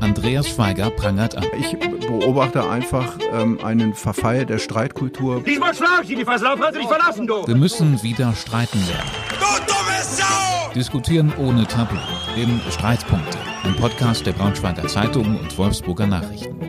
Andreas 0.00 0.48
Schweiger 0.48 0.90
prangert 0.90 1.36
an. 1.36 1.44
Ich 1.58 1.76
beobachte 1.78 2.68
einfach 2.68 3.16
ähm, 3.32 3.58
einen 3.62 3.94
Verfall 3.94 4.44
der 4.44 4.58
Streitkultur. 4.58 5.42
Diesmal 5.42 5.74
schlag 5.74 6.02
ich 6.02 6.16
die 6.16 6.24
kannst 6.24 6.44
du 6.44 6.78
dich 6.78 6.88
verlassen, 6.88 7.26
du! 7.26 7.46
Wir 7.46 7.56
müssen 7.56 8.02
wieder 8.02 8.34
streiten 8.34 8.78
lernen. 8.86 9.10
Du 9.30 9.66
dumme 9.66 10.02
Sau! 10.02 10.72
Diskutieren 10.74 11.32
ohne 11.38 11.66
Tabu. 11.66 11.96
Im 12.36 12.60
Streitpunkte. 12.70 13.38
Ein 13.64 13.74
Podcast 13.76 14.26
der 14.26 14.32
Braunschweiger 14.32 14.86
Zeitung 14.86 15.38
und 15.40 15.56
Wolfsburger 15.56 16.06
Nachrichten. 16.06 16.60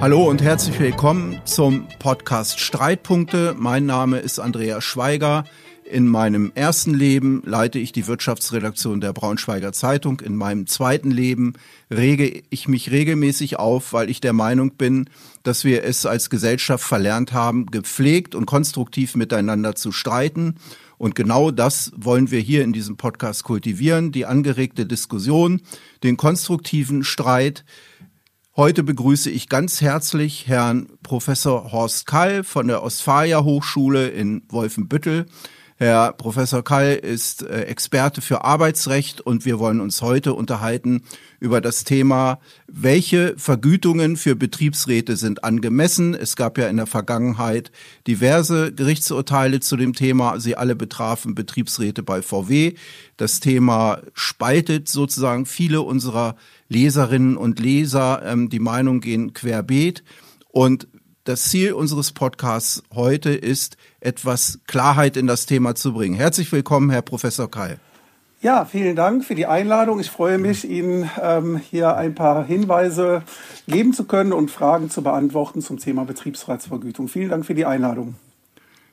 Hallo 0.00 0.28
und 0.28 0.40
herzlich 0.42 0.78
willkommen 0.80 1.40
zum 1.44 1.86
Podcast 1.98 2.60
Streitpunkte. 2.60 3.54
Mein 3.58 3.84
Name 3.84 4.18
ist 4.18 4.38
Andreas 4.38 4.84
Schweiger. 4.84 5.44
In 5.90 6.06
meinem 6.06 6.52
ersten 6.54 6.92
Leben 6.92 7.42
leite 7.46 7.78
ich 7.78 7.92
die 7.92 8.06
Wirtschaftsredaktion 8.06 9.00
der 9.00 9.14
Braunschweiger 9.14 9.72
Zeitung. 9.72 10.20
In 10.20 10.36
meinem 10.36 10.66
zweiten 10.66 11.10
Leben 11.10 11.54
rege 11.90 12.42
ich 12.50 12.68
mich 12.68 12.90
regelmäßig 12.90 13.58
auf, 13.58 13.94
weil 13.94 14.10
ich 14.10 14.20
der 14.20 14.34
Meinung 14.34 14.74
bin, 14.76 15.08
dass 15.44 15.64
wir 15.64 15.84
es 15.84 16.04
als 16.04 16.28
Gesellschaft 16.28 16.84
verlernt 16.84 17.32
haben, 17.32 17.66
gepflegt 17.66 18.34
und 18.34 18.44
konstruktiv 18.44 19.16
miteinander 19.16 19.76
zu 19.76 19.90
streiten. 19.90 20.56
Und 20.98 21.14
genau 21.14 21.50
das 21.50 21.90
wollen 21.96 22.30
wir 22.30 22.40
hier 22.40 22.64
in 22.64 22.74
diesem 22.74 22.98
Podcast 22.98 23.44
kultivieren, 23.44 24.12
die 24.12 24.26
angeregte 24.26 24.84
Diskussion, 24.84 25.62
den 26.02 26.18
konstruktiven 26.18 27.02
Streit. 27.02 27.64
Heute 28.56 28.82
begrüße 28.82 29.30
ich 29.30 29.48
ganz 29.48 29.80
herzlich 29.80 30.48
Herrn 30.48 30.88
Professor 31.02 31.72
Horst 31.72 32.06
Kall 32.06 32.44
von 32.44 32.68
der 32.68 32.82
Ostfalia 32.82 33.42
Hochschule 33.42 34.08
in 34.08 34.42
Wolfenbüttel. 34.50 35.24
Herr 35.80 36.12
Professor 36.12 36.64
Kall 36.64 36.94
ist 36.94 37.42
äh, 37.42 37.62
Experte 37.62 38.20
für 38.20 38.42
Arbeitsrecht 38.44 39.20
und 39.20 39.44
wir 39.44 39.60
wollen 39.60 39.80
uns 39.80 40.02
heute 40.02 40.34
unterhalten 40.34 41.02
über 41.38 41.60
das 41.60 41.84
Thema, 41.84 42.40
welche 42.66 43.38
Vergütungen 43.38 44.16
für 44.16 44.34
Betriebsräte 44.34 45.16
sind 45.16 45.44
angemessen. 45.44 46.14
Es 46.14 46.34
gab 46.34 46.58
ja 46.58 46.66
in 46.66 46.78
der 46.78 46.88
Vergangenheit 46.88 47.70
diverse 48.08 48.72
Gerichtsurteile 48.72 49.60
zu 49.60 49.76
dem 49.76 49.94
Thema. 49.94 50.40
Sie 50.40 50.56
alle 50.56 50.74
betrafen 50.74 51.36
Betriebsräte 51.36 52.02
bei 52.02 52.22
VW. 52.22 52.74
Das 53.16 53.38
Thema 53.38 54.00
spaltet 54.14 54.88
sozusagen 54.88 55.46
viele 55.46 55.82
unserer 55.82 56.34
Leserinnen 56.68 57.36
und 57.36 57.60
Leser. 57.60 58.22
Ähm, 58.24 58.48
die 58.48 58.58
Meinungen 58.58 59.00
gehen 59.00 59.32
querbeet. 59.32 60.02
Und 60.50 60.88
das 61.28 61.44
Ziel 61.44 61.74
unseres 61.74 62.12
Podcasts 62.12 62.82
heute 62.94 63.30
ist, 63.30 63.76
etwas 64.00 64.60
Klarheit 64.66 65.14
in 65.18 65.26
das 65.26 65.44
Thema 65.44 65.74
zu 65.74 65.92
bringen. 65.92 66.14
Herzlich 66.14 66.50
willkommen, 66.52 66.88
Herr 66.88 67.02
Professor 67.02 67.50
Keil. 67.50 67.78
Ja, 68.40 68.64
vielen 68.64 68.96
Dank 68.96 69.26
für 69.26 69.34
die 69.34 69.44
Einladung. 69.44 70.00
Ich 70.00 70.10
freue 70.10 70.38
mich, 70.38 70.66
Ihnen 70.66 71.10
ähm, 71.20 71.58
hier 71.58 71.96
ein 71.96 72.14
paar 72.14 72.46
Hinweise 72.46 73.24
geben 73.66 73.92
zu 73.92 74.04
können 74.04 74.32
und 74.32 74.50
Fragen 74.50 74.88
zu 74.88 75.02
beantworten 75.02 75.60
zum 75.60 75.78
Thema 75.78 76.06
Betriebsratsvergütung. 76.06 77.08
Vielen 77.08 77.28
Dank 77.28 77.44
für 77.44 77.54
die 77.54 77.66
Einladung. 77.66 78.14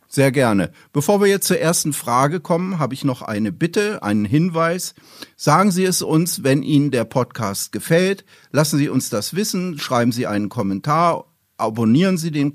Sehr 0.09 0.33
gerne. 0.33 0.71
Bevor 0.91 1.21
wir 1.21 1.27
jetzt 1.27 1.47
zur 1.47 1.59
ersten 1.59 1.93
Frage 1.93 2.41
kommen, 2.41 2.79
habe 2.79 2.93
ich 2.95 3.05
noch 3.05 3.21
eine 3.21 3.53
Bitte, 3.53 4.03
einen 4.03 4.25
Hinweis. 4.25 4.93
Sagen 5.37 5.71
Sie 5.71 5.85
es 5.85 6.01
uns, 6.01 6.43
wenn 6.43 6.63
Ihnen 6.63 6.91
der 6.91 7.05
Podcast 7.05 7.71
gefällt. 7.71 8.25
Lassen 8.51 8.77
Sie 8.77 8.89
uns 8.89 9.09
das 9.09 9.35
wissen. 9.35 9.79
Schreiben 9.79 10.11
Sie 10.11 10.27
einen 10.27 10.49
Kommentar 10.49 11.25
abonnieren 11.57 12.17
Sie 12.17 12.31
den 12.31 12.53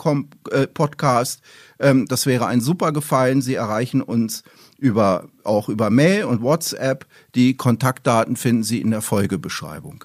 äh, 0.50 0.66
Podcast. 0.66 1.40
Ähm, 1.78 2.06
das 2.06 2.26
wäre 2.26 2.46
ein 2.46 2.60
super 2.60 2.92
Gefallen. 2.92 3.42
Sie 3.42 3.54
erreichen 3.54 4.02
uns 4.02 4.42
über, 4.78 5.28
auch 5.44 5.68
über 5.68 5.90
Mail 5.90 6.24
und 6.24 6.42
WhatsApp. 6.42 7.06
Die 7.34 7.56
Kontaktdaten 7.56 8.36
finden 8.36 8.62
Sie 8.62 8.80
in 8.80 8.90
der 8.90 9.02
Folgebeschreibung. 9.02 10.04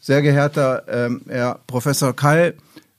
Sehr 0.00 0.22
geehrter 0.22 0.84
ähm, 0.88 1.22
Herr 1.28 1.60
Professor 1.66 2.14
Kall, 2.14 2.54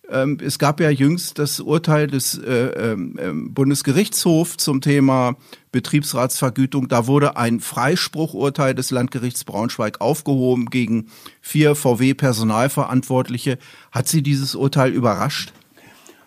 ähm, 0.09 0.37
es 0.43 0.59
gab 0.59 0.79
ja 0.79 0.89
jüngst 0.89 1.39
das 1.39 1.59
Urteil 1.59 2.07
des 2.07 2.37
äh, 2.37 2.93
äh, 2.93 2.95
Bundesgerichtshofs 3.33 4.57
zum 4.57 4.81
Thema 4.81 5.35
Betriebsratsvergütung. 5.71 6.89
Da 6.89 7.07
wurde 7.07 7.37
ein 7.37 7.61
Freispruchurteil 7.61 8.75
des 8.75 8.91
Landgerichts 8.91 9.45
Braunschweig 9.45 10.01
aufgehoben 10.01 10.65
gegen 10.65 11.07
vier 11.41 11.75
VW-Personalverantwortliche. 11.75 13.57
Hat 13.91 14.07
Sie 14.07 14.21
dieses 14.21 14.55
Urteil 14.55 14.91
überrascht? 14.91 15.53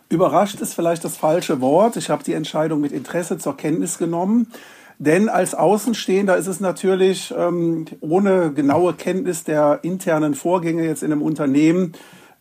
Überrascht 0.08 0.60
ist 0.60 0.74
vielleicht 0.74 1.04
das 1.04 1.16
falsche 1.16 1.60
Wort. 1.60 1.96
Ich 1.96 2.10
habe 2.10 2.24
die 2.24 2.32
Entscheidung 2.32 2.80
mit 2.80 2.92
Interesse 2.92 3.38
zur 3.38 3.56
Kenntnis 3.56 3.98
genommen. 3.98 4.46
Denn 4.98 5.28
als 5.28 5.54
Außenstehender 5.54 6.38
ist 6.38 6.46
es 6.46 6.60
natürlich 6.60 7.34
ähm, 7.36 7.84
ohne 8.00 8.52
genaue 8.52 8.94
Kenntnis 8.94 9.44
der 9.44 9.80
internen 9.82 10.34
Vorgänge 10.34 10.84
jetzt 10.86 11.02
in 11.02 11.12
einem 11.12 11.20
Unternehmen 11.20 11.92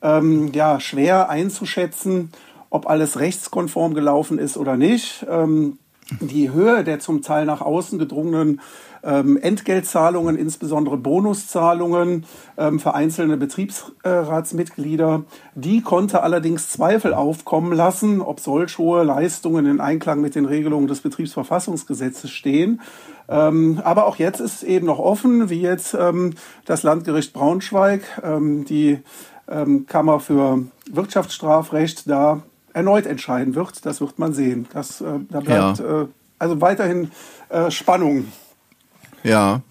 ähm, 0.06 0.52
ja, 0.54 0.80
schwer 0.80 1.30
einzuschätzen, 1.30 2.32
ob 2.70 2.88
alles 2.88 3.20
rechtskonform 3.20 3.94
gelaufen 3.96 4.38
ist 4.38 4.58
oder 4.58 4.78
nicht. 4.78 5.26
Ähm, 5.30 5.80
die 6.20 6.52
Höhe 6.52 6.84
der 6.84 7.00
zum 7.00 7.24
Teil 7.24 7.46
nach 7.46 7.62
außen 7.62 7.98
gedrungenen 7.98 8.62
ähm, 9.04 9.38
Entgeltzahlungen, 9.38 10.36
insbesondere 10.36 10.98
Bonuszahlungen 10.98 12.26
ähm, 12.58 12.80
für 12.80 12.94
einzelne 12.94 13.38
Betriebsratsmitglieder, 13.38 15.24
die 15.56 15.82
konnte 15.82 16.22
allerdings 16.22 16.70
Zweifel 16.70 17.16
aufkommen 17.16 17.74
lassen, 17.74 18.22
ob 18.22 18.40
solch 18.40 18.78
hohe 18.78 19.04
Leistungen 19.04 19.66
in 19.66 19.80
Einklang 19.80 20.22
mit 20.22 20.36
den 20.36 20.46
Regelungen 20.46 20.88
des 20.88 21.02
Betriebsverfassungsgesetzes 21.02 22.30
stehen. 22.30 22.82
Ähm, 23.28 23.82
aber 23.84 24.06
auch 24.06 24.18
jetzt 24.18 24.40
ist 24.40 24.62
eben 24.62 24.86
noch 24.86 25.00
offen, 25.00 25.50
wie 25.50 25.62
jetzt 25.62 25.96
ähm, 25.96 26.34
das 26.66 26.84
Landgericht 26.84 27.34
Braunschweig, 27.34 28.22
ähm, 28.24 28.66
die 28.66 29.00
ähm, 29.48 29.86
Kammer 29.86 30.20
für 30.20 30.64
Wirtschaftsstrafrecht 30.90 32.10
da 32.10 32.42
erneut 32.74 33.06
entscheiden 33.06 33.56
wird. 33.56 33.86
Das 33.86 34.02
wird 34.02 34.20
man 34.20 34.34
sehen. 34.34 34.68
Das, 34.74 35.02
äh, 35.02 35.20
da 35.30 35.40
bleibt 35.40 35.80
ja. 35.80 36.02
äh, 36.04 36.08
also 36.40 36.62
weiterhin 36.62 37.12
äh, 37.50 37.72
Spannung. 37.72 38.26
Ja. 39.24 39.62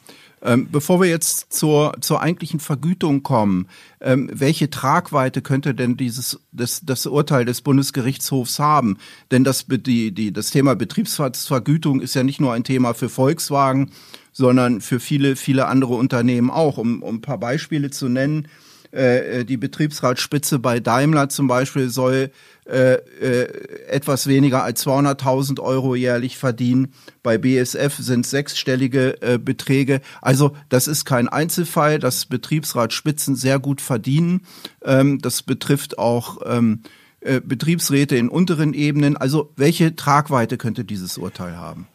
Ähm, 0.43 0.69
bevor 0.71 1.01
wir 1.01 1.09
jetzt 1.09 1.55
zur, 1.55 1.95
zur 2.01 2.21
eigentlichen 2.21 2.61
Vergütung 2.61 3.23
kommen, 3.23 3.67
ähm, 4.03 4.29
welche 4.31 4.69
Tragweite 4.69 5.41
könnte 5.41 5.75
denn 5.75 5.97
dieses 5.97 6.39
das, 6.53 6.83
das 6.85 7.07
Urteil 7.07 7.47
des 7.47 7.63
Bundesgerichtshofs 7.63 8.59
haben? 8.59 8.99
Denn 9.31 9.43
das, 9.43 9.65
die, 9.67 10.13
die, 10.13 10.33
das 10.35 10.51
Thema 10.51 10.77
Betriebsvergütung 10.77 12.03
ist 12.03 12.15
ja 12.15 12.23
nicht 12.23 12.43
nur 12.43 12.53
ein 12.53 12.63
Thema 12.63 12.93
für 12.93 13.09
Volkswagen, 13.09 13.91
sondern 14.33 14.83
für 14.83 15.01
viele, 15.01 15.37
viele 15.37 15.67
andere 15.67 15.95
Unternehmen 15.95 16.51
auch. 16.51 16.77
Um, 16.77 17.03
um 17.03 17.17
ein 17.17 17.23
paar 17.23 17.39
Beispiele 17.39 17.91
zu 17.91 18.11
nennen, 18.11 18.49
äh, 18.95 19.41
äh, 19.41 19.45
die 19.45 19.57
Betriebsratsspitze 19.57 20.59
bei 20.59 20.79
Daimler 20.79 21.29
zum 21.29 21.49
Beispiel 21.49 21.89
soll 21.89 22.31
äh, 22.67 22.95
äh, 22.95 23.89
etwas 23.89 24.27
weniger 24.27 24.63
als 24.63 24.87
200.000 24.87 25.61
Euro 25.61 25.95
jährlich 25.95 26.39
verdienen. 26.39 26.95
Bei 27.23 27.37
BSF 27.37 27.97
sind 27.99 28.27
sechsstellige 28.27 29.21
äh, 29.21 29.39
Beträge. 29.39 30.01
Also 30.23 30.57
das 30.69 30.87
ist 30.87 31.05
kein 31.05 31.29
Einzelfall, 31.29 31.99
dass 31.99 32.27
Betriebsratsspitzen 32.27 33.37
sehr 33.37 33.59
gut 33.59 33.81
verdienen. 33.81 34.43
Ähm, 34.85 35.19
das 35.19 35.43
betrifft 35.43 35.99
auch 35.99 36.39
ähm, 36.47 36.83
äh, 37.21 37.41
Betriebsräte 37.41 38.17
in 38.17 38.29
unteren 38.29 38.75
Ebenen. 38.75 39.17
Also 39.17 39.53
welche 39.57 39.97
Tragweite 39.97 40.57
könnte 40.57 40.85
dieses 40.85 41.19
Urteil 41.19 41.57
haben? 41.57 41.89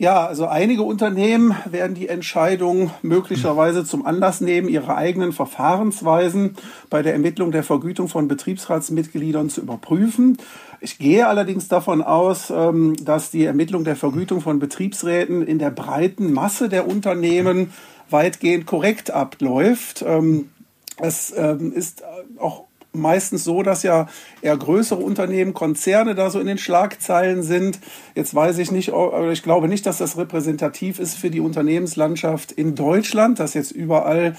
Ja, 0.00 0.26
also 0.26 0.46
einige 0.46 0.84
Unternehmen 0.84 1.56
werden 1.68 1.96
die 1.96 2.06
Entscheidung 2.06 2.92
möglicherweise 3.02 3.84
zum 3.84 4.06
Anlass 4.06 4.40
nehmen, 4.40 4.68
ihre 4.68 4.94
eigenen 4.94 5.32
Verfahrensweisen 5.32 6.54
bei 6.88 7.02
der 7.02 7.14
Ermittlung 7.14 7.50
der 7.50 7.64
Vergütung 7.64 8.06
von 8.06 8.28
Betriebsratsmitgliedern 8.28 9.50
zu 9.50 9.60
überprüfen. 9.60 10.38
Ich 10.80 10.98
gehe 10.98 11.26
allerdings 11.26 11.66
davon 11.66 12.00
aus, 12.00 12.50
ähm, 12.50 12.94
dass 13.04 13.32
die 13.32 13.44
Ermittlung 13.44 13.82
der 13.82 13.96
Vergütung 13.96 14.40
von 14.40 14.60
Betriebsräten 14.60 15.44
in 15.44 15.58
der 15.58 15.70
breiten 15.70 16.32
Masse 16.32 16.68
der 16.68 16.86
Unternehmen 16.86 17.72
weitgehend 18.08 18.66
korrekt 18.66 19.10
abläuft. 19.10 20.04
Ähm, 20.06 20.50
es 20.98 21.34
ähm, 21.36 21.72
ist 21.72 22.04
auch 22.38 22.67
meistens 22.92 23.44
so, 23.44 23.62
dass 23.62 23.82
ja 23.82 24.06
eher 24.42 24.56
größere 24.56 25.00
Unternehmen, 25.00 25.54
Konzerne 25.54 26.14
da 26.14 26.30
so 26.30 26.40
in 26.40 26.46
den 26.46 26.58
Schlagzeilen 26.58 27.42
sind. 27.42 27.78
Jetzt 28.14 28.34
weiß 28.34 28.58
ich 28.58 28.70
nicht, 28.70 28.92
ich 29.32 29.42
glaube 29.42 29.68
nicht, 29.68 29.86
dass 29.86 29.98
das 29.98 30.16
repräsentativ 30.16 30.98
ist 30.98 31.14
für 31.14 31.30
die 31.30 31.40
Unternehmenslandschaft 31.40 32.52
in 32.52 32.74
Deutschland, 32.74 33.38
dass 33.38 33.54
jetzt 33.54 33.72
überall 33.72 34.36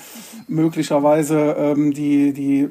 möglicherweise 0.48 1.56
ähm, 1.58 1.94
die, 1.94 2.34
die, 2.34 2.68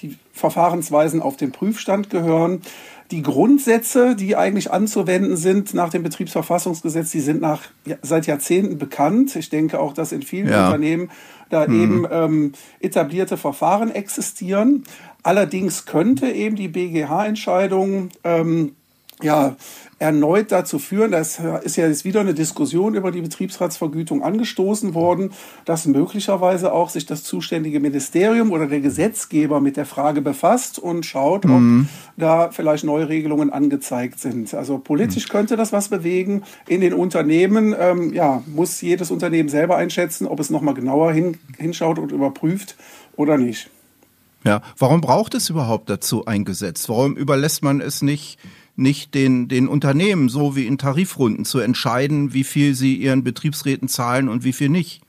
die 0.00 0.16
Verfahrensweisen 0.32 1.22
auf 1.22 1.36
den 1.36 1.52
Prüfstand 1.52 2.10
gehören. 2.10 2.62
Die 3.10 3.22
Grundsätze, 3.22 4.16
die 4.16 4.34
eigentlich 4.34 4.72
anzuwenden 4.72 5.36
sind 5.36 5.74
nach 5.74 5.90
dem 5.90 6.02
Betriebsverfassungsgesetz, 6.02 7.10
die 7.10 7.20
sind 7.20 7.40
nach, 7.40 7.62
seit 8.02 8.26
Jahrzehnten 8.26 8.78
bekannt. 8.78 9.36
Ich 9.36 9.50
denke 9.50 9.78
auch, 9.78 9.92
dass 9.92 10.10
in 10.10 10.22
vielen 10.22 10.48
ja. 10.48 10.66
Unternehmen 10.66 11.10
da 11.50 11.66
mhm. 11.66 11.82
eben 11.82 12.06
ähm, 12.10 12.52
etablierte 12.80 13.36
Verfahren 13.36 13.90
existieren. 13.90 14.84
Allerdings 15.22 15.86
könnte 15.86 16.28
eben 16.28 16.56
die 16.56 16.68
BGH-Entscheidung 16.68 18.10
ähm, 18.24 18.76
ja, 19.22 19.56
erneut 19.98 20.50
dazu 20.50 20.78
führen, 20.78 21.12
das 21.12 21.40
ist 21.62 21.76
ja 21.76 21.86
jetzt 21.86 22.04
wieder 22.04 22.20
eine 22.20 22.34
Diskussion 22.34 22.94
über 22.94 23.10
die 23.12 23.22
Betriebsratsvergütung 23.22 24.22
angestoßen 24.22 24.92
worden, 24.92 25.30
dass 25.64 25.86
möglicherweise 25.86 26.72
auch 26.72 26.90
sich 26.90 27.06
das 27.06 27.22
zuständige 27.22 27.80
Ministerium 27.80 28.50
oder 28.50 28.66
der 28.66 28.80
Gesetzgeber 28.80 29.60
mit 29.60 29.76
der 29.76 29.86
Frage 29.86 30.20
befasst 30.20 30.78
und 30.78 31.06
schaut, 31.06 31.44
mhm. 31.44 31.88
ob 31.88 32.20
da 32.20 32.50
vielleicht 32.50 32.84
neue 32.84 33.08
Regelungen 33.08 33.50
angezeigt 33.50 34.18
sind. 34.18 34.52
Also 34.52 34.78
politisch 34.78 35.28
mhm. 35.28 35.32
könnte 35.32 35.56
das 35.56 35.72
was 35.72 35.88
bewegen. 35.88 36.42
In 36.66 36.80
den 36.80 36.92
Unternehmen 36.92 37.74
ähm, 37.78 38.12
ja, 38.12 38.42
muss 38.46 38.80
jedes 38.80 39.10
Unternehmen 39.10 39.48
selber 39.48 39.76
einschätzen, 39.76 40.26
ob 40.26 40.40
es 40.40 40.50
nochmal 40.50 40.74
genauer 40.74 41.12
hin, 41.12 41.38
hinschaut 41.56 41.98
und 41.98 42.10
überprüft 42.10 42.76
oder 43.16 43.38
nicht. 43.38 43.70
Ja, 44.44 44.60
warum 44.76 45.00
braucht 45.00 45.34
es 45.34 45.48
überhaupt 45.48 45.88
dazu 45.88 46.26
ein 46.26 46.44
Gesetz? 46.44 46.88
Warum 46.90 47.16
überlässt 47.16 47.62
man 47.62 47.80
es 47.80 48.02
nicht 48.02 48.38
nicht 48.76 49.14
den, 49.14 49.48
den 49.48 49.68
Unternehmen, 49.68 50.28
so 50.28 50.56
wie 50.56 50.66
in 50.66 50.78
Tarifrunden, 50.78 51.44
zu 51.44 51.60
entscheiden, 51.60 52.32
wie 52.32 52.44
viel 52.44 52.74
sie 52.74 52.96
ihren 52.96 53.22
Betriebsräten 53.22 53.88
zahlen 53.88 54.28
und 54.28 54.44
wie 54.44 54.52
viel 54.52 54.68
nicht? 54.68 55.00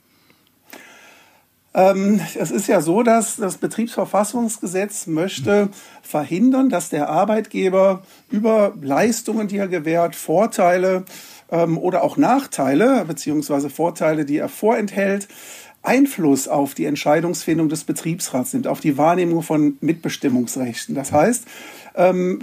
Ähm, 1.74 2.20
es 2.38 2.50
ist 2.50 2.68
ja 2.68 2.80
so, 2.80 3.02
dass 3.02 3.36
das 3.36 3.58
Betriebsverfassungsgesetz 3.58 5.06
möchte 5.06 5.68
verhindern, 6.02 6.70
dass 6.70 6.88
der 6.88 7.10
Arbeitgeber 7.10 8.02
über 8.30 8.72
Leistungen, 8.80 9.46
die 9.46 9.58
er 9.58 9.68
gewährt, 9.68 10.16
Vorteile 10.16 11.04
ähm, 11.50 11.76
oder 11.76 12.02
auch 12.02 12.16
Nachteile, 12.16 13.04
beziehungsweise 13.06 13.68
Vorteile, 13.68 14.24
die 14.24 14.38
er 14.38 14.48
vorenthält, 14.48 15.28
Einfluss 15.82 16.48
auf 16.48 16.72
die 16.74 16.86
Entscheidungsfindung 16.86 17.68
des 17.68 17.84
Betriebsrats 17.84 18.54
nimmt, 18.54 18.66
auf 18.66 18.80
die 18.80 18.96
Wahrnehmung 18.96 19.42
von 19.42 19.76
Mitbestimmungsrechten. 19.80 20.94
Das 20.94 21.12
heißt, 21.12 21.44
ähm, 21.96 22.38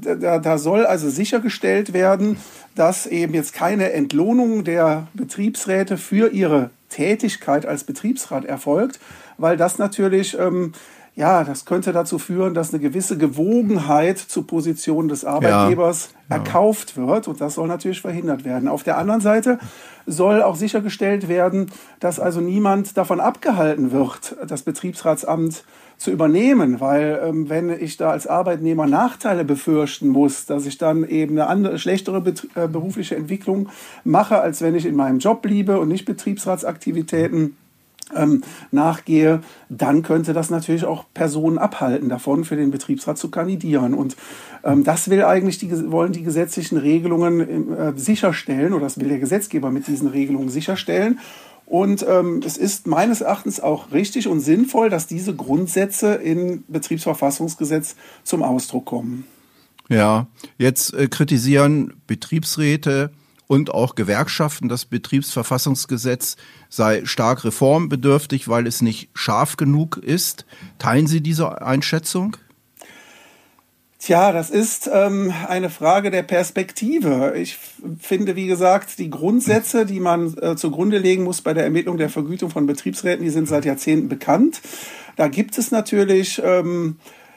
da, 0.00 0.38
da 0.38 0.58
soll 0.58 0.86
also 0.86 1.08
sichergestellt 1.10 1.92
werden, 1.92 2.38
dass 2.74 3.06
eben 3.06 3.34
jetzt 3.34 3.52
keine 3.52 3.92
Entlohnung 3.92 4.64
der 4.64 5.08
Betriebsräte 5.14 5.96
für 5.96 6.32
ihre 6.32 6.70
Tätigkeit 6.88 7.66
als 7.66 7.84
Betriebsrat 7.84 8.44
erfolgt, 8.44 9.00
weil 9.38 9.56
das 9.56 9.78
natürlich 9.78 10.38
ähm, 10.38 10.72
ja, 11.16 11.44
das 11.44 11.64
könnte 11.64 11.94
dazu 11.94 12.18
führen, 12.18 12.52
dass 12.52 12.74
eine 12.74 12.82
gewisse 12.82 13.16
Gewogenheit 13.16 14.18
zur 14.18 14.46
Position 14.46 15.08
des 15.08 15.24
Arbeitgebers 15.24 16.10
ja, 16.28 16.36
ja. 16.36 16.42
erkauft 16.42 16.98
wird. 16.98 17.26
Und 17.26 17.40
das 17.40 17.54
soll 17.54 17.68
natürlich 17.68 18.02
verhindert 18.02 18.44
werden. 18.44 18.68
Auf 18.68 18.82
der 18.82 18.98
anderen 18.98 19.22
Seite 19.22 19.58
soll 20.04 20.42
auch 20.42 20.56
sichergestellt 20.56 21.26
werden, 21.26 21.70
dass 22.00 22.20
also 22.20 22.42
niemand 22.42 22.98
davon 22.98 23.20
abgehalten 23.20 23.92
wird, 23.92 24.36
das 24.46 24.60
Betriebsratsamt 24.62 25.64
zu 25.96 26.10
übernehmen, 26.10 26.80
weil 26.80 27.18
ähm, 27.24 27.48
wenn 27.48 27.70
ich 27.70 27.96
da 27.96 28.10
als 28.10 28.26
Arbeitnehmer 28.26 28.86
Nachteile 28.86 29.46
befürchten 29.46 30.08
muss, 30.08 30.44
dass 30.44 30.66
ich 30.66 30.76
dann 30.76 31.08
eben 31.08 31.38
eine 31.38 31.46
andere, 31.46 31.78
schlechtere 31.78 32.22
äh, 32.54 32.68
berufliche 32.68 33.16
Entwicklung 33.16 33.70
mache, 34.04 34.38
als 34.38 34.60
wenn 34.60 34.74
ich 34.74 34.84
in 34.84 34.94
meinem 34.94 35.18
Job 35.20 35.40
bliebe 35.40 35.80
und 35.80 35.88
nicht 35.88 36.04
Betriebsratsaktivitäten 36.04 37.56
ähm, 38.14 38.42
nachgehe, 38.70 39.40
dann 39.68 40.02
könnte 40.02 40.32
das 40.32 40.50
natürlich 40.50 40.84
auch 40.84 41.04
Personen 41.14 41.58
abhalten 41.58 42.08
davon, 42.08 42.44
für 42.44 42.56
den 42.56 42.70
Betriebsrat 42.70 43.18
zu 43.18 43.30
kandidieren. 43.30 43.94
Und 43.94 44.16
ähm, 44.64 44.84
das 44.84 45.10
will 45.10 45.24
eigentlich 45.24 45.58
die, 45.58 45.90
wollen 45.90 46.12
die 46.12 46.22
gesetzlichen 46.22 46.78
Regelungen 46.78 47.72
äh, 47.72 47.92
sicherstellen 47.96 48.72
oder 48.72 48.84
das 48.84 49.00
will 49.00 49.08
der 49.08 49.18
Gesetzgeber 49.18 49.70
mit 49.70 49.86
diesen 49.86 50.08
Regelungen 50.08 50.48
sicherstellen. 50.48 51.18
Und 51.66 52.06
ähm, 52.08 52.42
es 52.46 52.56
ist 52.56 52.86
meines 52.86 53.22
Erachtens 53.22 53.58
auch 53.58 53.90
richtig 53.90 54.28
und 54.28 54.38
sinnvoll, 54.38 54.88
dass 54.88 55.08
diese 55.08 55.34
Grundsätze 55.34 56.14
im 56.14 56.62
Betriebsverfassungsgesetz 56.68 57.96
zum 58.22 58.44
Ausdruck 58.44 58.86
kommen. 58.86 59.24
Ja, 59.88 60.28
jetzt 60.58 60.94
äh, 60.94 61.08
kritisieren 61.08 61.94
Betriebsräte 62.06 63.10
und 63.46 63.72
auch 63.72 63.94
Gewerkschaften, 63.94 64.68
das 64.68 64.84
Betriebsverfassungsgesetz 64.84 66.36
sei 66.68 67.04
stark 67.04 67.44
reformbedürftig, 67.44 68.48
weil 68.48 68.66
es 68.66 68.82
nicht 68.82 69.10
scharf 69.14 69.56
genug 69.56 69.96
ist. 69.98 70.46
Teilen 70.78 71.06
Sie 71.06 71.20
diese 71.20 71.62
Einschätzung? 71.62 72.36
Tja, 73.98 74.30
das 74.30 74.50
ist 74.50 74.88
ähm, 74.92 75.32
eine 75.48 75.70
Frage 75.70 76.10
der 76.10 76.22
Perspektive. 76.22 77.32
Ich 77.36 77.58
finde, 77.98 78.36
wie 78.36 78.46
gesagt, 78.46 78.98
die 78.98 79.10
Grundsätze, 79.10 79.86
die 79.86 80.00
man 80.00 80.36
äh, 80.38 80.54
zugrunde 80.54 80.98
legen 80.98 81.24
muss 81.24 81.40
bei 81.40 81.54
der 81.54 81.64
Ermittlung 81.64 81.96
der 81.96 82.10
Vergütung 82.10 82.50
von 82.50 82.66
Betriebsräten, 82.66 83.24
die 83.24 83.30
sind 83.30 83.48
seit 83.48 83.64
Jahrzehnten 83.64 84.08
bekannt. 84.08 84.60
Da 85.16 85.28
gibt 85.28 85.56
es 85.56 85.70
natürlich 85.70 86.40
ähm, 86.44 86.96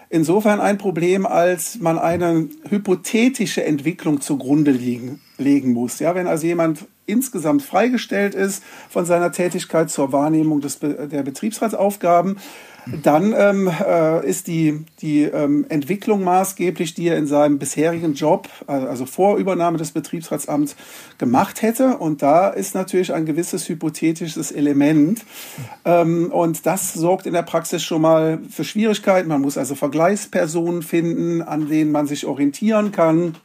insofern 0.09 0.59
ein 0.59 0.77
Problem, 0.77 1.25
als 1.25 1.79
man 1.79 1.97
eine 1.97 2.49
hypothetische 2.69 3.63
Entwicklung 3.63 4.21
zugrunde 4.21 4.71
liegen, 4.71 5.21
legen 5.37 5.73
muss. 5.73 5.99
Ja, 5.99 6.15
wenn 6.15 6.27
also 6.27 6.45
jemand 6.45 6.85
insgesamt 7.09 7.61
freigestellt 7.61 8.35
ist 8.35 8.63
von 8.89 9.05
seiner 9.05 9.31
Tätigkeit 9.31 9.89
zur 9.89 10.11
Wahrnehmung 10.11 10.61
des, 10.61 10.79
der 10.79 11.23
Betriebsratsaufgaben, 11.23 12.37
dann 13.03 13.33
ähm, 13.37 13.67
äh, 13.67 14.25
ist 14.27 14.47
die, 14.47 14.85
die 15.01 15.23
ähm, 15.23 15.65
Entwicklung 15.69 16.23
maßgeblich, 16.23 16.93
die 16.93 17.07
er 17.07 17.17
in 17.17 17.27
seinem 17.27 17.59
bisherigen 17.59 18.13
Job, 18.13 18.49
also 18.67 19.05
vor 19.05 19.37
Übernahme 19.37 19.77
des 19.77 19.91
Betriebsratsamts, 19.91 20.75
gemacht 21.17 21.61
hätte. 21.61 21.97
Und 21.97 22.21
da 22.21 22.49
ist 22.49 22.75
natürlich 22.75 23.13
ein 23.13 23.25
gewisses 23.25 23.67
hypothetisches 23.69 24.51
Element. 24.51 25.23
Ähm, 25.85 26.31
und 26.31 26.65
das 26.65 26.93
sorgt 26.93 27.25
in 27.25 27.33
der 27.33 27.43
Praxis 27.43 27.83
schon 27.83 28.01
mal 28.01 28.39
für 28.49 28.63
Schwierigkeiten. 28.63 29.29
Man 29.29 29.41
muss 29.41 29.57
also 29.57 29.75
Vergleichspersonen 29.75 30.81
finden, 30.81 31.41
an 31.41 31.67
denen 31.69 31.91
man 31.91 32.07
sich 32.07 32.25
orientieren 32.25 32.91
kann. 32.91 33.35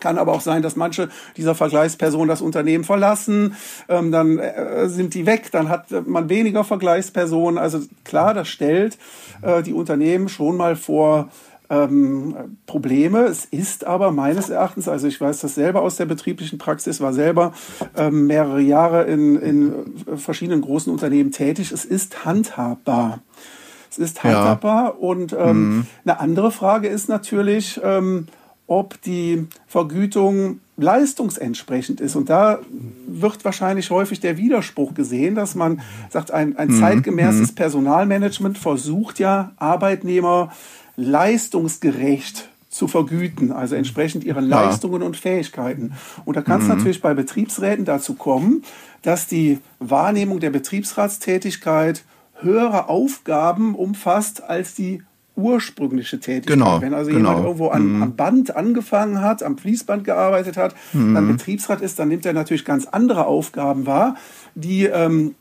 Kann 0.00 0.18
aber 0.18 0.32
auch 0.32 0.40
sein, 0.40 0.62
dass 0.62 0.76
manche 0.76 1.08
dieser 1.36 1.54
Vergleichspersonen 1.54 2.28
das 2.28 2.42
Unternehmen 2.42 2.84
verlassen, 2.84 3.56
ähm, 3.88 4.10
dann 4.12 4.38
äh, 4.38 4.88
sind 4.88 5.14
die 5.14 5.26
weg, 5.26 5.50
dann 5.52 5.68
hat 5.68 5.90
man 6.06 6.28
weniger 6.28 6.64
Vergleichspersonen. 6.64 7.58
Also 7.58 7.80
klar, 8.04 8.34
das 8.34 8.48
stellt 8.48 8.98
äh, 9.42 9.62
die 9.62 9.72
Unternehmen 9.72 10.28
schon 10.28 10.56
mal 10.56 10.76
vor 10.76 11.28
ähm, 11.70 12.34
Probleme. 12.66 13.24
Es 13.24 13.44
ist 13.44 13.84
aber 13.84 14.10
meines 14.10 14.48
Erachtens, 14.48 14.88
also 14.88 15.06
ich 15.06 15.20
weiß 15.20 15.40
das 15.40 15.54
selber 15.54 15.82
aus 15.82 15.96
der 15.96 16.06
betrieblichen 16.06 16.58
Praxis, 16.58 17.00
war 17.00 17.12
selber 17.12 17.52
ähm, 17.96 18.26
mehrere 18.26 18.60
Jahre 18.60 19.04
in, 19.04 19.36
in 19.36 19.94
verschiedenen 20.16 20.62
großen 20.62 20.92
Unternehmen 20.92 21.32
tätig, 21.32 21.72
es 21.72 21.84
ist 21.84 22.24
handhabbar. 22.24 23.20
Es 23.90 23.98
ist 23.98 24.22
handhabbar 24.22 24.84
ja. 24.84 24.90
und 24.90 25.32
ähm, 25.32 25.68
mhm. 25.68 25.86
eine 26.04 26.20
andere 26.20 26.50
Frage 26.50 26.88
ist 26.88 27.08
natürlich, 27.08 27.80
ähm, 27.82 28.26
ob 28.68 29.00
die 29.02 29.46
Vergütung 29.66 30.60
leistungsentsprechend 30.76 32.00
ist. 32.00 32.14
Und 32.14 32.30
da 32.30 32.60
wird 33.08 33.44
wahrscheinlich 33.44 33.90
häufig 33.90 34.20
der 34.20 34.36
Widerspruch 34.36 34.94
gesehen, 34.94 35.34
dass 35.34 35.56
man 35.56 35.80
sagt, 36.10 36.30
ein, 36.30 36.56
ein 36.56 36.68
mhm. 36.68 36.78
zeitgemäßes 36.78 37.50
mhm. 37.50 37.54
Personalmanagement 37.56 38.58
versucht 38.58 39.18
ja, 39.18 39.50
Arbeitnehmer 39.56 40.52
leistungsgerecht 40.96 42.48
zu 42.68 42.86
vergüten, 42.86 43.50
also 43.50 43.74
entsprechend 43.74 44.22
ihren. 44.22 44.48
Leistungen 44.48 45.02
und 45.02 45.16
Fähigkeiten. 45.16 45.94
Und 46.24 46.36
da 46.36 46.42
kann 46.42 46.60
es 46.60 46.68
mhm. 46.68 46.76
natürlich 46.76 47.00
bei 47.00 47.14
Betriebsräten 47.14 47.84
dazu 47.84 48.14
kommen, 48.14 48.62
dass 49.02 49.26
die 49.26 49.58
Wahrnehmung 49.80 50.38
der 50.38 50.50
Betriebsratstätigkeit 50.50 52.04
höhere 52.40 52.88
Aufgaben 52.88 53.74
umfasst 53.74 54.42
als 54.44 54.74
die 54.74 55.02
ursprüngliche 55.38 56.20
Tätigkeit. 56.20 56.58
Genau, 56.58 56.80
Wenn 56.82 56.92
also 56.92 57.10
genau. 57.10 57.30
jemand 57.30 57.44
irgendwo 57.46 57.68
an, 57.68 57.96
mhm. 57.96 58.02
am 58.02 58.16
Band 58.16 58.56
angefangen 58.56 59.22
hat, 59.22 59.42
am 59.42 59.56
Fließband 59.56 60.04
gearbeitet 60.04 60.56
hat, 60.56 60.74
mhm. 60.92 61.14
dann 61.14 61.28
Betriebsrat 61.28 61.80
ist, 61.80 61.98
dann 61.98 62.08
nimmt 62.08 62.26
er 62.26 62.32
natürlich 62.32 62.64
ganz 62.64 62.86
andere 62.86 63.26
Aufgaben 63.26 63.86
wahr, 63.86 64.16
die 64.54 64.84
ähm, 64.84 65.34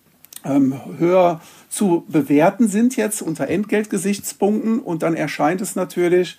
ähm, 0.46 0.80
höher 0.98 1.42
zu 1.70 2.06
bewerten 2.08 2.68
sind 2.68 2.96
jetzt 2.96 3.22
unter 3.22 3.50
Entgeltgesichtspunkten 3.50 4.80
und 4.80 5.04
dann 5.04 5.16
erscheint 5.16 5.62
es 5.62 5.76
natürlich 5.76 6.38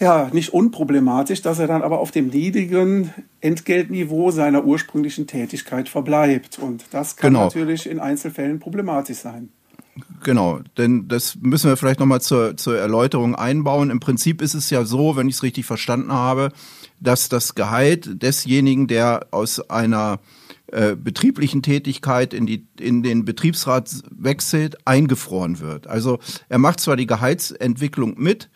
ja, 0.00 0.28
nicht 0.32 0.52
unproblematisch, 0.52 1.42
dass 1.42 1.60
er 1.60 1.68
dann 1.68 1.82
aber 1.82 2.00
auf 2.00 2.10
dem 2.10 2.28
niedrigen 2.28 3.14
Entgeltniveau 3.40 4.32
seiner 4.32 4.64
ursprünglichen 4.64 5.26
Tätigkeit 5.26 5.88
verbleibt. 5.88 6.58
Und 6.58 6.86
das 6.90 7.16
kann 7.16 7.34
genau. 7.34 7.44
natürlich 7.44 7.88
in 7.88 8.00
Einzelfällen 8.00 8.58
problematisch 8.58 9.18
sein. 9.18 9.50
Genau, 10.22 10.60
denn 10.76 11.06
das 11.06 11.36
müssen 11.40 11.70
wir 11.70 11.76
vielleicht 11.76 12.00
nochmal 12.00 12.20
zur, 12.20 12.56
zur 12.56 12.76
Erläuterung 12.76 13.34
einbauen. 13.34 13.90
Im 13.90 14.00
Prinzip 14.00 14.42
ist 14.42 14.54
es 14.54 14.70
ja 14.70 14.84
so, 14.84 15.16
wenn 15.16 15.28
ich 15.28 15.36
es 15.36 15.42
richtig 15.42 15.66
verstanden 15.66 16.12
habe, 16.12 16.50
dass 17.00 17.28
das 17.28 17.54
Gehalt 17.54 18.22
desjenigen, 18.22 18.86
der 18.86 19.28
aus 19.30 19.70
einer 19.70 20.18
äh, 20.68 20.96
betrieblichen 20.96 21.62
Tätigkeit 21.62 22.34
in, 22.34 22.46
die, 22.46 22.66
in 22.80 23.02
den 23.02 23.24
Betriebsrat 23.24 23.90
wechselt, 24.10 24.86
eingefroren 24.86 25.60
wird. 25.60 25.86
Also 25.86 26.18
er 26.48 26.58
macht 26.58 26.80
zwar 26.80 26.96
die 26.96 27.06
Gehaltsentwicklung 27.06 28.14
mit, 28.16 28.48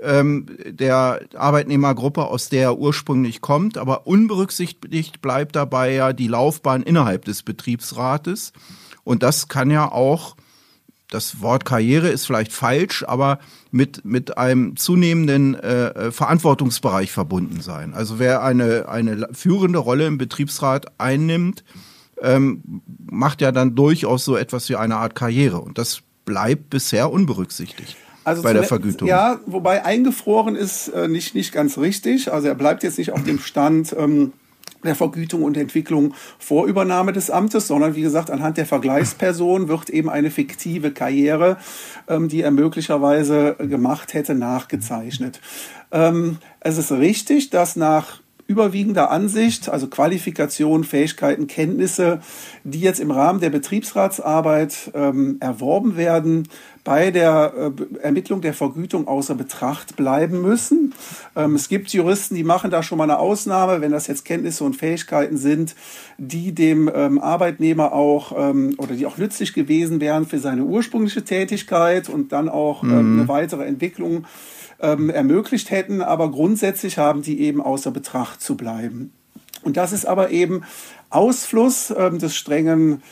ähm, 0.00 0.46
der 0.64 1.20
Arbeitnehmergruppe, 1.34 2.26
aus 2.26 2.48
der 2.48 2.62
er 2.62 2.78
ursprünglich 2.78 3.40
kommt, 3.40 3.78
aber 3.78 4.06
unberücksichtigt 4.06 5.22
bleibt 5.22 5.56
dabei 5.56 5.92
ja 5.92 6.12
die 6.12 6.28
Laufbahn 6.28 6.82
innerhalb 6.82 7.24
des 7.24 7.42
Betriebsrates. 7.42 8.52
Und 9.02 9.22
das 9.22 9.48
kann 9.48 9.70
ja 9.70 9.90
auch 9.90 10.36
das 11.14 11.40
Wort 11.40 11.64
Karriere 11.64 12.08
ist 12.08 12.26
vielleicht 12.26 12.52
falsch, 12.52 13.04
aber 13.06 13.38
mit, 13.70 14.04
mit 14.04 14.36
einem 14.36 14.76
zunehmenden 14.76 15.54
äh, 15.54 16.10
Verantwortungsbereich 16.10 17.12
verbunden 17.12 17.60
sein. 17.60 17.94
Also 17.94 18.18
wer 18.18 18.42
eine, 18.42 18.88
eine 18.88 19.28
führende 19.32 19.78
Rolle 19.78 20.06
im 20.06 20.18
Betriebsrat 20.18 20.86
einnimmt, 20.98 21.62
ähm, 22.20 22.82
macht 23.10 23.40
ja 23.40 23.52
dann 23.52 23.76
durchaus 23.76 24.24
so 24.24 24.36
etwas 24.36 24.68
wie 24.68 24.76
eine 24.76 24.96
Art 24.96 25.14
Karriere. 25.14 25.60
Und 25.60 25.78
das 25.78 26.02
bleibt 26.24 26.70
bisher 26.70 27.12
unberücksichtigt. 27.12 27.96
Also 28.24 28.42
bei 28.42 28.52
der 28.52 28.64
Vergütung. 28.64 29.06
Ja, 29.06 29.38
wobei 29.46 29.84
eingefroren 29.84 30.56
ist 30.56 30.88
äh, 30.88 31.08
nicht, 31.08 31.34
nicht 31.34 31.52
ganz 31.52 31.78
richtig. 31.78 32.32
Also 32.32 32.48
er 32.48 32.54
bleibt 32.54 32.82
jetzt 32.82 32.98
nicht 32.98 33.12
auf 33.12 33.22
dem 33.22 33.38
Stand, 33.38 33.94
ähm, 33.96 34.32
der 34.86 34.94
Vergütung 34.94 35.42
und 35.42 35.56
Entwicklung 35.56 36.14
vor 36.38 36.66
Übernahme 36.66 37.12
des 37.12 37.30
Amtes, 37.30 37.66
sondern 37.66 37.94
wie 37.94 38.02
gesagt, 38.02 38.30
anhand 38.30 38.56
der 38.56 38.66
Vergleichsperson 38.66 39.68
wird 39.68 39.90
eben 39.90 40.10
eine 40.10 40.30
fiktive 40.30 40.92
Karriere, 40.92 41.58
ähm, 42.08 42.28
die 42.28 42.42
er 42.42 42.50
möglicherweise 42.50 43.56
gemacht 43.58 44.14
hätte, 44.14 44.34
nachgezeichnet. 44.34 45.40
Ähm, 45.92 46.38
es 46.60 46.78
ist 46.78 46.92
richtig, 46.92 47.50
dass 47.50 47.76
nach 47.76 48.23
überwiegender 48.46 49.10
Ansicht, 49.10 49.68
also 49.68 49.86
Qualifikation, 49.86 50.84
Fähigkeiten, 50.84 51.46
Kenntnisse, 51.46 52.20
die 52.62 52.80
jetzt 52.80 53.00
im 53.00 53.10
Rahmen 53.10 53.40
der 53.40 53.50
Betriebsratsarbeit 53.50 54.90
ähm, 54.94 55.38
erworben 55.40 55.96
werden, 55.96 56.48
bei 56.84 57.10
der 57.10 57.54
äh, 57.56 57.98
Ermittlung 58.02 58.42
der 58.42 58.52
Vergütung 58.52 59.08
außer 59.08 59.34
Betracht 59.34 59.96
bleiben 59.96 60.42
müssen. 60.42 60.92
Ähm, 61.34 61.54
es 61.54 61.68
gibt 61.68 61.88
Juristen, 61.94 62.34
die 62.34 62.44
machen 62.44 62.70
da 62.70 62.82
schon 62.82 62.98
mal 62.98 63.04
eine 63.04 63.18
Ausnahme, 63.18 63.80
wenn 63.80 63.92
das 63.92 64.06
jetzt 64.06 64.26
Kenntnisse 64.26 64.64
und 64.64 64.76
Fähigkeiten 64.76 65.38
sind, 65.38 65.74
die 66.18 66.52
dem 66.52 66.90
ähm, 66.94 67.18
Arbeitnehmer 67.18 67.94
auch 67.94 68.32
ähm, 68.36 68.74
oder 68.76 68.94
die 68.94 69.06
auch 69.06 69.16
nützlich 69.16 69.54
gewesen 69.54 70.00
wären 70.00 70.26
für 70.26 70.38
seine 70.38 70.64
ursprüngliche 70.64 71.24
Tätigkeit 71.24 72.10
und 72.10 72.32
dann 72.32 72.50
auch 72.50 72.82
ähm, 72.82 73.14
mhm. 73.14 73.18
eine 73.20 73.28
weitere 73.28 73.64
Entwicklung 73.64 74.26
ähm, 74.84 75.10
ermöglicht 75.10 75.70
hätten, 75.70 76.02
aber 76.02 76.30
grundsätzlich 76.30 76.98
haben 76.98 77.22
die 77.22 77.40
eben 77.40 77.60
außer 77.60 77.90
Betracht 77.90 78.40
zu 78.40 78.56
bleiben. 78.56 79.12
Und 79.62 79.76
das 79.76 79.92
ist 79.92 80.04
aber 80.04 80.30
eben 80.30 80.62
Ausfluss 81.10 81.92
ähm, 81.96 82.18
des 82.18 82.36
strengen 82.36 83.02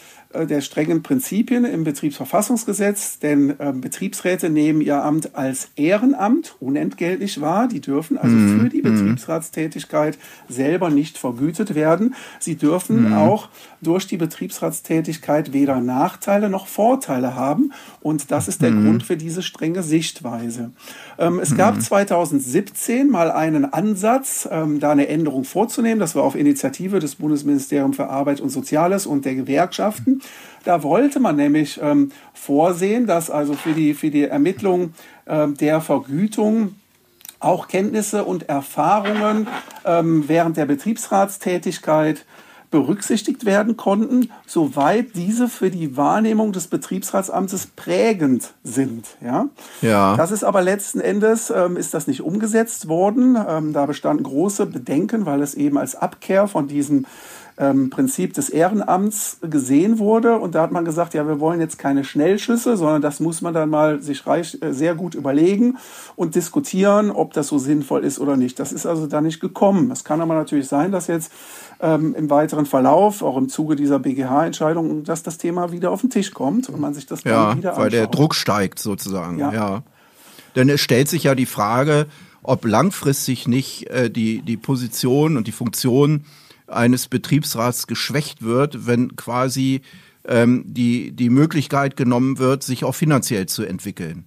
der 0.46 0.60
strengen 0.60 1.02
Prinzipien 1.02 1.64
im 1.64 1.84
Betriebsverfassungsgesetz, 1.84 3.18
denn 3.18 3.50
äh, 3.58 3.72
Betriebsräte 3.74 4.50
nehmen 4.50 4.80
ihr 4.80 5.02
Amt 5.02 5.34
als 5.34 5.68
Ehrenamt 5.76 6.56
unentgeltlich 6.60 7.40
wahr. 7.40 7.68
Die 7.68 7.80
dürfen 7.80 8.18
also 8.18 8.34
mhm. 8.34 8.60
für 8.60 8.68
die 8.68 8.82
mhm. 8.82 8.94
Betriebsratstätigkeit 8.94 10.18
selber 10.48 10.90
nicht 10.90 11.18
vergütet 11.18 11.74
werden. 11.74 12.14
Sie 12.38 12.56
dürfen 12.56 13.08
mhm. 13.08 13.12
auch 13.14 13.48
durch 13.82 14.06
die 14.06 14.16
Betriebsratstätigkeit 14.16 15.52
weder 15.52 15.80
Nachteile 15.80 16.48
noch 16.48 16.66
Vorteile 16.66 17.34
haben. 17.34 17.72
Und 18.00 18.30
das 18.30 18.48
ist 18.48 18.62
der 18.62 18.70
mhm. 18.70 18.84
Grund 18.84 19.02
für 19.02 19.16
diese 19.16 19.42
strenge 19.42 19.82
Sichtweise. 19.82 20.70
Ähm, 21.18 21.40
es 21.40 21.56
gab 21.56 21.80
2017 21.80 23.06
mhm. 23.06 23.12
mal 23.12 23.30
einen 23.30 23.72
Ansatz, 23.72 24.48
ähm, 24.50 24.80
da 24.80 24.92
eine 24.92 25.08
Änderung 25.08 25.44
vorzunehmen. 25.44 26.00
Das 26.00 26.14
war 26.14 26.22
auf 26.22 26.36
Initiative 26.36 27.00
des 27.00 27.16
Bundesministeriums 27.16 27.96
für 27.96 28.08
Arbeit 28.08 28.40
und 28.40 28.48
Soziales 28.48 29.06
und 29.06 29.24
der 29.24 29.34
Gewerkschaften. 29.34 30.21
Da 30.64 30.82
wollte 30.82 31.20
man 31.20 31.36
nämlich 31.36 31.80
ähm, 31.82 32.12
vorsehen, 32.34 33.06
dass 33.06 33.30
also 33.30 33.54
für 33.54 33.72
die, 33.72 33.94
für 33.94 34.10
die 34.10 34.24
Ermittlung 34.24 34.94
ähm, 35.26 35.56
der 35.56 35.80
Vergütung 35.80 36.76
auch 37.40 37.68
Kenntnisse 37.68 38.24
und 38.24 38.48
Erfahrungen 38.48 39.48
ähm, 39.84 40.24
während 40.28 40.56
der 40.56 40.66
Betriebsratstätigkeit 40.66 42.24
berücksichtigt 42.72 43.44
werden 43.44 43.76
konnten, 43.76 44.30
soweit 44.46 45.14
diese 45.14 45.46
für 45.46 45.70
die 45.70 45.96
Wahrnehmung 45.96 46.52
des 46.52 46.68
Betriebsratsamtes 46.68 47.66
prägend 47.66 48.54
sind. 48.64 49.06
Ja, 49.20 49.46
ja. 49.82 50.16
Das 50.16 50.32
ist 50.32 50.42
aber 50.42 50.62
letzten 50.62 51.00
Endes 51.00 51.52
ähm, 51.54 51.76
ist 51.76 51.92
das 51.92 52.06
nicht 52.06 52.22
umgesetzt 52.22 52.88
worden. 52.88 53.36
Ähm, 53.46 53.72
da 53.74 53.84
bestanden 53.84 54.24
große 54.24 54.66
Bedenken, 54.66 55.26
weil 55.26 55.42
es 55.42 55.54
eben 55.54 55.76
als 55.76 55.94
Abkehr 55.94 56.48
von 56.48 56.66
diesem 56.66 57.04
ähm, 57.62 57.90
Prinzip 57.90 58.34
des 58.34 58.48
Ehrenamts 58.48 59.38
gesehen 59.40 60.00
wurde. 60.00 60.36
Und 60.38 60.56
da 60.56 60.62
hat 60.62 60.72
man 60.72 60.84
gesagt, 60.84 61.14
ja, 61.14 61.28
wir 61.28 61.38
wollen 61.38 61.60
jetzt 61.60 61.78
keine 61.78 62.02
Schnellschüsse, 62.02 62.76
sondern 62.76 63.02
das 63.02 63.20
muss 63.20 63.40
man 63.40 63.54
dann 63.54 63.70
mal 63.70 64.02
sich 64.02 64.26
reich, 64.26 64.58
äh, 64.60 64.72
sehr 64.72 64.96
gut 64.96 65.14
überlegen 65.14 65.78
und 66.16 66.34
diskutieren, 66.34 67.12
ob 67.12 67.32
das 67.34 67.46
so 67.46 67.58
sinnvoll 67.58 68.04
ist 68.04 68.18
oder 68.18 68.36
nicht. 68.36 68.58
Das 68.58 68.72
ist 68.72 68.84
also 68.84 69.06
da 69.06 69.20
nicht 69.20 69.38
gekommen. 69.38 69.92
Es 69.92 70.02
kann 70.02 70.20
aber 70.20 70.34
natürlich 70.34 70.66
sein, 70.66 70.90
dass 70.90 71.06
jetzt 71.06 71.30
ähm, 71.80 72.16
im 72.16 72.30
weiteren 72.30 72.66
Verlauf, 72.66 73.22
auch 73.22 73.36
im 73.36 73.48
Zuge 73.48 73.76
dieser 73.76 74.00
BGH-Entscheidung, 74.00 75.04
dass 75.04 75.22
das 75.22 75.38
Thema 75.38 75.70
wieder 75.70 75.92
auf 75.92 76.00
den 76.00 76.10
Tisch 76.10 76.32
kommt 76.32 76.68
und 76.68 76.80
man 76.80 76.94
sich 76.94 77.06
das 77.06 77.22
dann 77.22 77.32
ja, 77.32 77.56
wieder 77.56 77.70
anschaut. 77.70 77.84
weil 77.84 77.90
der 77.90 78.08
Druck 78.08 78.34
steigt 78.34 78.80
sozusagen. 78.80 79.38
Ja. 79.38 79.52
ja. 79.52 79.82
Denn 80.56 80.68
es 80.68 80.80
stellt 80.80 81.08
sich 81.08 81.24
ja 81.24 81.36
die 81.36 81.46
Frage, 81.46 82.06
ob 82.42 82.64
langfristig 82.64 83.46
nicht 83.46 83.88
äh, 83.90 84.10
die, 84.10 84.42
die 84.42 84.56
Position 84.56 85.36
und 85.36 85.46
die 85.46 85.52
Funktion 85.52 86.24
eines 86.72 87.08
Betriebsrats 87.08 87.86
geschwächt 87.86 88.42
wird, 88.42 88.86
wenn 88.86 89.16
quasi 89.16 89.82
ähm, 90.26 90.64
die, 90.66 91.12
die 91.12 91.30
Möglichkeit 91.30 91.96
genommen 91.96 92.38
wird, 92.38 92.62
sich 92.62 92.84
auch 92.84 92.94
finanziell 92.94 93.46
zu 93.46 93.64
entwickeln. 93.64 94.26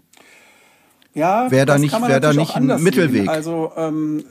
Ja, 1.14 1.50
wäre 1.50 1.66
da 1.66 1.78
nicht, 1.78 1.94
wär 1.94 2.20
da 2.20 2.34
nicht 2.34 2.56
ein 2.56 2.68
Mittelweg. 2.84 3.22
Sehen. 3.22 3.30
Also, 3.30 3.72
ähm, 3.78 4.26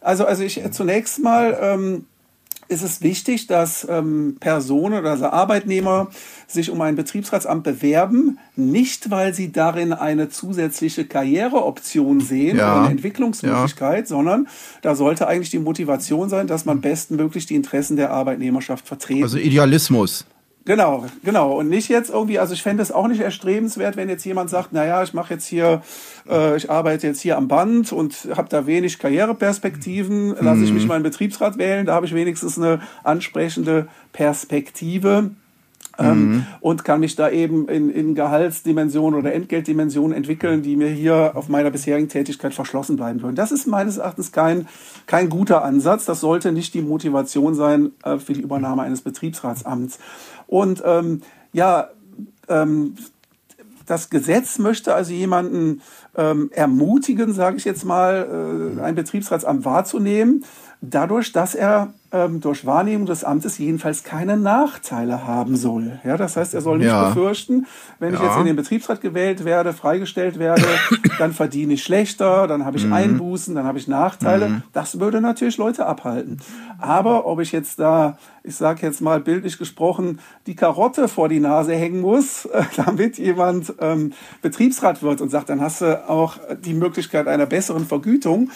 also, 0.00 0.24
also 0.24 0.44
ich 0.44 0.60
zunächst 0.70 1.18
mal 1.20 1.58
ähm, 1.60 2.06
ist 2.72 2.82
es 2.82 3.02
wichtig, 3.02 3.46
dass 3.46 3.86
ähm, 3.88 4.36
Personen 4.40 4.98
oder 4.98 5.10
also 5.10 5.26
Arbeitnehmer 5.26 6.08
sich 6.46 6.70
um 6.70 6.80
ein 6.80 6.96
Betriebsratsamt 6.96 7.62
bewerben, 7.62 8.38
nicht 8.56 9.10
weil 9.10 9.34
sie 9.34 9.52
darin 9.52 9.92
eine 9.92 10.28
zusätzliche 10.28 11.04
Karriereoption 11.04 12.20
sehen 12.20 12.56
ja. 12.56 12.72
oder 12.72 12.82
eine 12.82 12.90
Entwicklungsmöglichkeit, 12.92 14.00
ja. 14.00 14.06
sondern 14.06 14.48
da 14.82 14.94
sollte 14.94 15.28
eigentlich 15.28 15.50
die 15.50 15.58
Motivation 15.58 16.28
sein, 16.28 16.46
dass 16.46 16.64
man 16.64 16.80
bestmöglich 16.80 17.46
die 17.46 17.54
Interessen 17.54 17.96
der 17.96 18.10
Arbeitnehmerschaft 18.10 18.86
vertreten. 18.86 19.22
Also 19.22 19.38
Idealismus. 19.38 20.26
Genau, 20.64 21.06
genau. 21.24 21.58
Und 21.58 21.68
nicht 21.68 21.88
jetzt 21.88 22.10
irgendwie, 22.10 22.38
also 22.38 22.54
ich 22.54 22.62
fände 22.62 22.82
es 22.82 22.92
auch 22.92 23.08
nicht 23.08 23.20
erstrebenswert, 23.20 23.96
wenn 23.96 24.08
jetzt 24.08 24.24
jemand 24.24 24.48
sagt, 24.48 24.72
naja, 24.72 25.02
ich 25.02 25.12
mache 25.12 25.34
jetzt 25.34 25.46
hier, 25.46 25.82
äh, 26.28 26.56
ich 26.56 26.70
arbeite 26.70 27.08
jetzt 27.08 27.20
hier 27.20 27.36
am 27.36 27.48
Band 27.48 27.92
und 27.92 28.28
habe 28.36 28.48
da 28.48 28.66
wenig 28.66 28.98
Karriereperspektiven, 28.98 30.36
lasse 30.40 30.62
ich 30.62 30.72
mich 30.72 30.82
mhm. 30.82 30.88
mal 30.88 30.94
einen 30.94 31.02
Betriebsrat 31.02 31.58
wählen, 31.58 31.86
da 31.86 31.94
habe 31.94 32.06
ich 32.06 32.14
wenigstens 32.14 32.58
eine 32.58 32.80
ansprechende 33.02 33.88
Perspektive. 34.12 35.30
Ähm, 35.98 36.30
mhm. 36.30 36.46
und 36.60 36.84
kann 36.84 37.00
mich 37.00 37.16
da 37.16 37.28
eben 37.28 37.68
in, 37.68 37.90
in 37.90 38.14
Gehaltsdimensionen 38.14 39.20
oder 39.20 39.34
Entgeltdimensionen 39.34 40.16
entwickeln, 40.16 40.62
die 40.62 40.74
mir 40.74 40.88
hier 40.88 41.32
auf 41.34 41.50
meiner 41.50 41.70
bisherigen 41.70 42.08
Tätigkeit 42.08 42.54
verschlossen 42.54 42.96
bleiben 42.96 43.20
würden. 43.20 43.36
Das 43.36 43.52
ist 43.52 43.66
meines 43.66 43.98
Erachtens 43.98 44.32
kein, 44.32 44.66
kein 45.06 45.28
guter 45.28 45.62
Ansatz. 45.62 46.06
Das 46.06 46.20
sollte 46.20 46.50
nicht 46.50 46.72
die 46.72 46.80
Motivation 46.80 47.54
sein 47.54 47.90
äh, 48.04 48.16
für 48.16 48.32
die 48.32 48.40
Übernahme 48.40 48.82
eines 48.82 49.02
Betriebsratsamts. 49.02 49.98
Und 50.52 50.82
ähm, 50.84 51.22
ja, 51.54 51.88
ähm, 52.46 52.96
das 53.86 54.10
Gesetz 54.10 54.58
möchte 54.58 54.94
also 54.94 55.14
jemanden 55.14 55.80
ähm, 56.14 56.50
ermutigen, 56.52 57.32
sage 57.32 57.56
ich 57.56 57.64
jetzt 57.64 57.86
mal, 57.86 58.76
äh, 58.76 58.82
ein 58.82 58.94
Betriebsratsamt 58.94 59.64
wahrzunehmen, 59.64 60.44
dadurch, 60.82 61.32
dass 61.32 61.54
er 61.54 61.94
ähm, 62.10 62.40
durch 62.40 62.66
Wahrnehmung 62.66 63.06
des 63.06 63.24
Amtes 63.24 63.56
jedenfalls 63.56 64.02
keine 64.02 64.36
Nachteile 64.36 65.26
haben 65.26 65.56
soll. 65.56 66.00
Ja, 66.04 66.16
das 66.16 66.36
heißt, 66.36 66.52
er 66.54 66.60
soll 66.60 66.78
nicht 66.78 66.88
ja. 66.88 67.08
befürchten, 67.08 67.66
wenn 68.00 68.12
ja. 68.12 68.20
ich 68.20 68.26
jetzt 68.26 68.38
in 68.38 68.46
den 68.46 68.56
Betriebsrat 68.56 69.00
gewählt 69.00 69.44
werde, 69.44 69.72
freigestellt 69.72 70.38
werde, 70.38 70.64
dann 71.18 71.32
verdiene 71.32 71.74
ich 71.74 71.84
schlechter, 71.84 72.48
dann 72.48 72.64
habe 72.64 72.76
ich 72.76 72.84
mhm. 72.84 72.92
Einbußen, 72.92 73.54
dann 73.54 73.64
habe 73.64 73.78
ich 73.78 73.88
Nachteile. 73.88 74.48
Mhm. 74.48 74.62
Das 74.72 74.98
würde 74.98 75.20
natürlich 75.20 75.56
Leute 75.56 75.86
abhalten. 75.86 76.38
Aber 76.78 77.26
ob 77.26 77.40
ich 77.40 77.52
jetzt 77.52 77.78
da, 77.78 78.18
ich 78.42 78.56
sage 78.56 78.84
jetzt 78.84 79.00
mal 79.00 79.20
bildlich 79.20 79.58
gesprochen, 79.58 80.18
die 80.46 80.56
Karotte 80.56 81.06
vor 81.06 81.28
die 81.28 81.40
Nase 81.40 81.74
hängen 81.74 82.00
muss, 82.00 82.44
äh, 82.46 82.64
damit 82.76 83.18
jemand 83.18 83.72
ähm, 83.80 84.12
Betriebsrat 84.42 85.02
wird 85.02 85.20
und 85.20 85.30
sagt, 85.30 85.48
dann 85.48 85.60
hast 85.60 85.80
du 85.80 86.08
auch 86.10 86.38
die 86.64 86.74
Möglichkeit 86.74 87.28
einer 87.28 87.46
besseren 87.46 87.86
Vergütung 87.86 88.50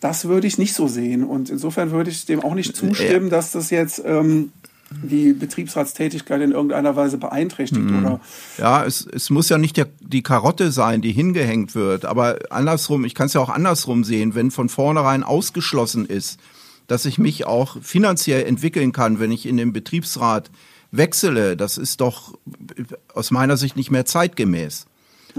das 0.00 0.26
würde 0.26 0.46
ich 0.46 0.58
nicht 0.58 0.74
so 0.74 0.88
sehen. 0.88 1.24
Und 1.24 1.50
insofern 1.50 1.90
würde 1.90 2.10
ich 2.10 2.26
dem 2.26 2.40
auch 2.40 2.54
nicht 2.54 2.76
zustimmen, 2.76 3.30
dass 3.30 3.52
das 3.52 3.70
jetzt 3.70 4.02
ähm, 4.04 4.52
die 4.90 5.32
Betriebsratstätigkeit 5.32 6.40
in 6.40 6.52
irgendeiner 6.52 6.96
Weise 6.96 7.18
beeinträchtigt 7.18 7.84
mhm. 7.84 8.06
oder 8.06 8.20
ja 8.56 8.86
es, 8.86 9.06
es 9.06 9.28
muss 9.28 9.50
ja 9.50 9.58
nicht 9.58 9.76
der, 9.76 9.86
die 10.00 10.22
Karotte 10.22 10.72
sein 10.72 11.02
die 11.02 11.12
hingehängt 11.12 11.74
wird 11.74 12.06
aber 12.06 12.38
andersrum 12.48 13.04
ich 13.04 13.14
kann 13.14 13.26
es 13.26 13.34
ja 13.34 13.42
auch 13.42 13.50
andersrum 13.50 14.02
sehen 14.02 14.34
wenn 14.34 14.50
von 14.50 14.70
vornherein 14.70 15.24
ausgeschlossen 15.24 16.06
ist 16.06 16.40
dass 16.86 17.04
ich 17.04 17.18
mich 17.18 17.44
auch 17.44 17.76
finanziell 17.82 18.46
entwickeln 18.46 18.92
kann 18.92 19.20
wenn 19.20 19.30
ich 19.30 19.44
in 19.44 19.58
den 19.58 19.74
Betriebsrat 19.74 20.50
wechsle 20.90 21.54
das 21.54 21.76
ist 21.76 22.00
doch 22.00 22.32
aus 23.12 23.30
meiner 23.30 23.56
Sicht 23.56 23.76
nicht 23.76 23.90
mehr 23.90 24.04
zeitgemäß. 24.04 24.86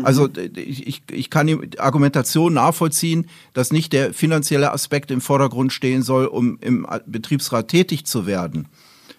Also 0.04 0.30
ich, 0.56 1.04
ich 1.12 1.30
kann 1.30 1.48
die 1.48 1.80
Argumentation 1.80 2.54
nachvollziehen, 2.54 3.28
dass 3.54 3.72
nicht 3.72 3.92
der 3.94 4.14
finanzielle 4.14 4.72
Aspekt 4.72 5.12
im 5.12 5.22
Vordergrund 5.22 5.74
stehen 5.74 6.04
soll, 6.04 6.26
um 6.26 6.58
im 6.62 6.88
Betriebsrat 7.06 7.68
tätig 7.68 8.06
zu 8.06 8.26
werden. 8.26 8.68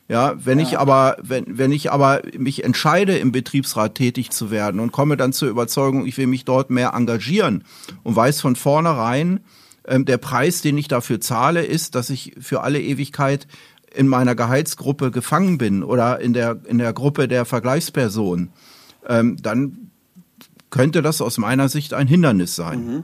Ja, 0.08 0.34
wenn 0.44 0.58
ja. 0.58 0.66
ich 0.66 0.78
aber, 0.78 1.16
wenn, 1.22 1.44
wenn 1.46 1.70
ich 1.70 1.92
aber 1.92 2.22
mich 2.36 2.64
entscheide, 2.64 3.16
im 3.16 3.30
Betriebsrat 3.30 3.94
tätig 3.94 4.30
zu 4.30 4.50
werden 4.50 4.80
und 4.80 4.90
komme 4.90 5.16
dann 5.16 5.32
zur 5.32 5.48
Überzeugung, 5.48 6.04
ich 6.04 6.18
will 6.18 6.26
mich 6.26 6.44
dort 6.44 6.68
mehr 6.68 6.94
engagieren 6.94 7.62
und 8.02 8.16
weiß 8.16 8.40
von 8.40 8.56
vornherein, 8.56 9.38
ähm, 9.86 10.04
der 10.06 10.18
Preis, 10.18 10.62
den 10.62 10.78
ich 10.78 10.88
dafür 10.88 11.20
zahle, 11.20 11.64
ist, 11.64 11.94
dass 11.94 12.10
ich 12.10 12.34
für 12.40 12.62
alle 12.62 12.80
Ewigkeit 12.80 13.46
in 13.94 14.08
meiner 14.08 14.34
Gehaltsgruppe 14.34 15.12
gefangen 15.12 15.58
bin 15.58 15.84
oder 15.84 16.20
in 16.20 16.32
der, 16.32 16.60
in 16.66 16.78
der 16.78 16.92
Gruppe 16.92 17.28
der 17.28 17.44
Vergleichsperson, 17.44 18.50
ähm, 19.08 19.36
dann 19.40 19.89
könnte 20.70 21.02
das 21.02 21.20
aus 21.20 21.38
meiner 21.38 21.68
Sicht 21.68 21.94
ein 21.94 22.06
Hindernis 22.06 22.54
sein. 22.56 22.86
Mhm. 22.86 23.02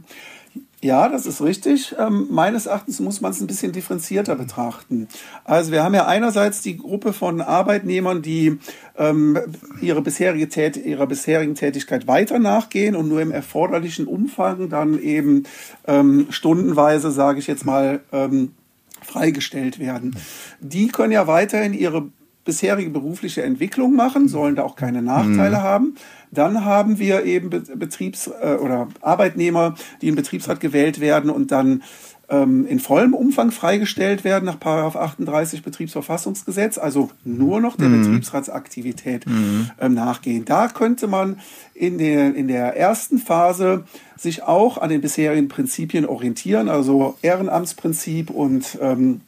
Ja, 0.82 1.08
das 1.08 1.25
ist 1.26 1.40
richtig. 1.42 1.94
Ähm, 1.99 2.28
meines 2.30 2.66
Erachtens 2.66 3.00
muss 3.00 3.20
man 3.20 3.32
es 3.32 3.40
ein 3.40 3.46
bisschen 3.46 3.73
differenzierter 3.73 4.37
betrachten. 4.37 5.08
Also 5.42 5.73
wir 5.73 5.82
haben 5.82 5.94
ja 5.94 6.06
einerseits 6.06 6.61
die 6.61 6.76
Gruppe 6.76 7.12
von 7.12 7.40
Arbeitnehmern, 7.40 8.20
die 8.20 8.58
ähm, 8.96 9.38
ihre 9.80 10.02
bisherige 10.02 10.49
Tät 10.49 10.76
ihrer 10.76 11.06
bisherigen 11.06 11.54
Tätigkeit 11.54 12.06
weiter 12.06 12.38
nachgehen 12.38 12.94
und 12.94 13.08
nur 13.08 13.23
im 13.23 13.32
erforderlichen 13.32 14.06
Umfang 14.06 14.68
dann 14.68 15.00
eben 15.00 15.44
ähm, 15.87 16.26
stundenweise, 16.30 17.11
sage 17.11 17.38
ich 17.38 17.46
jetzt 17.46 17.64
mal, 17.64 18.00
ähm, 18.12 18.52
freigestellt 19.02 19.78
werden. 19.78 20.14
Die 20.61 20.88
können 20.88 21.12
ja 21.12 21.26
weiterhin 21.26 21.73
ihre 21.73 22.08
bisherige 22.47 22.88
berufliche 22.88 23.43
Entwicklung 23.43 23.95
machen, 23.95 24.29
sollen 24.29 24.57
da 24.57 24.62
auch 24.62 24.76
keine 24.76 25.03
Nachteile 25.03 25.59
mhm. 25.59 25.62
haben. 25.62 25.95
Dann 26.31 26.65
haben 26.65 26.99
wir 26.99 27.25
eben 27.25 27.50
Betriebs- 27.50 28.31
äh, 28.41 28.55
oder 28.55 28.88
Arbeitnehmer, 29.03 29.75
die 30.00 30.09
in 30.09 30.15
Betriebsrat 30.15 30.61
gewählt 30.61 31.00
werden 31.00 31.29
und 31.29 31.50
dann 31.53 31.83
ähm, 32.29 32.67
in 32.67 32.81
vollem 32.81 33.15
Umfang 33.15 33.50
freigestellt 33.50 34.25
werden 34.25 34.47
nach 34.47 34.61
38 34.61 35.62
Betriebsverfassungsgesetz, 35.62 36.79
also 36.79 37.11
nur 37.25 37.61
noch 37.61 37.76
der 37.76 37.88
mhm. 37.88 38.03
Betriebsratsaktivität 38.03 39.26
mhm. 39.26 39.71
ähm, 39.81 39.95
nachgehen. 39.95 40.45
Da 40.45 40.69
könnte 40.69 41.07
man 41.07 41.41
in 41.75 41.99
der, 41.99 42.35
in 42.35 42.49
der 42.49 42.76
ersten 42.76 43.19
Phase 43.19 43.85
sich 44.17 44.43
auch 44.43 44.79
an 44.79 44.88
den 44.88 45.00
bisherigen 45.00 45.49
Prinzipien 45.49 46.07
orientieren, 46.07 46.69
also 46.69 47.17
Ehrenamtsprinzip 47.23 48.31
und 48.31 48.79
ähm, 48.81 49.21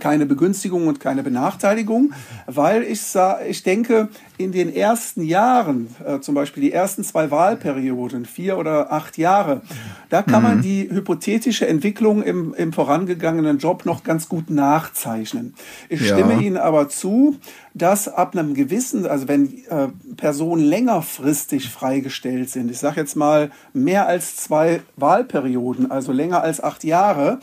keine 0.00 0.26
Begünstigung 0.26 0.88
und 0.88 0.98
keine 0.98 1.22
Benachteiligung, 1.22 2.12
weil 2.46 2.82
ich, 2.82 3.02
ich 3.48 3.62
denke, 3.62 4.08
in 4.38 4.52
den 4.52 4.74
ersten 4.74 5.22
Jahren, 5.22 5.94
äh, 6.04 6.20
zum 6.20 6.34
Beispiel 6.34 6.62
die 6.62 6.72
ersten 6.72 7.04
zwei 7.04 7.30
Wahlperioden, 7.30 8.24
vier 8.24 8.56
oder 8.56 8.90
acht 8.90 9.18
Jahre, 9.18 9.60
da 10.08 10.22
kann 10.22 10.42
mhm. 10.42 10.48
man 10.48 10.62
die 10.62 10.88
hypothetische 10.90 11.68
Entwicklung 11.68 12.22
im, 12.22 12.54
im 12.54 12.72
vorangegangenen 12.72 13.58
Job 13.58 13.84
noch 13.84 14.02
ganz 14.02 14.28
gut 14.28 14.48
nachzeichnen. 14.48 15.54
Ich 15.88 16.00
ja. 16.00 16.16
stimme 16.16 16.42
Ihnen 16.42 16.56
aber 16.56 16.88
zu, 16.88 17.36
dass 17.74 18.08
ab 18.08 18.34
einem 18.34 18.54
gewissen, 18.54 19.06
also 19.06 19.28
wenn 19.28 19.64
äh, 19.68 19.88
Personen 20.16 20.64
längerfristig 20.64 21.68
freigestellt 21.68 22.48
sind, 22.50 22.70
ich 22.70 22.78
sage 22.78 23.00
jetzt 23.00 23.16
mal 23.16 23.50
mehr 23.74 24.06
als 24.06 24.36
zwei 24.36 24.80
Wahlperioden, 24.96 25.90
also 25.90 26.12
länger 26.12 26.42
als 26.42 26.62
acht 26.62 26.82
Jahre, 26.82 27.40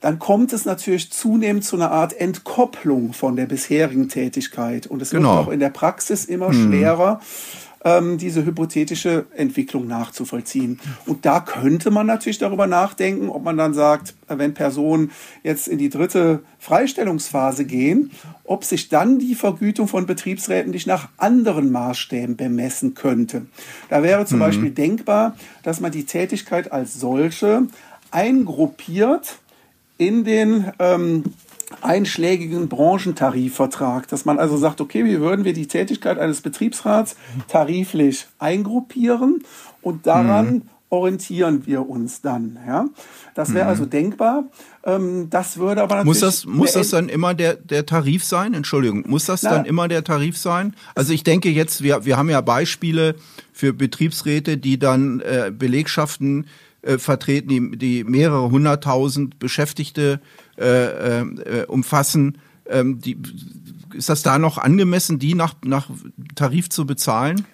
dann 0.00 0.18
kommt 0.18 0.52
es 0.52 0.64
natürlich 0.64 1.10
zunehmend 1.10 1.64
zu 1.64 1.76
einer 1.76 1.90
Art 1.90 2.12
Entkopplung 2.12 3.12
von 3.12 3.36
der 3.36 3.46
bisherigen 3.46 4.08
Tätigkeit. 4.08 4.86
Und 4.86 5.00
es 5.02 5.10
genau. 5.10 5.36
wird 5.36 5.46
auch 5.46 5.52
in 5.52 5.60
der 5.60 5.70
Praxis 5.70 6.26
immer 6.26 6.48
hm. 6.48 6.70
schwerer, 6.70 7.20
ähm, 7.86 8.18
diese 8.18 8.44
hypothetische 8.44 9.26
Entwicklung 9.36 9.86
nachzuvollziehen. 9.86 10.80
Und 11.06 11.24
da 11.24 11.40
könnte 11.40 11.90
man 11.90 12.06
natürlich 12.06 12.38
darüber 12.38 12.66
nachdenken, 12.66 13.28
ob 13.28 13.44
man 13.44 13.56
dann 13.56 13.74
sagt, 13.74 14.14
wenn 14.28 14.54
Personen 14.54 15.12
jetzt 15.44 15.68
in 15.68 15.78
die 15.78 15.88
dritte 15.88 16.40
Freistellungsphase 16.58 17.64
gehen, 17.64 18.10
ob 18.44 18.64
sich 18.64 18.88
dann 18.88 19.18
die 19.18 19.36
Vergütung 19.36 19.86
von 19.86 20.04
Betriebsräten 20.04 20.72
nicht 20.72 20.86
nach 20.86 21.08
anderen 21.16 21.70
Maßstäben 21.70 22.36
bemessen 22.36 22.94
könnte. 22.94 23.46
Da 23.88 24.02
wäre 24.02 24.26
zum 24.26 24.38
mhm. 24.38 24.42
Beispiel 24.42 24.70
denkbar, 24.72 25.36
dass 25.62 25.80
man 25.80 25.92
die 25.92 26.04
Tätigkeit 26.04 26.72
als 26.72 26.98
solche 26.98 27.68
eingruppiert 28.10 29.38
in 29.98 30.24
den 30.24 30.72
ähm, 30.78 31.24
einschlägigen 31.82 32.68
Branchentarifvertrag, 32.68 34.08
dass 34.08 34.24
man 34.24 34.38
also 34.38 34.56
sagt, 34.56 34.80
okay, 34.80 35.04
wie 35.04 35.20
würden 35.20 35.44
wir 35.44 35.52
die 35.52 35.66
Tätigkeit 35.66 36.18
eines 36.18 36.40
Betriebsrats 36.40 37.16
tariflich 37.48 38.26
eingruppieren 38.38 39.44
und 39.82 40.06
daran 40.06 40.46
mhm. 40.46 40.62
orientieren 40.90 41.66
wir 41.66 41.88
uns 41.88 42.20
dann. 42.20 42.58
Ja? 42.66 42.86
Das 43.34 43.52
wäre 43.52 43.64
mhm. 43.64 43.70
also 43.70 43.86
denkbar. 43.86 44.44
Ähm, 44.86 45.28
das 45.30 45.56
würde 45.58 45.82
aber 45.82 45.96
natürlich. 45.96 46.06
Muss 46.06 46.20
das, 46.20 46.46
muss 46.46 46.72
das 46.72 46.90
dann 46.90 47.08
immer 47.08 47.34
der, 47.34 47.56
der 47.56 47.84
Tarif 47.84 48.24
sein? 48.24 48.54
Entschuldigung, 48.54 49.04
muss 49.08 49.26
das 49.26 49.42
Na, 49.42 49.50
dann 49.50 49.64
immer 49.64 49.88
der 49.88 50.04
Tarif 50.04 50.38
sein? 50.38 50.74
Also 50.94 51.12
ich 51.12 51.24
denke 51.24 51.50
jetzt, 51.50 51.82
wir, 51.82 52.04
wir 52.04 52.16
haben 52.16 52.30
ja 52.30 52.40
Beispiele 52.40 53.16
für 53.52 53.72
Betriebsräte, 53.72 54.56
die 54.56 54.78
dann 54.78 55.20
äh, 55.20 55.50
Belegschaften 55.52 56.46
äh, 56.82 56.98
vertreten, 56.98 57.48
die, 57.48 57.76
die 57.76 58.04
mehrere 58.04 58.48
hunderttausend 58.48 59.40
Beschäftigte 59.40 60.20
äh, 60.56 61.20
äh, 61.20 61.64
umfassen. 61.66 62.38
Ähm, 62.68 63.00
die, 63.00 63.18
ist 63.92 64.08
das 64.08 64.22
da 64.22 64.38
noch 64.38 64.56
angemessen, 64.56 65.18
die 65.18 65.34
nach, 65.34 65.54
nach 65.64 65.90
Tarif 66.36 66.70
zu 66.70 66.86
bezahlen? 66.86 67.44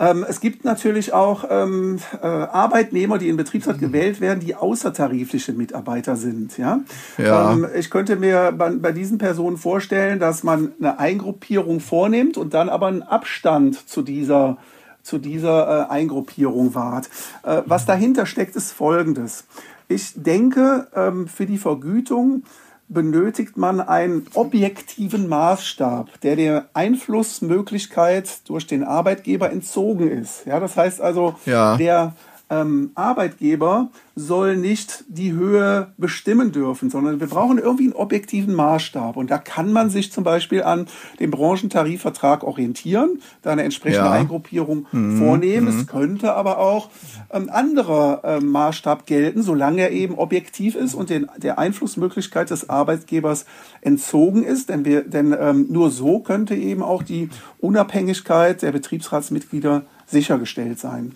Ähm, 0.00 0.24
es 0.26 0.40
gibt 0.40 0.64
natürlich 0.64 1.12
auch 1.12 1.44
ähm, 1.50 1.98
äh, 2.22 2.26
Arbeitnehmer, 2.26 3.18
die 3.18 3.28
in 3.28 3.36
Betriebsrat 3.36 3.76
mhm. 3.76 3.80
gewählt 3.80 4.20
werden, 4.22 4.40
die 4.40 4.54
außertarifliche 4.54 5.52
Mitarbeiter 5.52 6.16
sind. 6.16 6.56
Ja? 6.56 6.80
ja. 7.18 7.52
Ähm, 7.52 7.66
ich 7.76 7.90
könnte 7.90 8.16
mir 8.16 8.52
bei, 8.56 8.70
bei, 8.70 8.92
diesen 8.92 9.18
Personen 9.18 9.58
vorstellen, 9.58 10.18
dass 10.18 10.42
man 10.42 10.72
eine 10.80 10.98
Eingruppierung 10.98 11.80
vornimmt 11.80 12.38
und 12.38 12.54
dann 12.54 12.70
aber 12.70 12.86
einen 12.86 13.02
Abstand 13.02 13.88
zu 13.88 14.02
dieser 14.02 14.56
zu 15.02 15.16
dieser 15.16 15.88
äh, 15.88 15.92
Eingruppierung 15.92 16.74
wahrt. 16.74 17.08
Äh, 17.42 17.62
was 17.64 17.86
dahinter 17.86 18.26
steckt, 18.26 18.54
ist 18.56 18.72
Folgendes. 18.72 19.44
Ich 19.88 20.12
denke, 20.14 20.86
für 21.26 21.46
die 21.46 21.58
Vergütung 21.58 22.44
benötigt 22.90 23.56
man 23.56 23.80
einen 23.80 24.26
objektiven 24.34 25.28
Maßstab, 25.28 26.20
der 26.20 26.36
der 26.36 26.66
Einflussmöglichkeit 26.74 28.48
durch 28.48 28.66
den 28.66 28.84
Arbeitgeber 28.84 29.50
entzogen 29.50 30.10
ist. 30.10 30.44
Ja, 30.44 30.60
das 30.60 30.76
heißt 30.76 31.00
also, 31.00 31.36
ja. 31.46 31.76
der 31.76 32.14
ähm, 32.50 32.90
Arbeitgeber 32.96 33.90
soll 34.16 34.56
nicht 34.56 35.04
die 35.08 35.32
Höhe 35.32 35.92
bestimmen 35.96 36.52
dürfen, 36.52 36.90
sondern 36.90 37.20
wir 37.20 37.28
brauchen 37.28 37.58
irgendwie 37.58 37.84
einen 37.84 37.92
objektiven 37.92 38.54
Maßstab. 38.54 39.16
Und 39.16 39.30
da 39.30 39.38
kann 39.38 39.72
man 39.72 39.88
sich 39.88 40.12
zum 40.12 40.24
Beispiel 40.24 40.62
an 40.64 40.86
dem 41.20 41.30
Branchentarifvertrag 41.30 42.42
orientieren, 42.42 43.22
da 43.42 43.52
eine 43.52 43.62
entsprechende 43.62 44.06
ja. 44.06 44.10
Eingruppierung 44.10 44.86
mhm. 44.90 45.18
vornehmen. 45.18 45.72
Mhm. 45.72 45.80
Es 45.80 45.86
könnte 45.86 46.34
aber 46.34 46.58
auch 46.58 46.90
ähm, 47.32 47.48
anderer 47.50 48.22
ähm, 48.24 48.50
Maßstab 48.50 49.06
gelten, 49.06 49.42
solange 49.42 49.82
er 49.82 49.92
eben 49.92 50.16
objektiv 50.16 50.74
ist 50.74 50.94
und 50.94 51.08
den, 51.08 51.28
der 51.38 51.58
Einflussmöglichkeit 51.58 52.50
des 52.50 52.68
Arbeitgebers 52.68 53.46
entzogen 53.80 54.42
ist. 54.42 54.68
Denn, 54.68 54.84
wir, 54.84 55.02
denn 55.02 55.34
ähm, 55.38 55.66
nur 55.70 55.90
so 55.90 56.18
könnte 56.18 56.56
eben 56.56 56.82
auch 56.82 57.04
die 57.04 57.30
Unabhängigkeit 57.60 58.60
der 58.62 58.72
Betriebsratsmitglieder 58.72 59.82
sichergestellt 60.06 60.80
sein. 60.80 61.14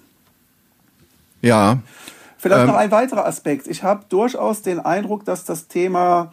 Ja. 1.44 1.78
Vielleicht 2.38 2.62
ähm, 2.62 2.68
noch 2.68 2.76
ein 2.76 2.90
weiterer 2.90 3.26
Aspekt. 3.26 3.66
Ich 3.68 3.82
habe 3.82 4.04
durchaus 4.08 4.62
den 4.62 4.80
Eindruck, 4.80 5.24
dass 5.24 5.44
das 5.44 5.68
Thema 5.68 6.32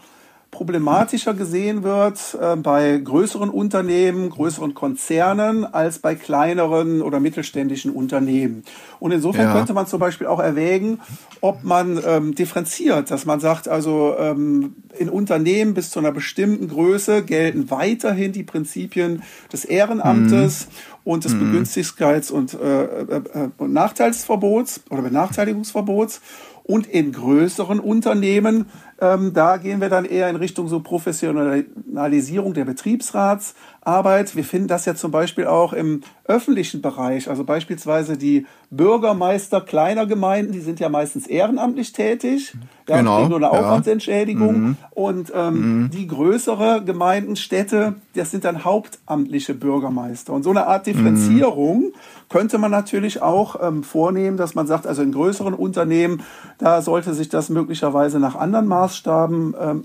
problematischer 0.51 1.33
gesehen 1.33 1.81
wird 1.81 2.37
äh, 2.39 2.57
bei 2.57 2.97
größeren 2.97 3.49
Unternehmen, 3.49 4.29
größeren 4.29 4.73
Konzernen 4.73 5.65
als 5.65 5.99
bei 5.99 6.13
kleineren 6.13 7.01
oder 7.01 7.21
mittelständischen 7.21 7.91
Unternehmen. 7.91 8.63
Und 8.99 9.13
insofern 9.13 9.45
ja. 9.45 9.53
könnte 9.53 9.73
man 9.73 9.87
zum 9.87 9.99
Beispiel 9.99 10.27
auch 10.27 10.39
erwägen, 10.39 10.99
ob 11.39 11.63
man 11.63 11.99
ähm, 12.05 12.35
differenziert, 12.35 13.09
dass 13.09 13.25
man 13.25 13.39
sagt, 13.39 13.69
also 13.69 14.13
ähm, 14.19 14.75
in 14.99 15.09
Unternehmen 15.09 15.73
bis 15.73 15.89
zu 15.89 15.99
einer 15.99 16.11
bestimmten 16.11 16.67
Größe 16.67 17.23
gelten 17.23 17.71
weiterhin 17.71 18.33
die 18.33 18.43
Prinzipien 18.43 19.23
des 19.53 19.63
Ehrenamtes 19.63 20.67
mhm. 20.67 21.11
und 21.11 21.23
des 21.23 21.33
mhm. 21.33 21.43
Begünstigkeits- 21.43 22.31
und, 22.31 22.53
äh, 22.55 22.83
äh, 22.83 23.21
äh, 23.33 23.49
und 23.57 23.71
Nachteilsverbots 23.71 24.81
oder 24.89 25.01
Benachteiligungsverbots. 25.01 26.21
Und 26.63 26.85
in 26.85 27.11
größeren 27.11 27.79
Unternehmen 27.79 28.67
ähm, 29.01 29.33
da 29.33 29.57
gehen 29.57 29.81
wir 29.81 29.89
dann 29.89 30.05
eher 30.05 30.29
in 30.29 30.35
Richtung 30.35 30.67
so 30.67 30.79
Professionalisierung 30.79 32.53
der 32.53 32.65
Betriebsratsarbeit. 32.65 34.35
Wir 34.35 34.43
finden 34.43 34.67
das 34.67 34.85
ja 34.85 34.93
zum 34.93 35.09
Beispiel 35.09 35.47
auch 35.47 35.73
im 35.73 36.01
öffentlichen 36.25 36.81
Bereich, 36.81 37.27
also 37.27 37.43
beispielsweise 37.43 38.15
die 38.15 38.45
Bürgermeister 38.69 39.59
kleiner 39.59 40.05
Gemeinden, 40.05 40.53
die 40.53 40.61
sind 40.61 40.79
ja 40.79 40.87
meistens 40.87 41.27
ehrenamtlich 41.27 41.91
tätig, 41.91 42.53
ja, 42.87 42.97
genau, 42.97 43.27
nur 43.27 43.37
eine 43.37 43.47
ja. 43.47 43.51
Aufwandsentschädigung. 43.51 44.61
Mhm. 44.61 44.77
Und 44.91 45.31
ähm, 45.35 45.83
mhm. 45.83 45.89
die 45.89 46.07
größere 46.07 46.83
Gemeinden, 46.85 47.35
Städte, 47.35 47.95
das 48.15 48.31
sind 48.31 48.45
dann 48.45 48.63
hauptamtliche 48.63 49.53
Bürgermeister. 49.53 50.31
Und 50.31 50.43
so 50.43 50.51
eine 50.51 50.67
Art 50.67 50.87
Differenzierung 50.87 51.81
mhm. 51.81 51.93
könnte 52.29 52.57
man 52.57 52.71
natürlich 52.71 53.21
auch 53.21 53.61
ähm, 53.61 53.83
vornehmen, 53.83 54.37
dass 54.37 54.55
man 54.55 54.67
sagt, 54.67 54.87
also 54.87 55.01
in 55.01 55.11
größeren 55.11 55.53
Unternehmen, 55.53 56.23
da 56.57 56.81
sollte 56.81 57.13
sich 57.13 57.27
das 57.27 57.49
möglicherweise 57.49 58.19
nach 58.19 58.35
anderen 58.35 58.67
Maßstäben, 58.91 59.55
ähm, 59.59 59.83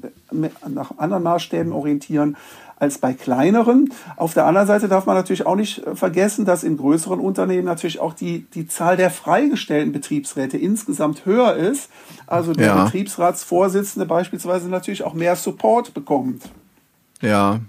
nach 0.68 0.98
anderen 0.98 1.22
Maßstäben 1.22 1.72
orientieren. 1.72 2.36
als 2.78 2.98
bei 2.98 3.14
kleineren. 3.14 3.90
Auf 4.16 4.34
der 4.34 4.44
anderen 4.44 4.66
Seite 4.66 4.86
darf 4.86 5.06
man 5.06 5.16
natürlich 5.16 5.46
auch 5.46 5.56
nicht 5.56 5.78
äh, 5.86 5.96
vergessen, 5.96 6.44
dass 6.44 6.62
in 6.62 6.76
größeren 6.76 7.18
Unternehmen 7.20 7.64
natürlich 7.64 8.00
auch 8.00 8.12
die, 8.12 8.40
die 8.52 8.68
Zahl 8.68 8.98
der 8.98 9.08
freigestellten 9.10 9.92
Betriebsräte 9.92 10.58
insgesamt 10.58 11.24
höher 11.24 11.54
ist. 11.56 11.88
Also 12.26 12.52
der 12.52 12.66
Ja. 12.66 12.84
Betriebsratsvorsitzende 12.84 14.04
beispielsweise 14.04 14.68
natürlich 14.68 15.04
auch 15.04 15.14
mehr 15.14 15.36
Support 15.36 15.94
bekommt. 15.94 16.42
Ja, 17.22 17.60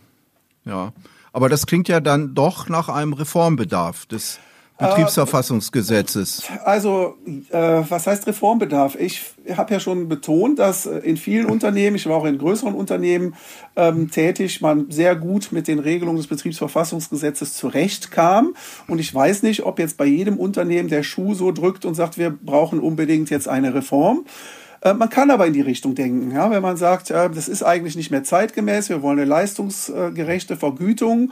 ja. 0.66 0.92
Aber 1.32 1.48
das 1.48 1.68
klingt 1.68 1.88
ja 1.88 2.02
dann 2.02 2.36
doch 2.36 2.68
nach 2.68 2.90
einem 2.90 3.14
Reformbedarf 3.14 4.08
des 4.08 4.40
Betriebsverfassungsgesetzes. 4.78 6.44
Also, 6.64 7.16
äh, 7.50 7.58
was 7.58 8.06
heißt 8.06 8.28
Reformbedarf? 8.28 8.96
Ich 8.96 9.24
habe 9.56 9.74
ja 9.74 9.80
schon 9.80 10.08
betont, 10.08 10.60
dass 10.60 10.86
äh, 10.86 11.00
in 11.00 11.18
vielen 11.18 11.48
Unternehmen, 11.48 11.96
ich 11.96 12.08
war 12.08 12.18
auch 12.18 12.26
in 12.26 12.38
größeren 12.38 12.76
Unternehmen 12.76 13.34
ähm, 13.76 14.12
tätig, 14.12 14.62
man 14.62 14.92
sehr 14.92 15.16
gut 15.16 15.52
mit 15.52 15.68
den 15.68 15.80
Regelungen 15.80 16.18
des 16.18 16.28
Betriebsverfassungsgesetzes 16.28 17.54
zurechtkam. 17.54 18.54
Und 18.88 19.00
ich 19.00 19.14
weiß 19.14 19.44
nicht, 19.44 19.66
ob 19.66 19.80
jetzt 19.80 19.98
bei 19.98 20.06
jedem 20.06 20.38
Unternehmen 20.38 20.90
der 20.90 21.04
Schuh 21.04 21.34
so 21.34 21.52
drückt 21.52 21.84
und 21.86 21.96
sagt, 21.96 22.18
wir 22.18 22.30
brauchen 22.30 22.80
unbedingt 22.80 23.30
jetzt 23.32 23.48
eine 23.48 23.74
Reform. 23.74 24.26
Äh, 24.82 24.94
Man 24.94 25.10
kann 25.10 25.32
aber 25.32 25.48
in 25.48 25.54
die 25.54 25.62
Richtung 25.62 25.96
denken, 25.96 26.32
ja, 26.32 26.52
wenn 26.52 26.62
man 26.62 26.78
sagt, 26.78 27.10
äh, 27.10 27.30
das 27.30 27.48
ist 27.48 27.64
eigentlich 27.64 27.96
nicht 27.96 28.12
mehr 28.12 28.24
zeitgemäß, 28.24 28.90
wir 28.90 29.02
wollen 29.02 29.20
eine 29.20 29.28
leistungsgerechte 29.28 30.56
Vergütung, 30.56 31.32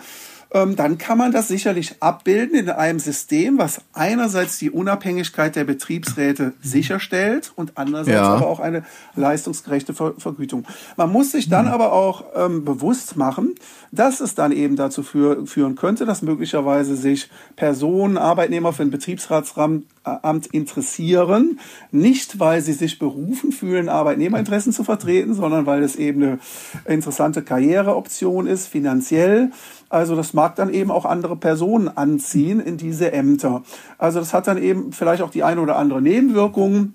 dann 0.55 0.97
kann 0.97 1.17
man 1.17 1.31
das 1.33 1.49
sicherlich 1.49 1.95
abbilden 2.01 2.57
in 2.57 2.69
einem 2.69 2.99
System, 2.99 3.57
was 3.57 3.81
einerseits 3.91 4.57
die 4.57 4.71
Unabhängigkeit 4.71 5.55
der 5.55 5.65
Betriebsräte 5.65 6.53
sicherstellt 6.61 7.51
und 7.55 7.73
andererseits 7.75 8.15
Ja. 8.15 8.35
aber 8.35 8.47
auch 8.47 8.61
eine 8.61 8.85
leistungsgerechte 9.15 9.93
Ver 9.93 10.13
Vergütung. 10.17 10.65
Man 10.95 11.11
muss 11.11 11.31
sich 11.31 11.49
dann 11.49 11.67
aber 11.67 11.91
auch 11.91 12.23
ähm, 12.35 12.63
bewusst 12.63 13.17
machen, 13.17 13.55
dass 13.91 14.21
es 14.21 14.35
dann 14.35 14.51
eben 14.53 14.77
dazu 14.77 15.03
für, 15.03 15.45
führen 15.45 15.75
könnte, 15.75 16.05
dass 16.05 16.21
möglicherweise 16.21 16.95
sich 16.95 17.29
Personen, 17.55 18.17
Arbeitnehmer 18.17 18.71
für 18.71 18.83
ein 18.83 18.91
Betriebsratsamt 18.91 19.85
Amt 20.05 20.47
interessieren, 20.47 21.59
nicht 21.91 22.39
weil 22.39 22.61
sie 22.61 22.73
sich 22.73 22.99
berufen 22.99 23.51
fühlen, 23.51 23.89
Arbeitnehmerinteressen 23.89 24.71
zu 24.71 24.83
vertreten, 24.83 25.33
sondern 25.33 25.65
weil 25.65 25.83
es 25.83 25.95
eben 25.95 26.23
eine 26.23 26.39
interessante 26.85 27.41
Karriereoption 27.41 28.45
ist, 28.47 28.67
finanziell. 28.67 29.51
Also 29.89 30.15
das 30.15 30.33
mag 30.33 30.55
dann 30.55 30.73
eben 30.73 30.91
auch 30.91 31.05
andere 31.05 31.35
Personen 31.35 31.87
anziehen 31.87 32.59
in 32.59 32.77
diese 32.77 33.11
Ämter. 33.11 33.63
Also 33.97 34.19
das 34.19 34.33
hat 34.33 34.47
dann 34.47 34.61
eben 34.61 34.91
vielleicht 34.91 35.21
auch 35.21 35.31
die 35.31 35.43
eine 35.43 35.61
oder 35.61 35.77
andere 35.77 36.01
Nebenwirkung. 36.01 36.93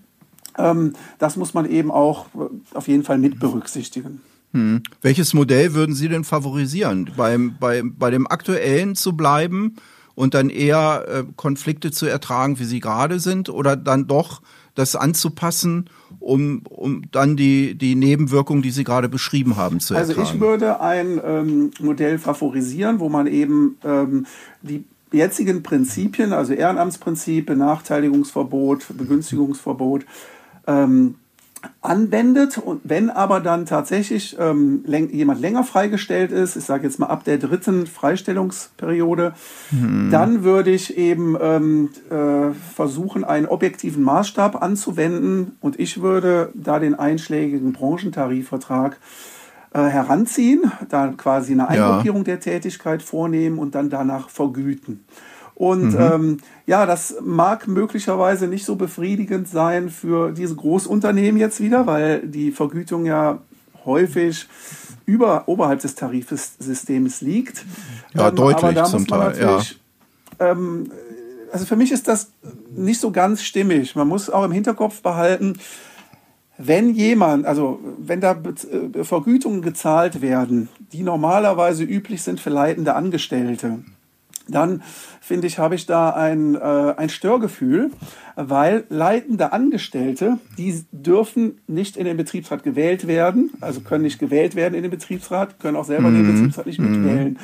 Ähm, 0.57 0.93
das 1.19 1.37
muss 1.37 1.55
man 1.55 1.69
eben 1.69 1.91
auch 1.91 2.27
äh, 2.35 2.77
auf 2.77 2.89
jeden 2.89 3.05
Fall 3.05 3.19
mit 3.19 3.41
berücksichtigen. 3.41 4.21
Hm. 4.53 4.83
Welches 5.01 5.35
Modell 5.35 5.75
würden 5.75 5.95
Sie 5.95 6.09
denn 6.09 6.25
favorisieren? 6.25 7.11
Beim, 7.17 7.57
bei, 7.59 7.83
bei 7.85 8.11
dem 8.11 8.27
aktuellen 8.27 8.97
zu 8.97 9.17
bleiben 9.17 9.77
und 10.21 10.35
dann 10.35 10.51
eher 10.51 11.07
äh, 11.09 11.25
Konflikte 11.37 11.91
zu 11.93 12.05
ertragen, 12.05 12.59
wie 12.59 12.65
sie 12.65 12.81
gerade 12.81 13.21
sind, 13.21 13.49
oder 13.49 13.75
dann 13.75 14.07
doch 14.07 14.43
das 14.75 14.95
anzupassen, 14.95 15.89
um, 16.19 16.63
um 16.69 17.11
dann 17.11 17.39
die, 17.39 17.75
die 17.75 17.95
Nebenwirkungen, 17.95 18.61
die 18.61 18.71
Sie 18.71 18.85
gerade 18.85 19.09
beschrieben 19.09 19.57
haben, 19.57 19.81
zu 19.81 19.95
Also 19.97 20.13
ertragen? 20.13 20.29
ich 20.35 20.41
würde 20.41 20.81
ein 20.81 21.19
ähm, 21.25 21.71
Modell 21.81 22.19
favorisieren, 22.19 23.01
wo 23.01 23.09
man 23.09 23.27
eben 23.27 23.79
ähm, 23.83 24.27
die 24.61 24.85
jetzigen 25.11 25.63
Prinzipien, 25.63 26.35
also 26.35 26.53
Ehrenamtsprinzip, 26.53 27.47
Benachteiligungsverbot, 27.47 28.87
Begünstigungsverbot, 28.99 30.05
ähm, 30.67 31.15
anwendet 31.83 32.59
und 32.59 32.81
wenn 32.85 33.11
aber 33.11 33.41
dann 33.41 33.67
tatsächlich 33.67 34.37
ähm, 34.39 34.83
läng 34.87 35.11
jemand 35.11 35.41
länger 35.41 35.65
freigestellt 35.65 36.33
ist, 36.33 36.57
ich 36.57 36.65
sage 36.65 36.85
jetzt 36.85 36.99
mal 36.99 37.07
ab 37.07 37.25
der 37.25 37.39
dritten 37.39 37.87
Freistellungsperiode, 37.87 39.35
dann 40.11 40.43
würde 40.43 40.71
ich 40.71 40.97
eben 40.97 41.37
ähm, 41.41 41.91
äh, 42.11 42.53
versuchen, 42.75 43.25
einen 43.25 43.47
objektiven 43.47 44.03
Maßstab 44.03 44.63
anzuwenden 44.63 45.57
und 45.61 45.79
ich 45.79 46.03
würde 46.03 46.51
da 46.55 46.79
den 46.79 46.95
einschlägigen 46.95 47.73
Branchentarifvertrag 47.73 48.99
äh, 49.73 49.81
heranziehen, 49.81 50.73
da 50.89 51.09
quasi 51.09 51.53
eine 51.53 51.63
Ja. 51.63 51.69
Eingruppierung 51.69 52.25
der 52.25 52.41
Tätigkeit 52.41 53.03
vornehmen 53.03 53.59
und 53.59 53.75
dann 53.75 53.89
danach 53.91 54.29
vergüten. 54.29 55.05
Und 55.61 55.95
ähm, 55.95 56.39
ja, 56.65 56.87
das 56.87 57.17
mag 57.21 57.69
möglicherweise 57.69 58.47
nicht 58.47 58.65
so 58.65 58.77
befriedigend 58.77 59.47
sein 59.47 59.91
für 59.91 60.33
diese 60.33 60.57
Großunternehmen 60.57 61.39
jetzt 61.39 61.61
wieder, 61.61 61.87
weil 61.87 62.27
die 62.27 62.51
Vergütung 62.51 63.05
ja 63.05 63.43
häufig 63.85 64.49
über 65.05 65.43
oberhalb 65.49 65.81
des 65.81 65.97
Tarifsystems 65.97 67.21
liegt. 67.21 67.67
Ja, 68.15 68.31
deutlich 68.31 68.65
aber 68.65 68.73
da 68.73 68.85
zum 68.85 69.03
muss 69.03 69.11
man 69.11 69.35
Teil, 69.35 69.43
ja. 69.43 69.61
ähm, 70.39 70.91
also 71.53 71.67
für 71.67 71.77
mich 71.77 71.93
ist 71.93 72.09
das 72.09 72.31
nicht 72.75 72.99
so 72.99 73.11
ganz 73.11 73.43
stimmig. 73.43 73.95
Man 73.95 74.09
muss 74.09 74.31
auch 74.31 74.45
im 74.45 74.53
Hinterkopf 74.53 75.03
behalten, 75.03 75.59
wenn 76.57 76.95
jemand, 76.95 77.45
also 77.45 77.81
wenn 77.99 78.23
da 78.23 78.33
äh, 78.33 79.05
Vergütungen 79.05 79.61
gezahlt 79.61 80.23
werden, 80.23 80.71
die 80.95 81.03
normalerweise 81.03 81.85
üblich 81.85 82.23
sind 82.23 82.41
für 82.41 82.49
leitende 82.49 82.95
Angestellte, 82.95 83.81
dann 84.51 84.83
finde 85.21 85.47
ich, 85.47 85.59
habe 85.59 85.75
ich 85.75 85.87
da 85.87 86.11
ein, 86.11 86.55
äh, 86.55 86.95
ein 86.97 87.09
Störgefühl, 87.09 87.91
weil 88.49 88.85
leitende 88.89 89.53
Angestellte, 89.53 90.39
die 90.57 90.83
dürfen 90.93 91.59
nicht 91.67 91.97
in 91.97 92.05
den 92.05 92.17
Betriebsrat 92.17 92.63
gewählt 92.63 93.07
werden, 93.07 93.51
also 93.61 93.81
können 93.81 94.05
nicht 94.05 94.19
gewählt 94.19 94.55
werden 94.55 94.75
in 94.75 94.83
den 94.83 94.91
Betriebsrat, 94.91 95.61
können 95.61 95.77
auch 95.77 95.85
selber 95.85 96.11
den 96.11 96.27
Betriebsrat 96.27 96.67
nicht 96.67 96.79
mitwählen. 96.79 97.39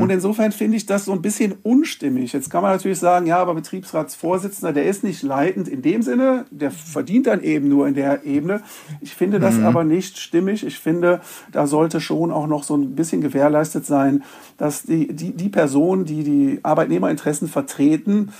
Und 0.00 0.10
insofern 0.10 0.52
finde 0.52 0.76
ich 0.76 0.86
das 0.86 1.04
so 1.04 1.12
ein 1.12 1.22
bisschen 1.22 1.54
unstimmig. 1.62 2.32
Jetzt 2.32 2.50
kann 2.50 2.62
man 2.62 2.72
natürlich 2.72 2.98
sagen, 2.98 3.26
ja, 3.26 3.38
aber 3.38 3.54
Betriebsratsvorsitzender, 3.54 4.72
der 4.72 4.86
ist 4.86 5.04
nicht 5.04 5.22
leitend 5.22 5.68
in 5.68 5.82
dem 5.82 6.02
Sinne, 6.02 6.46
der 6.50 6.70
verdient 6.70 7.26
dann 7.26 7.42
eben 7.42 7.68
nur 7.68 7.86
in 7.86 7.94
der 7.94 8.24
Ebene. 8.24 8.62
Ich 9.00 9.14
finde 9.14 9.40
das 9.40 9.60
aber 9.60 9.84
nicht 9.84 10.18
stimmig. 10.18 10.64
Ich 10.64 10.78
finde, 10.78 11.20
da 11.52 11.66
sollte 11.66 12.00
schon 12.00 12.30
auch 12.30 12.46
noch 12.46 12.62
so 12.62 12.76
ein 12.76 12.94
bisschen 12.94 13.20
gewährleistet 13.20 13.84
sein, 13.84 14.22
dass 14.56 14.82
die, 14.82 15.12
die, 15.12 15.32
die 15.32 15.48
Personen, 15.48 16.04
die 16.04 16.22
die 16.22 16.60
Arbeitnehmerinteressen 16.62 17.48
vertreten, 17.48 18.30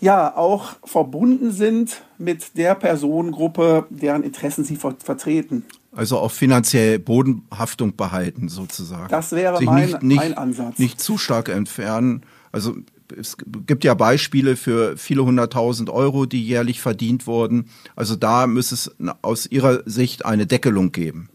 ja 0.00 0.36
auch 0.36 0.72
verbunden 0.84 1.52
sind 1.52 2.02
mit 2.18 2.56
der 2.56 2.74
Personengruppe, 2.74 3.86
deren 3.90 4.22
Interessen 4.22 4.64
sie 4.64 4.76
ver 4.76 4.94
vertreten. 5.02 5.64
Also 5.92 6.18
auch 6.18 6.30
finanziell 6.30 6.98
Bodenhaftung 7.00 7.96
behalten, 7.96 8.48
sozusagen. 8.48 9.08
Das 9.10 9.32
wäre 9.32 9.58
Sich 9.58 9.66
mein- 9.66 9.86
nicht, 9.86 10.02
nicht, 10.02 10.16
mein 10.18 10.34
Ansatz. 10.38 10.78
Nicht 10.78 11.00
zu 11.00 11.18
stark 11.18 11.48
entfernen. 11.48 12.22
Also 12.52 12.76
es 13.18 13.36
gibt 13.66 13.82
ja 13.82 13.94
Beispiele 13.94 14.54
für 14.54 14.96
viele 14.96 15.24
hunderttausend 15.24 15.90
Euro, 15.90 16.26
die 16.26 16.44
jährlich 16.44 16.80
verdient 16.80 17.26
wurden. 17.26 17.66
Also 17.96 18.14
da 18.14 18.46
müsste 18.46 18.76
es 18.76 18.94
aus 19.22 19.46
Ihrer 19.46 19.82
Sicht 19.84 20.24
eine 20.24 20.46
Deckelung 20.46 20.92
geben. 20.92 21.28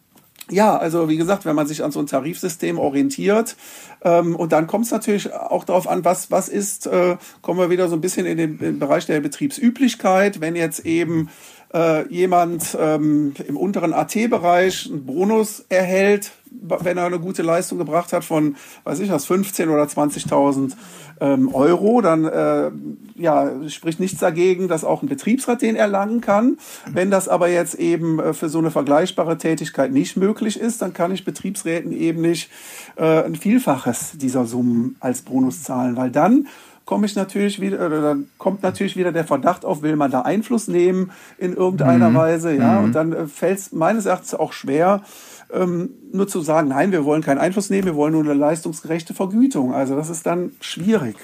Ja, 0.52 0.78
also 0.78 1.10
wie 1.10 1.18
gesagt, 1.18 1.46
wenn 1.46 1.56
man 1.56 1.66
sich 1.66 1.84
an 1.84 1.92
so 1.92 2.00
ein 2.00 2.06
Tarifsystem 2.06 2.78
orientiert, 2.78 3.56
ähm, 4.04 4.36
und 4.36 4.52
dann 4.52 4.68
kommt 4.68 4.86
es 4.86 4.92
natürlich 4.92 5.34
auch 5.34 5.64
darauf 5.64 5.88
an, 5.88 6.06
was, 6.06 6.30
was 6.30 6.50
ist, 6.50 6.86
äh, 6.86 7.18
kommen 7.42 7.60
wir 7.60 7.72
wieder 7.72 7.90
so 7.90 7.96
ein 7.96 8.02
bisschen 8.02 8.28
in 8.28 8.38
den, 8.38 8.52
in 8.52 8.60
den 8.60 8.80
Bereich 8.80 9.08
der 9.08 9.20
Betriebsüblichkeit, 9.22 10.42
wenn 10.42 10.56
jetzt 10.56 10.86
eben 10.86 11.30
äh, 11.76 12.08
jemand 12.08 12.76
ähm, 12.80 13.34
im 13.48 13.58
unteren 13.58 13.94
AT-Bereich 13.94 14.90
einen 14.90 15.06
Bonus 15.06 15.66
erhält, 15.68 16.32
wenn 16.50 16.98
er 16.98 17.06
eine 17.06 17.20
gute 17.20 17.44
Leistung 17.44 17.78
gebracht 17.78 18.14
hat 18.14 18.24
von, 18.24 18.56
weiß 18.86 19.00
ich 19.00 19.12
was, 19.12 19.26
15 19.26 19.70
oder 19.70 19.84
20.000 19.84 20.72
ähm, 21.20 21.54
Euro, 21.54 22.00
dann 22.02 22.26
äh, 22.26 22.72
ja, 23.16 23.52
spricht 23.70 24.00
nichts 24.00 24.20
dagegen, 24.20 24.70
dass 24.70 24.86
auch 24.86 25.02
ein 25.02 25.10
Betriebsrat 25.10 25.62
den 25.62 25.76
erlangen 25.76 26.22
kann. 26.22 26.58
Wenn 26.90 27.12
das 27.12 27.28
aber 27.28 27.50
jetzt 27.50 27.76
eben 27.76 28.20
äh, 28.20 28.34
für 28.34 28.48
so 28.48 28.60
eine 28.60 28.72
vergleichbare 28.72 29.38
Tätigkeit 29.38 29.92
nicht 29.92 30.16
möglich 30.16 30.60
ist, 30.60 30.82
dann 30.82 30.94
kann 30.94 31.12
ich 31.12 31.26
Betriebsräten 31.26 31.92
eben 31.92 32.22
nicht 32.22 32.50
äh, 32.96 33.24
ein 33.24 33.36
Vielfaches 33.36 34.14
dieser 34.18 34.46
Summen 34.46 34.96
als 35.02 35.24
Bonus 35.24 35.64
zahlen, 35.64 35.98
weil 35.98 36.12
dann 36.12 36.48
komme 36.86 37.08
ich 37.08 37.16
natürlich 37.16 37.60
wieder, 37.60 37.86
oder 37.86 38.02
dann 38.02 38.26
kommt 38.38 38.64
natürlich 38.64 38.96
wieder 38.96 39.12
der 39.12 39.26
Verdacht 39.26 39.66
auf, 39.66 39.82
will 39.82 39.96
man 39.96 40.12
da 40.12 40.22
Einfluss 40.22 40.68
nehmen 40.68 41.12
in 41.38 41.54
irgendeiner 41.54 42.14
Weise, 42.14 42.56
ja, 42.56 42.80
und 42.80 42.94
dann 42.94 43.12
äh, 43.14 43.28
fällt 43.28 43.58
es 43.60 43.72
meines 43.72 44.06
Erachtens 44.06 44.36
auch 44.36 44.54
schwer, 44.54 45.02
ähm, 45.52 45.90
nur 46.12 46.28
zu 46.28 46.42
sagen, 46.42 46.70
nein, 46.70 46.92
wir 46.92 47.06
wollen 47.06 47.22
keinen 47.22 47.40
Einfluss 47.40 47.70
nehmen, 47.70 47.86
wir 47.86 47.96
wollen 47.96 48.14
nur 48.14 48.24
eine 48.24 48.34
leistungsgerechte 48.34 49.14
Vergütung. 49.14 49.74
Also 49.74 49.96
das 49.96 50.10
ist 50.10 50.26
dann 50.26 50.52
schwierig. 50.60 51.16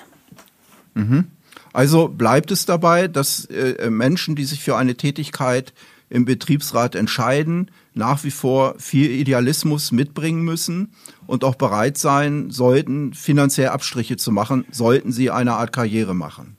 Also 1.73 2.07
bleibt 2.07 2.51
es 2.51 2.65
dabei, 2.65 3.07
dass 3.07 3.45
äh, 3.45 3.89
Menschen, 3.89 4.35
die 4.35 4.45
sich 4.45 4.63
für 4.63 4.77
eine 4.77 4.95
Tätigkeit 4.95 5.73
im 6.09 6.25
Betriebsrat 6.25 6.95
entscheiden, 6.95 7.71
nach 7.93 8.23
wie 8.23 8.31
vor 8.31 8.75
viel 8.77 9.11
Idealismus 9.11 9.91
mitbringen 9.91 10.43
müssen 10.43 10.93
und 11.27 11.43
auch 11.43 11.55
bereit 11.55 11.97
sein 11.97 12.49
sollten, 12.49 13.13
finanziell 13.13 13.69
Abstriche 13.69 14.17
zu 14.17 14.31
machen, 14.31 14.65
sollten 14.71 15.11
sie 15.11 15.29
eine 15.29 15.53
Art 15.53 15.73
Karriere 15.73 16.15
machen. 16.15 16.55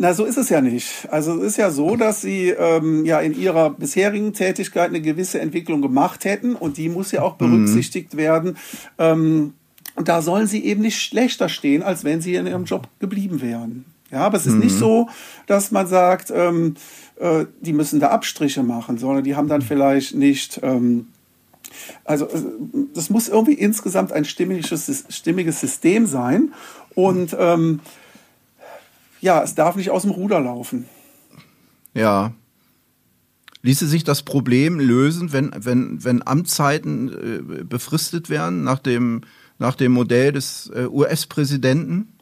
Na, 0.00 0.14
so 0.14 0.24
ist 0.24 0.38
es 0.38 0.48
ja 0.48 0.60
nicht. 0.60 1.08
Also 1.10 1.36
es 1.38 1.42
ist 1.42 1.56
ja 1.56 1.72
so, 1.72 1.96
dass 1.96 2.20
Sie 2.20 2.50
ähm, 2.50 3.04
ja 3.04 3.18
in 3.18 3.36
Ihrer 3.36 3.70
bisherigen 3.70 4.32
Tätigkeit 4.32 4.90
eine 4.90 5.00
gewisse 5.00 5.40
Entwicklung 5.40 5.82
gemacht 5.82 6.24
hätten 6.24 6.54
und 6.54 6.76
die 6.76 6.88
muss 6.88 7.10
ja 7.10 7.22
auch 7.22 7.34
berücksichtigt 7.34 8.14
mhm. 8.14 8.18
werden. 8.18 8.56
Ähm, 8.96 9.54
und 9.96 10.06
da 10.06 10.22
sollen 10.22 10.46
Sie 10.46 10.64
eben 10.64 10.82
nicht 10.82 11.02
schlechter 11.02 11.48
stehen, 11.48 11.82
als 11.82 12.04
wenn 12.04 12.20
Sie 12.20 12.36
in 12.36 12.46
Ihrem 12.46 12.64
Job 12.64 12.86
geblieben 13.00 13.42
wären. 13.42 13.86
Ja, 14.10 14.20
aber 14.20 14.38
es 14.38 14.46
ist 14.46 14.54
mhm. 14.54 14.60
nicht 14.60 14.74
so, 14.74 15.08
dass 15.46 15.70
man 15.70 15.86
sagt, 15.86 16.30
ähm, 16.34 16.74
äh, 17.20 17.44
die 17.60 17.72
müssen 17.72 18.00
da 18.00 18.08
Abstriche 18.08 18.62
machen, 18.62 18.96
sondern 18.98 19.24
die 19.24 19.36
haben 19.36 19.48
dann 19.48 19.62
vielleicht 19.62 20.14
nicht 20.14 20.60
ähm, 20.62 21.08
also 22.04 22.26
äh, 22.26 22.42
das 22.94 23.10
muss 23.10 23.28
irgendwie 23.28 23.54
insgesamt 23.54 24.12
ein 24.12 24.24
stimmiges, 24.24 25.04
stimmiges 25.08 25.60
System 25.60 26.06
sein. 26.06 26.52
Und 26.94 27.36
ähm, 27.38 27.80
ja, 29.20 29.42
es 29.42 29.54
darf 29.54 29.76
nicht 29.76 29.90
aus 29.90 30.02
dem 30.02 30.10
Ruder 30.10 30.40
laufen. 30.40 30.86
Ja. 31.94 32.32
Ließe 33.62 33.86
sich 33.86 34.04
das 34.04 34.22
Problem 34.22 34.78
lösen, 34.78 35.32
wenn, 35.32 35.50
wenn, 35.56 36.02
wenn 36.04 36.26
Amtszeiten 36.26 37.08
äh, 37.60 37.64
befristet 37.64 38.30
werden 38.30 38.62
nach 38.62 38.78
dem, 38.78 39.22
nach 39.58 39.74
dem 39.74 39.92
Modell 39.92 40.32
des 40.32 40.70
äh, 40.74 40.86
US-Präsidenten? 40.86 42.12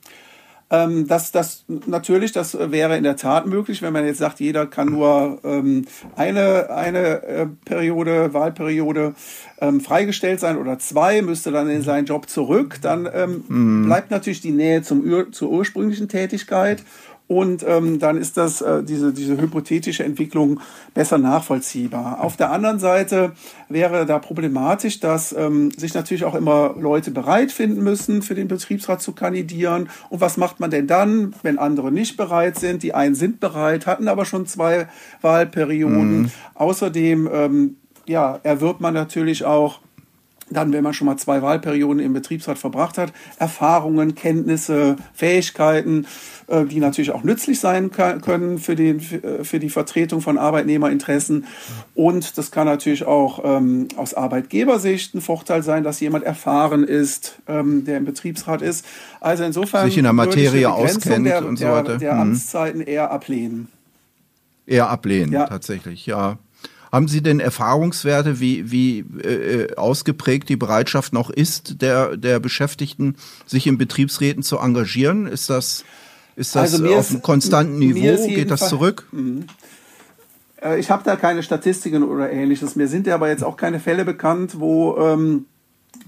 Ähm, 0.69 1.07
das, 1.07 1.31
das 1.31 1.65
natürlich, 1.87 2.33
das 2.33 2.59
wäre 2.59 2.97
in 2.97 3.05
der 3.05 3.17
Tat 3.17 3.47
möglich, 3.47 3.83
wenn 3.83 3.93
man 3.93 4.05
jetzt 4.05 4.19
sagt, 4.19 4.41
jeder 4.41 4.67
kann 4.67 4.89
nur 4.89 5.39
ähm, 5.45 5.85
eine, 6.17 6.71
eine 6.71 7.23
äh, 7.23 7.47
Periode, 7.65 8.35
Wahlperiode 8.35 9.15
ähm, 9.61 9.81
freigestellt 9.81 10.41
sein 10.41 10.59
oder 10.59 10.79
zwei, 10.81 11.23
müsste 11.23 11.53
dann 11.53 11.71
in 11.71 11.83
seinen 11.83 12.07
Job 12.07 12.29
zurück. 12.29 12.79
Dann 12.83 13.09
ähm, 13.13 13.45
mhm. 13.47 13.87
bleibt 13.87 14.11
natürlich 14.11 14.41
die 14.41 14.51
Nähe 14.51 14.83
zum, 14.83 15.33
zur 15.33 15.51
ursprünglichen 15.51 16.09
Tätigkeit 16.09 16.83
und 17.29 17.65
ähm, 17.67 17.99
dann 17.99 18.17
ist 18.17 18.37
das 18.37 18.61
äh, 18.61 18.85
diese 18.85 19.12
diese 19.12 19.41
hypothetische 19.41 20.05
Entwicklung 20.05 20.61
besser 20.95 21.19
nachvollziehbar. 21.19 22.21
Auf 22.23 22.37
der 22.37 22.53
anderen 22.53 22.79
Seite 22.79 23.33
wäre 23.69 24.07
da 24.07 24.21
problematisch, 24.21 25.01
dass 25.01 25.33
ähm, 25.33 25.73
sich 25.73 25.95
natürlich 25.95 26.25
auch 26.25 26.37
immer 26.37 26.77
Leute 26.79 27.11
bereit 27.11 27.51
finden 27.51 27.83
müssen, 27.83 28.23
für 28.23 28.37
den 28.37 28.47
Betriebsrat 28.47 29.03
zu 29.03 29.12
kandidieren. 29.12 29.89
Und 30.09 30.21
was 30.21 30.37
macht 30.37 30.61
man 30.61 30.71
denn 30.71 30.87
dann, 30.87 31.35
wenn 31.43 31.59
andere 31.59 31.91
nicht 31.91 32.17
bereit 32.17 32.59
sind? 32.61 32.85
Die 32.85 32.95
einen 32.95 33.17
sind 33.17 33.41
bereit, 33.41 33.87
hatten 33.87 34.07
aber 34.07 34.25
schon 34.25 34.47
zwei 34.47 34.87
Wahlperioden. 35.21 36.23
Mhm. 36.23 36.31
Außerdem 36.55 37.29
ähm, 37.33 37.77
ja, 38.07 38.39
erwirbt 38.45 38.81
man 38.81 38.95
natürlich 38.95 39.45
auch 39.45 39.81
dann, 40.51 40.73
wenn 40.73 40.85
man 40.85 40.95
schon 40.95 41.07
mal 41.07 41.17
zwei 41.17 41.43
Wahlperioden 41.43 42.01
im 42.01 42.13
Betriebsrat 42.13 42.59
verbracht 42.59 42.99
hat, 42.99 43.13
Erfahrungen, 43.39 44.15
Kenntnisse, 44.15 44.97
Fähigkeiten, 45.13 46.07
äh, 46.47 46.65
die 46.65 46.79
natürlich 46.79 47.11
auch 47.11 47.25
nützlich 47.25 47.59
sein 47.59 47.91
können 47.91 48.59
für, 48.59 48.77
den, 48.77 49.01
äh, 49.01 49.43
für 49.43 49.59
die 49.59 49.71
Vertretung 49.71 50.21
von 50.21 50.39
Arbeitnehmerinteressen. 50.39 51.47
Und 51.95 52.39
das 52.39 52.51
kann 52.51 52.67
natürlich 52.67 53.05
auch 53.05 53.41
ähm, 53.45 53.89
aus 53.97 54.15
Arbeitgebersicht 54.15 55.15
ein 55.15 55.21
Vorteil 55.21 55.63
sein, 55.63 55.83
dass 55.83 55.99
jemand 56.01 56.25
erfahren 56.25 56.85
ist, 56.85 57.39
ähm, 57.49 57.85
der 57.85 57.97
im 57.97 58.05
Betriebsrat 58.05 58.63
ist. 58.63 58.85
Also 59.21 59.43
insofern 59.43 59.87
sich 59.87 59.99
in 59.99 60.05
der 60.05 60.13
Materie 60.13 60.71
auskennt 60.71 61.27
der, 61.27 61.45
und 61.45 61.57
so 61.57 61.67
weiter. 61.67 61.83
Der, 61.83 61.99
der 61.99 62.15
mhm. 62.15 62.21
Amtszeiten 62.21 62.81
eher 62.81 63.11
ablehnen. 63.11 63.69
Eher 64.67 64.89
ablehnen, 64.89 65.33
ja. 65.33 65.47
tatsächlich, 65.47 66.07
ja. 66.07 66.39
Haben 66.97 67.09
Sie 67.09 67.23
denn 67.23 67.41
Erfahrungswerte, 67.41 68.41
wie, 68.41 68.71
wie 68.71 69.01
äh, 69.01 69.77
ausgeprägt 69.77 70.49
die 70.49 70.57
Bereitschaft 70.57 71.13
noch 71.13 71.29
ist, 71.29 71.83
der, 71.83 72.17
der 72.17 72.41
Beschäftigten, 72.41 73.17
sich 73.45 73.67
in 73.67 73.77
Betriebsräten 73.77 74.43
zu 74.43 74.57
engagieren? 74.57 75.27
Ist 75.27 75.51
das, 75.51 75.85
ist 76.37 76.57
das 76.57 76.73
also 76.73 76.97
auf 76.97 77.11
einem 77.11 77.21
konstanten 77.21 77.79
Niveau? 77.79 78.27
Geht 78.29 78.51
das 78.51 78.71
zurück? 78.71 79.07
Mhm. 79.13 79.45
Äh, 80.63 80.81
ich 80.81 80.91
habe 80.91 81.03
da 81.05 81.17
keine 81.17 81.43
Statistiken 81.43 82.03
oder 82.03 82.33
ähnliches. 82.33 82.77
Mir 82.77 82.89
sind 82.89 83.07
ja 83.07 83.17
aber 83.17 83.29
jetzt 83.29 83.45
auch 83.45 83.59
keine 83.59 83.79
Fälle 83.79 84.07
bekannt, 84.07 84.59
wo 84.59 84.97
ähm, 84.97 85.45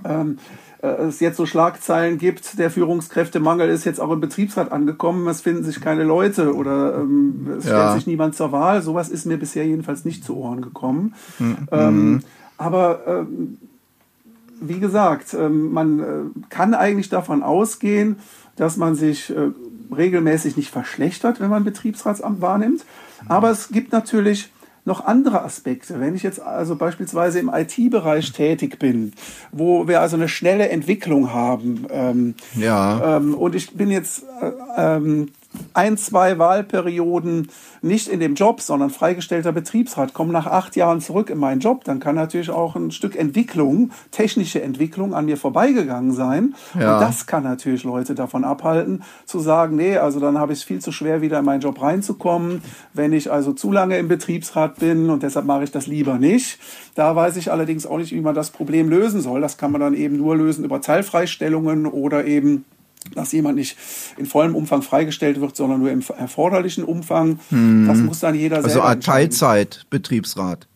ähm, 0.06 0.38
äh, 0.38 0.67
es 0.80 1.18
jetzt 1.18 1.36
so 1.36 1.44
Schlagzeilen 1.44 2.18
gibt, 2.18 2.58
der 2.58 2.70
Führungskräftemangel 2.70 3.68
ist 3.68 3.84
jetzt 3.84 4.00
auch 4.00 4.12
im 4.12 4.20
Betriebsrat 4.20 4.70
angekommen, 4.70 5.26
es 5.26 5.40
finden 5.40 5.64
sich 5.64 5.80
keine 5.80 6.04
Leute 6.04 6.54
oder 6.54 6.94
ähm, 6.98 7.48
es 7.58 7.64
ja. 7.64 7.70
stellt 7.70 7.94
sich 7.94 8.06
niemand 8.06 8.36
zur 8.36 8.52
Wahl. 8.52 8.80
Sowas 8.82 9.08
ist 9.08 9.26
mir 9.26 9.38
bisher 9.38 9.66
jedenfalls 9.66 10.04
nicht 10.04 10.24
zu 10.24 10.36
Ohren 10.36 10.62
gekommen. 10.62 11.14
Mhm. 11.40 11.68
Ähm, 11.72 12.20
aber 12.58 13.00
ähm, 13.06 13.58
wie 14.60 14.78
gesagt, 14.78 15.34
ähm, 15.34 15.72
man 15.72 16.00
äh, 16.00 16.04
kann 16.48 16.74
eigentlich 16.74 17.08
davon 17.08 17.42
ausgehen, 17.42 18.16
dass 18.56 18.76
man 18.76 18.94
sich 18.94 19.30
äh, 19.30 19.50
regelmäßig 19.94 20.56
nicht 20.56 20.70
verschlechtert, 20.70 21.40
wenn 21.40 21.50
man 21.50 21.64
Betriebsratsamt 21.64 22.40
wahrnimmt. 22.40 22.84
Aber 23.28 23.50
es 23.50 23.68
gibt 23.68 23.92
natürlich 23.92 24.50
noch 24.88 25.04
andere 25.04 25.42
Aspekte. 25.42 26.00
Wenn 26.00 26.16
ich 26.16 26.24
jetzt 26.24 26.40
also 26.40 26.74
beispielsweise 26.74 27.38
im 27.38 27.48
IT-Bereich 27.54 28.32
tätig 28.32 28.80
bin, 28.80 29.12
wo 29.52 29.86
wir 29.86 30.00
also 30.00 30.16
eine 30.16 30.28
schnelle 30.28 30.68
Entwicklung 30.68 31.32
haben, 31.32 31.86
ähm, 31.90 32.34
ja. 32.56 33.18
Ähm, 33.18 33.34
und 33.34 33.54
ich 33.54 33.74
bin 33.74 33.90
jetzt 33.90 34.24
äh, 34.40 34.50
ähm, 34.76 35.28
ein, 35.72 35.96
zwei 35.96 36.38
Wahlperioden 36.38 37.48
nicht 37.80 38.08
in 38.08 38.20
dem 38.20 38.34
Job, 38.34 38.60
sondern 38.60 38.90
freigestellter 38.90 39.52
Betriebsrat, 39.52 40.12
komme 40.12 40.32
nach 40.32 40.46
acht 40.46 40.76
Jahren 40.76 41.00
zurück 41.00 41.30
in 41.30 41.38
meinen 41.38 41.60
Job, 41.60 41.84
dann 41.84 42.00
kann 42.00 42.16
natürlich 42.16 42.50
auch 42.50 42.76
ein 42.76 42.90
Stück 42.90 43.16
Entwicklung, 43.16 43.90
technische 44.10 44.60
Entwicklung 44.60 45.14
an 45.14 45.26
mir 45.26 45.36
vorbeigegangen 45.36 46.12
sein. 46.12 46.54
Ja. 46.78 46.94
Und 46.94 47.02
das 47.02 47.26
kann 47.26 47.44
natürlich 47.44 47.84
Leute 47.84 48.14
davon 48.14 48.44
abhalten, 48.44 49.04
zu 49.24 49.38
sagen, 49.38 49.76
nee, 49.76 49.96
also 49.96 50.20
dann 50.20 50.38
habe 50.38 50.52
ich 50.52 50.60
es 50.60 50.64
viel 50.64 50.80
zu 50.80 50.92
schwer, 50.92 51.22
wieder 51.22 51.38
in 51.38 51.44
meinen 51.44 51.60
Job 51.60 51.80
reinzukommen. 51.80 52.62
Wenn 52.92 53.12
ich 53.12 53.30
also 53.30 53.52
zu 53.52 53.72
lange 53.72 53.98
im 53.98 54.08
Betriebsrat 54.08 54.78
bin 54.78 55.08
und 55.08 55.22
deshalb 55.22 55.46
mache 55.46 55.64
ich 55.64 55.70
das 55.70 55.86
lieber 55.86 56.18
nicht. 56.18 56.58
Da 56.94 57.14
weiß 57.14 57.36
ich 57.36 57.50
allerdings 57.52 57.86
auch 57.86 57.98
nicht, 57.98 58.12
wie 58.12 58.20
man 58.20 58.34
das 58.34 58.50
Problem 58.50 58.88
lösen 58.88 59.20
soll. 59.20 59.40
Das 59.40 59.56
kann 59.56 59.72
man 59.72 59.80
dann 59.80 59.94
eben 59.94 60.16
nur 60.16 60.36
lösen 60.36 60.64
über 60.64 60.80
Teilfreistellungen 60.80 61.86
oder 61.86 62.24
eben 62.24 62.64
dass 63.14 63.32
jemand 63.32 63.56
nicht 63.56 63.76
in 64.16 64.26
vollem 64.26 64.54
Umfang 64.54 64.82
freigestellt 64.82 65.40
wird, 65.40 65.56
sondern 65.56 65.80
nur 65.80 65.90
im 65.90 66.02
erforderlichen 66.16 66.84
Umfang. 66.84 67.38
Hm. 67.50 67.86
Das 67.86 67.98
muss 67.98 68.20
dann 68.20 68.34
jeder 68.34 68.56
also 68.56 68.68
selber 68.68 68.86
Also 68.86 69.00
Teilzeit 69.00 69.86
Betriebsrat. 69.90 70.68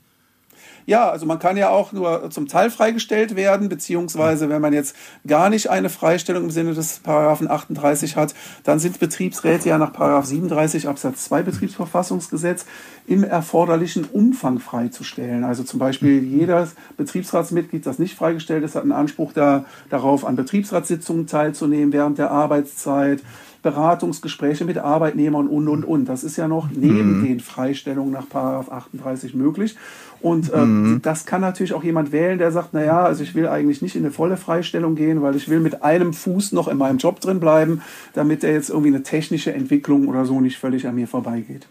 Ja, 0.86 1.10
also 1.10 1.26
man 1.26 1.38
kann 1.38 1.56
ja 1.56 1.70
auch 1.70 1.92
nur 1.92 2.30
zum 2.30 2.48
Teil 2.48 2.70
freigestellt 2.70 3.36
werden, 3.36 3.68
beziehungsweise 3.68 4.48
wenn 4.48 4.60
man 4.60 4.72
jetzt 4.72 4.96
gar 5.26 5.48
nicht 5.48 5.70
eine 5.70 5.88
Freistellung 5.88 6.44
im 6.44 6.50
Sinne 6.50 6.74
des 6.74 6.98
Paragraphen 7.00 7.50
38 7.50 8.16
hat, 8.16 8.34
dann 8.64 8.78
sind 8.78 8.98
Betriebsräte 8.98 9.68
ja 9.68 9.78
nach 9.78 9.92
Paragraph 9.92 10.26
37 10.26 10.88
Absatz 10.88 11.24
2 11.24 11.42
Betriebsverfassungsgesetz 11.42 12.66
im 13.06 13.24
erforderlichen 13.24 14.04
Umfang 14.04 14.58
freizustellen. 14.58 15.44
Also 15.44 15.62
zum 15.64 15.78
Beispiel 15.78 16.22
jedes 16.22 16.74
Betriebsratsmitglied, 16.96 17.84
das 17.84 17.98
nicht 17.98 18.14
freigestellt 18.14 18.64
ist, 18.64 18.74
hat 18.74 18.82
einen 18.82 18.92
Anspruch 18.92 19.32
da, 19.32 19.64
darauf, 19.90 20.24
an 20.24 20.36
Betriebsratssitzungen 20.36 21.26
teilzunehmen 21.26 21.92
während 21.92 22.18
der 22.18 22.30
Arbeitszeit. 22.30 23.22
Beratungsgespräche 23.62 24.64
mit 24.64 24.78
Arbeitnehmern 24.78 25.46
und, 25.46 25.68
und, 25.68 25.84
und. 25.84 26.06
Das 26.06 26.24
ist 26.24 26.36
ja 26.36 26.48
noch 26.48 26.68
neben 26.70 27.20
mhm. 27.20 27.24
den 27.24 27.40
Freistellungen 27.40 28.12
nach 28.12 28.28
Paragraph 28.28 28.70
38 28.70 29.34
möglich. 29.34 29.76
Und 30.22 30.52
äh, 30.52 30.58
mhm. 30.58 31.02
das 31.02 31.26
kann 31.26 31.40
natürlich 31.40 31.72
auch 31.72 31.82
jemand 31.82 32.12
wählen, 32.12 32.38
der 32.38 32.52
sagt, 32.52 32.74
naja, 32.74 33.02
also 33.02 33.24
ich 33.24 33.34
will 33.34 33.48
eigentlich 33.48 33.82
nicht 33.82 33.96
in 33.96 34.04
eine 34.04 34.12
volle 34.12 34.36
Freistellung 34.36 34.94
gehen, 34.94 35.20
weil 35.20 35.34
ich 35.34 35.48
will 35.48 35.58
mit 35.58 35.82
einem 35.82 36.12
Fuß 36.12 36.52
noch 36.52 36.68
in 36.68 36.78
meinem 36.78 36.98
Job 36.98 37.20
drin 37.20 37.40
bleiben, 37.40 37.82
damit 38.14 38.44
er 38.44 38.52
jetzt 38.52 38.70
irgendwie 38.70 38.88
eine 38.94 39.02
technische 39.02 39.52
Entwicklung 39.52 40.06
oder 40.06 40.24
so 40.24 40.40
nicht 40.40 40.58
völlig 40.58 40.86
an 40.86 40.94
mir 40.94 41.08
vorbeigeht. 41.08 41.66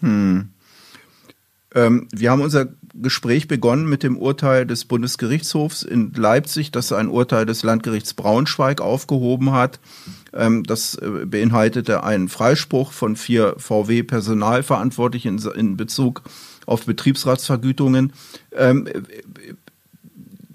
Hm. 0.00 0.50
Ähm, 1.74 2.08
wir 2.14 2.30
haben 2.30 2.42
unser 2.42 2.68
Gespräch 2.94 3.48
begonnen 3.48 3.86
mit 3.88 4.02
dem 4.02 4.18
Urteil 4.18 4.66
des 4.66 4.84
Bundesgerichtshofs 4.84 5.82
in 5.82 6.12
Leipzig, 6.14 6.72
das 6.72 6.92
ein 6.92 7.08
Urteil 7.08 7.46
des 7.46 7.62
Landgerichts 7.62 8.14
Braunschweig 8.14 8.82
aufgehoben 8.82 9.52
hat. 9.52 9.80
Ähm, 10.34 10.62
das 10.62 10.94
äh, 10.96 11.24
beinhaltete 11.26 12.04
einen 12.04 12.28
Freispruch 12.28 12.92
von 12.92 13.16
vier 13.16 13.54
VW-Personalverantwortlichen 13.56 15.38
in, 15.38 15.50
in 15.52 15.76
Bezug 15.76 16.22
auf 16.22 16.55
Betriebsratsvergütungen. 16.84 18.12
Ähm, 18.52 18.88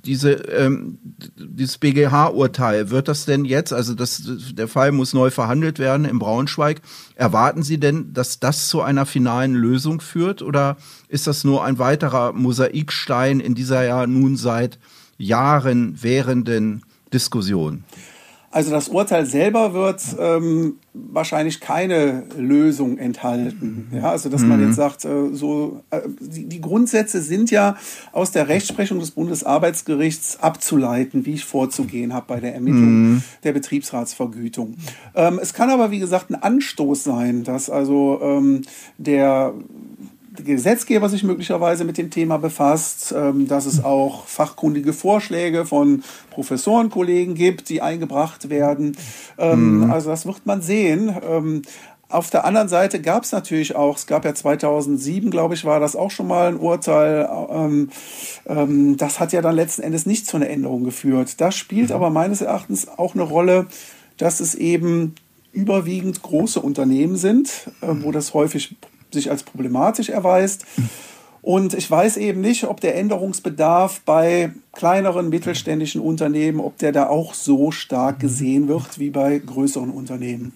diese, 0.05 0.31
ähm, 0.31 0.97
dieses 1.37 1.77
BGH-Urteil, 1.77 2.89
wird 2.89 3.07
das 3.07 3.25
denn 3.25 3.45
jetzt, 3.45 3.71
also 3.71 3.93
das, 3.93 4.21
der 4.53 4.67
Fall 4.67 4.91
muss 4.91 5.13
neu 5.13 5.29
verhandelt 5.29 5.79
werden 5.79 6.05
in 6.05 6.17
Braunschweig, 6.17 6.81
erwarten 7.15 7.61
Sie 7.63 7.79
denn, 7.79 8.13
dass 8.13 8.39
das 8.39 8.67
zu 8.67 8.81
einer 8.81 9.05
finalen 9.05 9.53
Lösung 9.53 10.01
führt 10.01 10.41
oder 10.41 10.77
ist 11.07 11.27
das 11.27 11.43
nur 11.43 11.63
ein 11.63 11.77
weiterer 11.77 12.33
Mosaikstein 12.33 13.39
in 13.39 13.53
dieser 13.53 13.83
ja 13.83 14.07
nun 14.07 14.37
seit 14.37 14.79
Jahren 15.17 16.01
währenden 16.01 16.81
Diskussion? 17.13 17.83
Also 18.51 18.69
das 18.69 18.89
Urteil 18.89 19.25
selber 19.25 19.73
wird 19.73 20.03
ähm, 20.19 20.75
wahrscheinlich 20.93 21.61
keine 21.61 22.23
Lösung 22.37 22.97
enthalten. 22.97 23.87
Ja, 23.93 24.11
also 24.11 24.27
dass 24.27 24.41
man 24.41 24.59
jetzt 24.65 24.75
sagt, 24.75 25.05
äh, 25.05 25.33
so 25.33 25.81
äh, 25.89 26.01
die, 26.19 26.47
die 26.47 26.59
Grundsätze 26.59 27.21
sind 27.21 27.49
ja 27.49 27.77
aus 28.11 28.31
der 28.31 28.49
Rechtsprechung 28.49 28.99
des 28.99 29.11
Bundesarbeitsgerichts 29.11 30.39
abzuleiten, 30.41 31.25
wie 31.25 31.35
ich 31.35 31.45
vorzugehen 31.45 32.13
habe 32.13 32.25
bei 32.27 32.39
der 32.41 32.53
Ermittlung 32.53 33.23
der 33.43 33.53
Betriebsratsvergütung. 33.53 34.75
Ähm, 35.15 35.39
es 35.41 35.53
kann 35.53 35.69
aber 35.69 35.91
wie 35.91 35.99
gesagt 35.99 36.29
ein 36.29 36.35
Anstoß 36.35 37.05
sein, 37.05 37.43
dass 37.43 37.69
also 37.69 38.19
ähm, 38.21 38.63
der 38.97 39.53
Gesetzgeber 40.43 41.09
sich 41.09 41.23
möglicherweise 41.23 41.83
mit 41.83 41.97
dem 41.97 42.09
Thema 42.09 42.37
befasst, 42.37 43.13
ähm, 43.15 43.47
dass 43.47 43.65
es 43.65 43.83
auch 43.83 44.25
fachkundige 44.25 44.93
Vorschläge 44.93 45.65
von 45.65 46.03
Professorenkollegen 46.31 47.35
gibt, 47.35 47.69
die 47.69 47.81
eingebracht 47.81 48.49
werden. 48.49 48.97
Ähm, 49.37 49.89
Also 49.91 50.09
das 50.09 50.25
wird 50.25 50.45
man 50.45 50.61
sehen. 50.61 51.15
Ähm, 51.27 51.61
auf 52.11 52.29
der 52.29 52.45
anderen 52.45 52.67
Seite 52.67 53.01
gab 53.01 53.23
es 53.23 53.31
natürlich 53.31 53.75
auch, 53.75 53.95
es 53.95 54.05
gab 54.05 54.25
ja 54.25 54.35
2007, 54.35 55.31
glaube 55.31 55.53
ich, 55.53 55.63
war 55.63 55.79
das 55.79 55.95
auch 55.95 56.11
schon 56.11 56.27
mal 56.27 56.49
ein 56.49 56.57
Urteil. 56.57 57.27
Ähm, 57.49 57.89
ähm, 58.47 58.97
das 58.97 59.19
hat 59.19 59.31
ja 59.31 59.41
dann 59.41 59.55
letzten 59.55 59.81
Endes 59.81 60.05
nicht 60.05 60.27
zu 60.27 60.37
einer 60.37 60.49
Änderung 60.49 60.83
geführt. 60.83 61.39
Das 61.39 61.55
spielt 61.55 61.91
aber 61.91 62.09
meines 62.09 62.41
Erachtens 62.41 62.87
auch 62.87 63.13
eine 63.13 63.23
Rolle, 63.23 63.67
dass 64.17 64.39
es 64.39 64.55
eben 64.55 65.15
überwiegend 65.53 66.21
große 66.21 66.59
Unternehmen 66.59 67.15
sind, 67.15 67.69
äh, 67.81 67.87
wo 67.87 68.11
das 68.11 68.33
häufig 68.33 68.75
sich 69.13 69.29
als 69.29 69.43
problematisch 69.43 70.09
erweist. 70.09 70.65
Und 71.41 71.73
ich 71.73 71.89
weiß 71.89 72.17
eben 72.17 72.41
nicht, 72.41 72.65
ob 72.65 72.81
der 72.81 72.95
Änderungsbedarf 72.95 74.01
bei 74.05 74.51
kleineren 74.73 75.29
mittelständischen 75.29 75.99
Unternehmen, 75.99 76.59
ob 76.59 76.77
der 76.77 76.91
da 76.91 77.07
auch 77.07 77.33
so 77.33 77.71
stark 77.71 78.19
gesehen 78.19 78.67
wird 78.67 78.99
wie 78.99 79.09
bei 79.09 79.39
größeren 79.39 79.89
Unternehmen. 79.89 80.53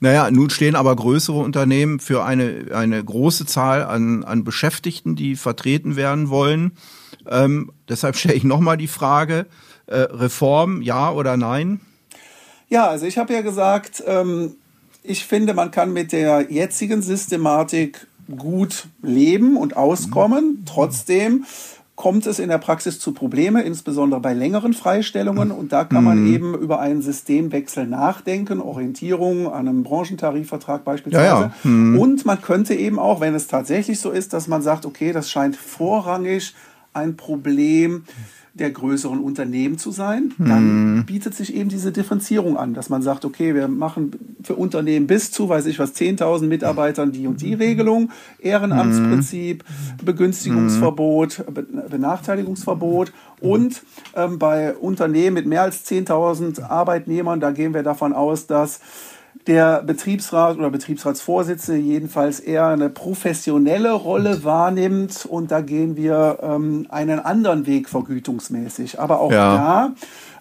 Naja, 0.00 0.30
nun 0.30 0.50
stehen 0.50 0.76
aber 0.76 0.94
größere 0.94 1.38
Unternehmen 1.38 1.98
für 1.98 2.24
eine, 2.24 2.66
eine 2.72 3.02
große 3.02 3.44
Zahl 3.44 3.82
an, 3.82 4.24
an 4.24 4.44
Beschäftigten, 4.44 5.16
die 5.16 5.34
vertreten 5.34 5.96
werden 5.96 6.30
wollen. 6.30 6.72
Ähm, 7.28 7.72
deshalb 7.88 8.16
stelle 8.16 8.34
ich 8.34 8.44
nochmal 8.44 8.76
die 8.76 8.86
Frage, 8.86 9.46
äh, 9.86 9.98
Reform, 9.98 10.80
ja 10.80 11.10
oder 11.10 11.36
nein? 11.36 11.80
Ja, 12.68 12.86
also 12.86 13.04
ich 13.04 13.18
habe 13.18 13.32
ja 13.34 13.42
gesagt, 13.42 14.02
ähm, 14.06 14.54
ich 15.02 15.24
finde, 15.24 15.54
man 15.54 15.70
kann 15.70 15.92
mit 15.92 16.12
der 16.12 16.50
jetzigen 16.50 17.02
Systematik 17.02 18.06
gut 18.36 18.86
leben 19.02 19.56
und 19.56 19.76
auskommen. 19.76 20.64
Trotzdem 20.66 21.44
kommt 21.96 22.26
es 22.26 22.38
in 22.38 22.48
der 22.48 22.58
Praxis 22.58 22.98
zu 22.98 23.12
Probleme, 23.12 23.62
insbesondere 23.62 24.20
bei 24.20 24.32
längeren 24.32 24.72
Freistellungen. 24.72 25.50
Und 25.50 25.72
da 25.72 25.84
kann 25.84 26.02
man 26.02 26.26
eben 26.26 26.54
über 26.54 26.80
einen 26.80 27.02
Systemwechsel 27.02 27.86
nachdenken, 27.86 28.62
Orientierung 28.62 29.52
an 29.52 29.68
einem 29.68 29.82
Branchentarifvertrag 29.82 30.82
beispielsweise. 30.82 31.24
Ja, 31.24 31.52
ja. 31.62 31.70
Und 31.70 32.24
man 32.24 32.40
könnte 32.40 32.74
eben 32.74 32.98
auch, 32.98 33.20
wenn 33.20 33.34
es 33.34 33.48
tatsächlich 33.48 34.00
so 34.00 34.10
ist, 34.10 34.32
dass 34.32 34.48
man 34.48 34.62
sagt, 34.62 34.86
okay, 34.86 35.12
das 35.12 35.30
scheint 35.30 35.56
vorrangig 35.56 36.54
ein 36.94 37.16
Problem 37.16 38.04
der 38.54 38.70
größeren 38.70 39.20
Unternehmen 39.20 39.78
zu 39.78 39.90
sein, 39.90 40.32
dann 40.38 41.04
bietet 41.06 41.34
sich 41.34 41.54
eben 41.54 41.68
diese 41.68 41.92
Differenzierung 41.92 42.56
an, 42.56 42.74
dass 42.74 42.88
man 42.88 43.00
sagt, 43.00 43.24
okay, 43.24 43.54
wir 43.54 43.68
machen 43.68 44.12
für 44.42 44.56
Unternehmen 44.56 45.06
bis 45.06 45.30
zu, 45.30 45.48
weiß 45.48 45.66
ich 45.66 45.78
was, 45.78 45.94
10.000 45.94 46.46
Mitarbeitern 46.46 47.12
die 47.12 47.26
und 47.26 47.40
die 47.40 47.54
Regelung, 47.54 48.10
Ehrenamtsprinzip, 48.40 49.64
Begünstigungsverbot, 50.04 51.44
Be 51.52 51.66
Benachteiligungsverbot 51.90 53.12
und 53.40 53.82
ähm, 54.16 54.38
bei 54.38 54.74
Unternehmen 54.74 55.34
mit 55.34 55.46
mehr 55.46 55.62
als 55.62 55.86
10.000 55.86 56.62
Arbeitnehmern, 56.62 57.40
da 57.40 57.52
gehen 57.52 57.74
wir 57.74 57.82
davon 57.82 58.12
aus, 58.12 58.46
dass 58.46 58.80
der 59.46 59.82
Betriebsrat 59.82 60.58
oder 60.58 60.70
Betriebsratsvorsitzende 60.70 61.80
jedenfalls 61.80 62.40
eher 62.40 62.66
eine 62.66 62.90
professionelle 62.90 63.92
Rolle 63.92 64.44
wahrnimmt 64.44 65.26
und 65.26 65.50
da 65.50 65.60
gehen 65.60 65.96
wir 65.96 66.38
ähm, 66.42 66.86
einen 66.90 67.20
anderen 67.20 67.66
Weg 67.66 67.88
vergütungsmäßig. 67.88 69.00
Aber 69.00 69.20
auch 69.20 69.32
Ja. 69.32 69.56
da 69.56 69.92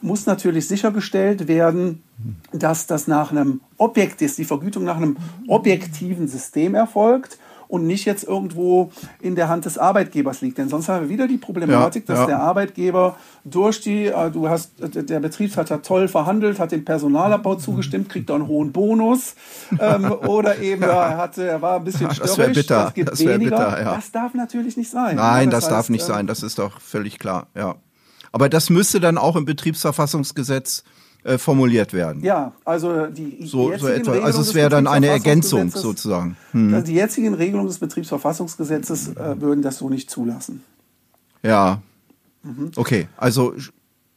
muss 0.02 0.26
natürlich 0.26 0.68
sichergestellt 0.68 1.48
werden, 1.48 2.04
dass 2.52 2.88
das 2.88 3.08
nach 3.08 3.32
einem 3.32 3.62
Objekt 3.78 4.22
ist, 4.22 4.38
die 4.38 4.46
Vergütung 4.46 4.84
nach 4.84 4.98
einem 4.98 5.18
objektiven 5.48 6.28
System 6.28 6.76
erfolgt 6.76 7.38
und 7.70 7.86
nicht 7.86 8.06
jetzt 8.06 8.24
irgendwo 8.24 8.92
in 9.22 9.36
der 9.36 9.48
Hand 9.48 9.64
des 9.66 9.78
Arbeitgebers 9.78 10.42
liegt. 10.42 10.58
Denn 10.58 10.70
sonst 10.70 10.90
haben 10.90 11.04
wir 11.04 11.10
wieder 11.10 11.28
die 11.28 11.38
Problematik, 11.38 12.10
Ja, 12.10 12.16
dass 12.16 12.22
ja. 12.22 12.26
der 12.26 12.40
Arbeitgeber 12.42 13.16
durch 13.46 13.80
die, 13.80 14.08
äh, 14.08 14.32
du 14.32 14.50
hast, 14.50 14.72
der 14.80 15.20
Betriebsrat 15.20 15.70
hat 15.70 15.86
toll 15.86 16.08
verhandelt, 16.08 16.60
hat 16.60 16.72
dem 16.72 16.84
Personalabbau 16.84 17.56
zugestimmt, 17.56 18.10
kriegt 18.10 18.30
da 18.32 18.36
einen 18.36 18.48
hohen 18.48 18.72
Bonus. 18.72 19.36
Ähm, 19.80 20.12
oder 20.28 20.58
eben, 20.58 20.82
ja, 20.82 21.10
er, 21.10 21.18
hatte, 21.18 21.48
er 21.48 21.62
war 21.62 21.76
ein 21.76 21.84
bisschen 21.84 22.08
Ja, 22.08 22.08
das 22.08 22.18
störrisch, 22.34 22.38
wär 22.38 22.50
bitter, 22.64 22.84
das 22.86 22.94
gibt 22.96 23.12
das 23.12 23.20
weniger. 23.20 23.58
bitter, 23.58 23.82
ja. 23.82 23.96
Das 23.96 24.12
darf 24.12 24.34
natürlich 24.34 24.76
nicht 24.76 24.90
sein. 24.90 25.18
Nein, 25.18 25.46
Ja, 25.46 25.52
das, 25.52 25.70
darf 25.70 25.78
heißt, 25.78 25.90
nicht 25.92 26.04
äh, 26.04 26.08
sein, 26.08 26.26
das 26.26 26.42
ist 26.42 26.58
doch 26.58 26.82
völlig 26.82 27.20
klar, 27.20 27.48
ja. 27.56 27.76
Aber 28.32 28.50
das 28.50 28.72
müsste 28.72 29.00
dann 29.00 29.20
auch 29.20 29.36
im 29.36 29.46
Betriebsverfassungsgesetz 29.46 30.84
äh, 31.24 31.38
formuliert 31.38 31.94
werden. 31.94 32.24
Ja, 32.24 32.54
also 32.66 33.08
die 33.08 33.46
So, 33.46 33.76
so 33.78 33.88
etwa. 33.88 34.14
Also 34.20 34.42
es 34.42 34.54
wäre 34.54 34.70
dann 34.70 34.88
eine 34.88 35.08
Ergänzung 35.08 35.70
sozusagen. 35.72 36.38
Hm. 36.52 36.74
Also 36.74 36.86
die 36.88 36.94
jetzigen 36.96 37.34
Regelungen 37.34 37.68
des 37.68 37.80
Betriebsverfassungsgesetzes 37.80 39.10
äh, 39.16 39.42
würden 39.42 39.62
das 39.62 39.78
so 39.78 39.90
nicht 39.90 40.10
zulassen. 40.10 40.64
Ja. 41.44 41.82
Mhm. 42.44 42.72
Okay, 42.76 43.08
also 43.18 43.54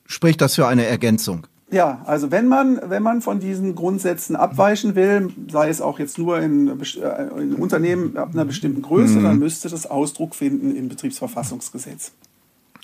spricht 0.07 0.41
das 0.41 0.55
für 0.55 0.67
eine 0.67 0.87
Ergänzung. 0.87 1.47
Ja, 1.73 2.03
also 2.05 2.31
wenn 2.31 2.49
man, 2.49 2.79
wenn 2.87 3.03
man 3.03 3.23
von 3.23 3.41
diesen 3.41 3.75
Grundsätzen 3.75 4.37
abweichen 4.37 4.95
will, 4.95 5.31
sei 5.51 5.71
es 5.71 5.81
auch 5.81 5.99
jetzt 5.99 6.19
nur 6.19 6.39
in, 6.39 6.77
best- 6.79 6.99
äh, 6.99 7.29
in 7.41 7.55
Unternehmen 7.55 8.17
ab 8.19 8.31
einer 8.35 8.45
bestimmten 8.45 8.83
Größe, 8.83 9.19
Mhm. 9.19 9.23
dann 9.25 9.39
müsste 9.39 9.71
das 9.71 9.87
Ausdruck 9.87 10.35
finden 10.35 10.77
im 10.77 10.89
Betriebsverfassungsgesetz. 10.89 12.13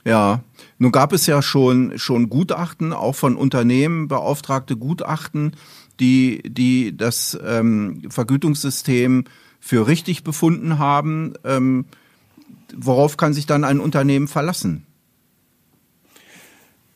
Ja, 0.09 0.41
nun 0.79 0.91
gab 0.91 1.13
es 1.13 1.27
ja 1.27 1.43
schon 1.43 1.99
schon 1.99 2.31
Gutachten, 2.31 2.95
auch 2.95 3.15
von 3.15 3.37
Unternehmen 3.37 4.09
beauftragte 4.09 4.75
Gutachten, 4.75 5.53
die 6.01 6.43
die 6.49 6.97
das 6.97 7.39
ähm, 7.47 8.01
Vergütungssystem 8.09 9.25
für 9.61 9.87
richtig 9.87 10.25
befunden 10.25 10.79
haben. 10.79 11.35
Ähm, 11.45 11.85
worauf 12.75 13.19
kann 13.19 13.35
sich 13.35 13.45
dann 13.45 13.65
ein 13.65 13.81
Unternehmen 13.81 14.29
verlassen? 14.29 14.87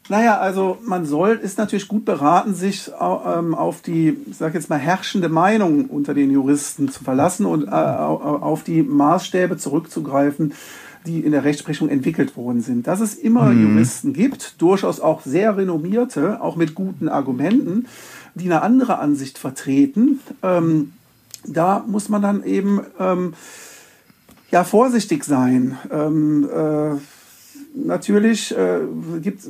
Naja, 0.08 0.38
also 0.38 0.78
man 0.82 1.04
soll, 1.04 1.32
ist 1.32 1.58
natürlich 1.58 1.88
gut 1.88 2.06
beraten, 2.06 2.54
sich 2.54 2.90
ähm, 2.98 3.54
auf 3.54 3.82
die, 3.82 4.16
ich 4.30 4.36
sag 4.38 4.54
jetzt 4.54 4.70
mal, 4.70 4.78
herrschende 4.78 5.28
Meinung 5.28 5.84
unter 5.86 6.14
den 6.14 6.30
Juristen 6.30 6.88
zu 6.88 7.04
verlassen 7.04 7.44
und 7.44 7.68
äh, 7.68 7.70
au- 7.70 8.20
au- 8.22 8.38
auf 8.42 8.64
die 8.64 8.82
Maßstäbe 8.82 9.58
zurückzugreifen, 9.58 10.54
die 11.06 11.20
in 11.20 11.32
der 11.32 11.44
Rechtsprechung 11.44 11.88
entwickelt 11.88 12.36
worden 12.36 12.60
sind. 12.60 12.86
Dass 12.86 13.00
es 13.00 13.14
immer 13.14 13.52
Juristen 13.52 14.12
gibt, 14.12 14.60
durchaus 14.60 15.00
auch 15.00 15.22
sehr 15.22 15.56
renommierte, 15.56 16.40
auch 16.40 16.56
mit 16.56 16.74
guten 16.74 17.08
Argumenten, 17.08 17.86
die 18.34 18.46
eine 18.46 18.62
andere 18.62 18.98
Ansicht 18.98 19.38
vertreten, 19.38 20.20
ähm, 20.42 20.92
da 21.44 21.84
muss 21.86 22.08
man 22.08 22.22
dann 22.22 22.44
eben 22.44 22.80
ähm, 22.98 23.34
ja 24.50 24.64
vorsichtig 24.64 25.24
sein. 25.24 25.76
Ähm, 25.90 26.48
äh, 26.48 26.94
natürlich 27.74 28.56
äh, 28.56 28.80
gibt 29.20 29.42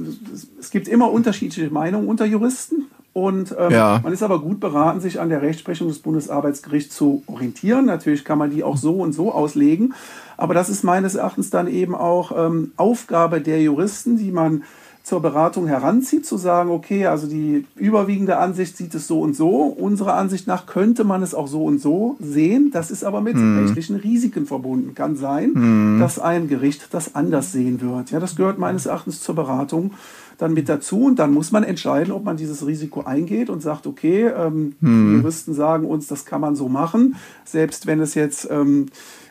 es 0.58 0.70
gibt 0.70 0.88
immer 0.88 1.10
unterschiedliche 1.10 1.70
Meinungen 1.70 2.08
unter 2.08 2.24
Juristen 2.24 2.86
und 3.12 3.54
ähm, 3.58 3.70
Ja. 3.72 4.00
man 4.02 4.12
ist 4.12 4.22
aber 4.22 4.40
gut 4.40 4.60
beraten, 4.60 5.00
sich 5.00 5.20
an 5.20 5.28
der 5.28 5.42
Rechtsprechung 5.42 5.88
des 5.88 5.98
Bundesarbeitsgerichts 5.98 6.96
zu 6.96 7.22
orientieren. 7.26 7.84
Natürlich 7.86 8.24
kann 8.24 8.38
man 8.38 8.50
die 8.50 8.64
auch 8.64 8.76
so 8.76 8.96
und 8.96 9.12
so 9.12 9.32
auslegen, 9.32 9.94
aber 10.36 10.54
das 10.54 10.68
ist 10.68 10.82
meines 10.82 11.14
Erachtens 11.14 11.50
dann 11.50 11.68
eben 11.68 11.94
auch 11.94 12.32
ähm, 12.34 12.72
Aufgabe 12.76 13.40
der 13.40 13.60
Juristen, 13.60 14.16
die 14.16 14.32
man 14.32 14.64
zur 15.02 15.20
Beratung 15.20 15.66
heranzieht, 15.66 16.24
zu 16.24 16.36
sagen, 16.36 16.70
okay, 16.70 17.06
also 17.06 17.26
die 17.26 17.66
überwiegende 17.74 18.38
Ansicht 18.38 18.76
sieht 18.76 18.94
es 18.94 19.08
so 19.08 19.20
und 19.20 19.34
so. 19.34 19.62
Unserer 19.62 20.14
Ansicht 20.14 20.46
nach 20.46 20.66
könnte 20.66 21.02
man 21.02 21.22
es 21.22 21.34
auch 21.34 21.48
so 21.48 21.64
und 21.64 21.80
so 21.80 22.16
sehen. 22.20 22.70
Das 22.72 22.90
ist 22.92 23.02
aber 23.02 23.20
mit 23.20 23.36
rechtlichen 23.36 23.96
Risiken 23.96 24.46
verbunden. 24.46 24.94
Kann 24.94 25.16
sein, 25.16 25.98
dass 25.98 26.20
ein 26.20 26.46
Gericht 26.46 26.88
das 26.92 27.16
anders 27.16 27.50
sehen 27.50 27.80
wird. 27.80 28.12
Ja, 28.12 28.20
das 28.20 28.36
gehört 28.36 28.58
meines 28.58 28.86
Erachtens 28.86 29.22
zur 29.22 29.34
Beratung 29.34 29.92
dann 30.38 30.54
mit 30.54 30.68
dazu. 30.68 31.06
Und 31.06 31.18
dann 31.18 31.32
muss 31.32 31.50
man 31.50 31.64
entscheiden, 31.64 32.12
ob 32.12 32.24
man 32.24 32.36
dieses 32.36 32.66
Risiko 32.66 33.02
eingeht 33.02 33.50
und 33.50 33.60
sagt, 33.60 33.86
okay, 33.86 34.26
ähm, 34.28 34.76
die 34.80 35.16
Juristen 35.16 35.54
sagen 35.54 35.86
uns, 35.86 36.06
das 36.06 36.24
kann 36.24 36.40
man 36.40 36.54
so 36.54 36.68
machen. 36.68 37.16
Selbst 37.44 37.86
wenn 37.86 38.00
es 38.00 38.14
jetzt 38.14 38.48
ähm, 38.50 38.86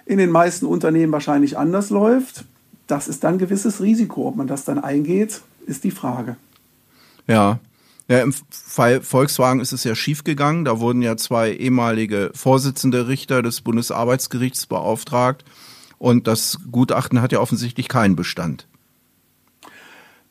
in 0.05 0.17
den 0.17 0.31
meisten 0.31 0.65
Unternehmen 0.65 1.13
wahrscheinlich 1.13 1.57
anders 1.57 1.89
läuft. 1.89 2.45
Das 2.87 3.07
ist 3.07 3.23
dann 3.23 3.35
ein 3.35 3.39
gewisses 3.39 3.81
Risiko. 3.81 4.27
Ob 4.27 4.35
man 4.35 4.47
das 4.47 4.65
dann 4.65 4.79
eingeht, 4.79 5.41
ist 5.65 5.83
die 5.83 5.91
Frage. 5.91 6.35
Ja. 7.27 7.59
Ja, 8.07 8.19
im 8.19 8.33
Fall 8.49 9.01
Volkswagen 9.01 9.61
ist 9.61 9.71
es 9.71 9.85
ja 9.85 9.95
schiefgegangen. 9.95 10.65
Da 10.65 10.79
wurden 10.79 11.01
ja 11.01 11.15
zwei 11.15 11.53
ehemalige 11.53 12.31
Vorsitzende 12.33 13.07
Richter 13.07 13.41
des 13.41 13.61
Bundesarbeitsgerichts 13.61 14.65
beauftragt. 14.65 15.45
Und 15.97 16.27
das 16.27 16.59
Gutachten 16.71 17.21
hat 17.21 17.31
ja 17.31 17.39
offensichtlich 17.39 17.87
keinen 17.87 18.15
Bestand. 18.15 18.67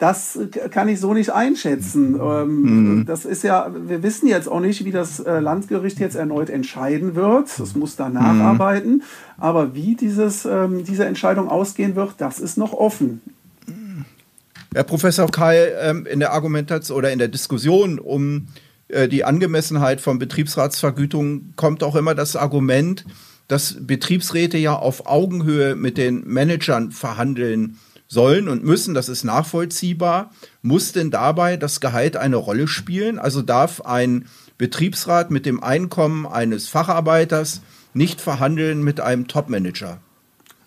Das 0.00 0.38
kann 0.70 0.88
ich 0.88 0.98
so 0.98 1.12
nicht 1.12 1.30
einschätzen. 1.30 2.18
Ähm, 2.18 2.62
mhm. 2.62 3.06
Das 3.06 3.26
ist 3.26 3.44
ja, 3.44 3.70
wir 3.74 4.02
wissen 4.02 4.26
jetzt 4.28 4.48
auch 4.48 4.60
nicht, 4.60 4.84
wie 4.86 4.92
das 4.92 5.20
äh, 5.20 5.40
Landgericht 5.40 6.00
jetzt 6.00 6.16
erneut 6.16 6.48
entscheiden 6.48 7.14
wird. 7.14 7.60
Das 7.60 7.76
muss 7.76 7.96
da 7.96 8.08
nacharbeiten. 8.08 8.94
Mhm. 8.94 9.02
Aber 9.36 9.74
wie 9.74 9.96
dieses, 9.96 10.46
ähm, 10.46 10.84
diese 10.84 11.04
Entscheidung 11.04 11.48
ausgehen 11.48 11.96
wird, 11.96 12.14
das 12.16 12.40
ist 12.40 12.56
noch 12.56 12.72
offen. 12.72 13.20
Herr 14.72 14.84
Professor 14.84 15.28
Kai, 15.28 15.72
ähm, 15.80 16.06
in 16.06 16.20
der 16.20 16.32
Argumentation 16.32 16.96
oder 16.96 17.10
in 17.10 17.18
der 17.18 17.28
Diskussion 17.28 17.98
um 17.98 18.46
äh, 18.86 19.08
die 19.08 19.24
Angemessenheit 19.24 20.00
von 20.00 20.20
Betriebsratsvergütungen 20.20 21.54
kommt 21.56 21.82
auch 21.82 21.96
immer 21.96 22.14
das 22.14 22.36
Argument, 22.36 23.04
dass 23.48 23.76
Betriebsräte 23.80 24.58
ja 24.58 24.76
auf 24.76 25.06
Augenhöhe 25.06 25.74
mit 25.74 25.98
den 25.98 26.24
Managern 26.24 26.92
verhandeln 26.92 27.78
sollen 28.06 28.48
und 28.48 28.64
müssen, 28.64 28.94
das 28.94 29.08
ist 29.08 29.24
nachvollziehbar. 29.24 30.30
Muss 30.62 30.92
denn 30.92 31.10
dabei 31.10 31.56
das 31.56 31.80
Gehalt 31.80 32.16
eine 32.16 32.36
Rolle 32.36 32.68
spielen? 32.68 33.18
Also 33.18 33.42
darf 33.42 33.80
ein 33.80 34.26
Betriebsrat 34.56 35.32
mit 35.32 35.46
dem 35.46 35.62
Einkommen 35.62 36.26
eines 36.26 36.68
Facharbeiters 36.68 37.60
nicht 37.92 38.20
verhandeln 38.20 38.84
mit 38.84 39.00
einem 39.00 39.26
Topmanager? 39.26 40.00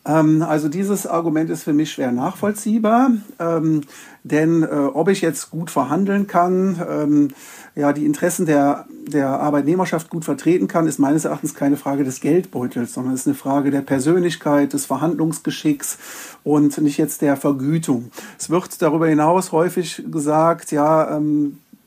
Ähm, 0.05 0.41
also 0.41 0.69
dieses 0.69 1.07
Argument 1.07 1.49
ist 1.49 1.63
für 1.63 1.73
mich 1.73 1.91
schwer 1.91 2.11
nachvollziehbar, 2.11 3.11
ähm, 3.39 3.81
denn 4.23 4.63
äh, 4.63 4.67
ob 4.67 5.09
ich 5.09 5.21
jetzt 5.21 5.49
gut 5.49 5.71
verhandeln 5.71 6.27
kann, 6.27 6.81
ähm, 6.89 7.27
ja, 7.75 7.91
die 7.91 8.05
Interessen 8.05 8.45
der, 8.45 8.85
der 9.07 9.27
Arbeitnehmerschaft 9.39 10.09
gut 10.09 10.25
vertreten 10.25 10.67
kann, 10.67 10.87
ist 10.87 10.99
meines 10.99 11.25
Erachtens 11.25 11.55
keine 11.55 11.77
Frage 11.77 12.03
des 12.03 12.19
Geldbeutels, 12.19 12.93
sondern 12.93 13.15
ist 13.15 13.27
eine 13.27 13.35
Frage 13.35 13.71
der 13.71 13.81
Persönlichkeit, 13.81 14.73
des 14.73 14.85
Verhandlungsgeschicks 14.85 15.97
und 16.43 16.77
nicht 16.79 16.97
jetzt 16.97 17.21
der 17.21 17.35
Vergütung. 17.35 18.11
Es 18.37 18.49
wird 18.49 18.81
darüber 18.81 19.07
hinaus 19.07 19.51
häufig 19.51 20.03
gesagt, 20.11 20.71
ja, 20.71 21.19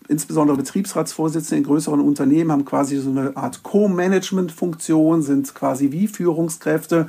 insbesondere 0.08 0.56
Betriebsratsvorsitzende 0.56 1.58
in 1.58 1.64
größeren 1.64 2.00
Unternehmen 2.00 2.52
haben 2.52 2.64
quasi 2.64 2.96
so 2.98 3.10
eine 3.10 3.36
Art 3.36 3.62
Co-Management-Funktion, 3.62 5.22
sind 5.22 5.54
quasi 5.54 5.92
wie 5.92 6.08
Führungskräfte 6.08 7.08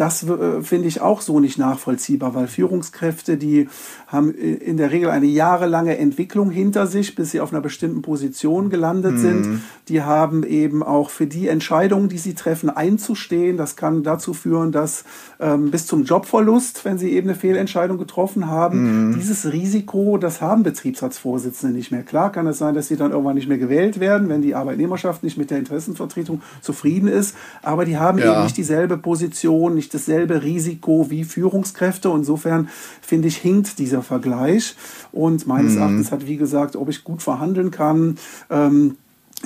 das 0.00 0.22
äh, 0.22 0.62
finde 0.62 0.88
ich 0.88 1.02
auch 1.02 1.20
so 1.20 1.40
nicht 1.40 1.58
nachvollziehbar, 1.58 2.34
weil 2.34 2.48
Führungskräfte, 2.48 3.36
die 3.36 3.68
haben 4.10 4.34
in 4.34 4.76
der 4.76 4.90
Regel 4.90 5.08
eine 5.08 5.26
jahrelange 5.26 5.96
Entwicklung 5.96 6.50
hinter 6.50 6.88
sich, 6.88 7.14
bis 7.14 7.30
sie 7.30 7.40
auf 7.40 7.52
einer 7.52 7.60
bestimmten 7.60 8.02
Position 8.02 8.68
gelandet 8.68 9.12
mhm. 9.12 9.18
sind. 9.18 9.62
Die 9.88 10.02
haben 10.02 10.42
eben 10.42 10.82
auch 10.82 11.10
für 11.10 11.28
die 11.28 11.46
Entscheidungen, 11.46 12.08
die 12.08 12.18
sie 12.18 12.34
treffen, 12.34 12.70
einzustehen. 12.70 13.56
Das 13.56 13.76
kann 13.76 14.02
dazu 14.02 14.34
führen, 14.34 14.72
dass 14.72 15.04
ähm, 15.38 15.70
bis 15.70 15.86
zum 15.86 16.04
Jobverlust, 16.04 16.84
wenn 16.84 16.98
sie 16.98 17.12
eben 17.12 17.28
eine 17.28 17.38
Fehlentscheidung 17.38 17.98
getroffen 17.98 18.48
haben, 18.48 19.10
mhm. 19.10 19.14
dieses 19.14 19.52
Risiko, 19.52 20.18
das 20.18 20.40
haben 20.40 20.64
Betriebsratsvorsitzende 20.64 21.76
nicht 21.76 21.92
mehr. 21.92 22.02
Klar 22.02 22.32
kann 22.32 22.48
es 22.48 22.58
sein, 22.58 22.74
dass 22.74 22.88
sie 22.88 22.96
dann 22.96 23.12
irgendwann 23.12 23.36
nicht 23.36 23.48
mehr 23.48 23.58
gewählt 23.58 24.00
werden, 24.00 24.28
wenn 24.28 24.42
die 24.42 24.56
Arbeitnehmerschaft 24.56 25.22
nicht 25.22 25.38
mit 25.38 25.52
der 25.52 25.58
Interessenvertretung 25.58 26.42
zufrieden 26.62 27.06
ist. 27.08 27.36
Aber 27.62 27.84
die 27.84 27.96
haben 27.96 28.18
ja. 28.18 28.32
eben 28.32 28.42
nicht 28.42 28.56
dieselbe 28.56 28.98
Position, 28.98 29.76
nicht 29.76 29.94
dasselbe 29.94 30.42
Risiko 30.42 31.10
wie 31.10 31.22
Führungskräfte. 31.22 32.08
Insofern 32.08 32.68
finde 33.00 33.28
ich, 33.28 33.36
hinkt 33.36 33.78
dieser 33.78 33.99
Vergleich. 34.02 34.74
Und 35.12 35.46
meines 35.46 35.72
mhm. 35.72 35.78
Erachtens 35.78 36.12
hat, 36.12 36.26
wie 36.26 36.36
gesagt, 36.36 36.76
ob 36.76 36.88
ich 36.88 37.04
gut 37.04 37.22
verhandeln 37.22 37.70
kann, 37.70 38.16
ähm, 38.50 38.96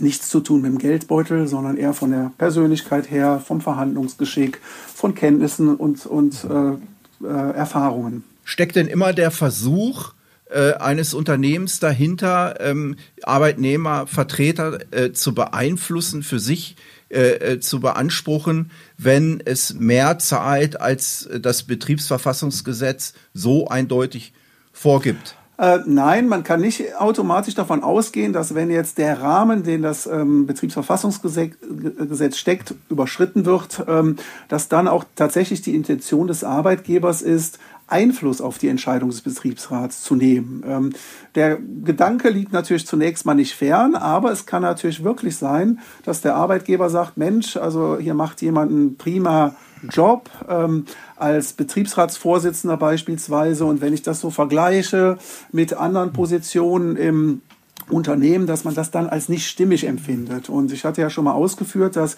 nichts 0.01 0.29
zu 0.29 0.41
tun 0.41 0.63
mit 0.63 0.73
dem 0.73 0.79
Geldbeutel, 0.79 1.47
sondern 1.47 1.77
eher 1.77 1.95
von 1.95 2.11
der 2.11 2.33
Persönlichkeit 2.39 3.11
her, 3.11 3.41
vom 3.45 3.61
Verhandlungsgeschick, 3.61 4.61
von 4.95 5.15
Kenntnissen 5.15 5.77
und, 5.77 6.07
und 6.07 6.45
äh, 6.45 7.27
äh, 7.27 7.53
Erfahrungen. 7.55 8.25
Steckt 8.45 8.77
denn 8.77 8.89
immer 8.89 9.13
der 9.13 9.31
Versuch, 9.31 10.13
äh, 10.51 10.75
eines 10.75 11.15
Unternehmens 11.15 11.81
dahinter, 11.81 12.57
ähm, 12.61 12.97
Arbeitnehmer, 13.23 14.07
Vertreter 14.07 14.79
äh, 14.91 15.13
zu 15.13 15.35
beeinflussen, 15.35 16.23
für 16.23 16.39
sich 16.39 16.77
äh, 17.11 17.53
äh, 17.53 17.61
zu 17.61 17.81
beanspruchen, 17.81 18.71
wenn 18.99 19.41
es 19.45 19.75
mehr 19.75 20.19
zahlt, 20.19 20.81
als 20.81 21.29
das 21.41 21.63
Betriebsverfassungsgesetz 21.63 23.15
so 23.33 23.69
eindeutig 23.69 24.33
vorgibt. 24.75 25.37
Äh, 25.57 25.79
nein, 25.87 26.27
man 26.27 26.43
kann 26.43 26.61
nicht 26.61 26.97
automatisch 26.99 27.55
davon 27.55 27.85
ausgehen, 27.85 28.33
dass 28.33 28.57
wenn 28.57 28.70
jetzt 28.70 28.99
der 28.99 29.22
Rahmen, 29.22 29.62
den 29.62 29.83
das 29.83 30.07
ähm, 30.07 30.47
Betriebsverfassungsgesetz 30.47 32.37
steckt, 32.37 32.75
überschritten 32.89 33.45
wird, 33.47 33.85
ähm, 33.87 34.16
dass 34.49 34.68
dann 34.68 34.89
auch 34.89 35.05
tatsächlich 35.14 35.62
die 35.62 35.77
Intention 35.77 36.27
des 36.27 36.43
Arbeitgebers 36.43 37.22
ist, 37.22 37.61
Einfluss 37.87 38.41
auf 38.41 38.59
die 38.59 38.68
Entscheidung 38.68 39.11
des 39.11 39.20
Betriebsrats 39.20 40.03
zu 40.03 40.16
nehmen. 40.16 40.64
Ähm, 40.66 40.93
der 41.37 41.59
Gedanke 41.85 42.31
liegt 42.31 42.53
natürlich 42.53 42.87
zunächst 42.87 43.25
mal 43.25 43.35
nicht 43.35 43.55
fern, 43.55 43.95
aber 43.95 44.33
es 44.33 44.47
kann 44.47 44.62
natürlich 44.62 45.05
wirklich 45.05 45.37
sein, 45.37 45.79
dass 46.05 46.20
der 46.20 46.35
Arbeitgeber 46.35 46.91
sagt, 46.91 47.16
Mensch, 47.16 47.57
also 47.57 47.97
hier 47.99 48.14
macht 48.14 48.43
jemand 48.43 48.72
einen 48.72 48.97
prima 48.97 49.55
Job 49.91 50.30
ähm, 50.49 50.87
als 51.16 51.53
Betriebsratsvorsitzender 51.53 52.76
beispielsweise 52.76 53.64
und 53.64 53.80
wenn 53.80 53.93
ich 53.93 54.03
das 54.03 54.20
so 54.20 54.30
vergleiche 54.30 55.18
mit 55.53 55.74
anderen 55.74 56.12
Positionen 56.12 56.97
im 56.97 57.43
Unternehmen, 57.91 58.47
dass 58.47 58.64
man 58.64 58.74
das 58.74 58.91
dann 58.91 59.09
als 59.09 59.28
nicht 59.28 59.47
stimmig 59.47 59.87
empfindet. 59.87 60.49
Und 60.49 60.72
ich 60.72 60.85
hatte 60.85 61.03
ja 61.03 61.11
schon 61.11 61.24
mal 61.24 61.32
ausgeführt, 61.32 61.97
dass 61.97 62.16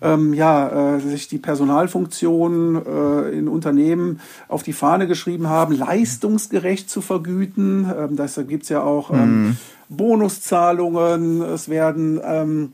ähm, 0.00 0.34
ja, 0.34 0.96
äh, 0.96 1.00
sich 1.00 1.28
die 1.28 1.38
Personalfunktionen 1.38 2.82
äh, 2.84 3.38
in 3.38 3.48
Unternehmen 3.48 4.20
auf 4.48 4.62
die 4.62 4.72
Fahne 4.72 5.06
geschrieben 5.06 5.48
haben, 5.48 5.76
leistungsgerecht 5.76 6.90
zu 6.90 7.00
vergüten. 7.00 7.90
Ähm, 7.96 8.16
das 8.16 8.40
gibt 8.48 8.64
es 8.64 8.68
ja 8.68 8.82
auch 8.82 9.10
ähm, 9.10 9.44
mhm. 9.44 9.56
Bonuszahlungen, 9.88 11.42
es 11.42 11.68
werden 11.68 12.20
ähm, 12.24 12.72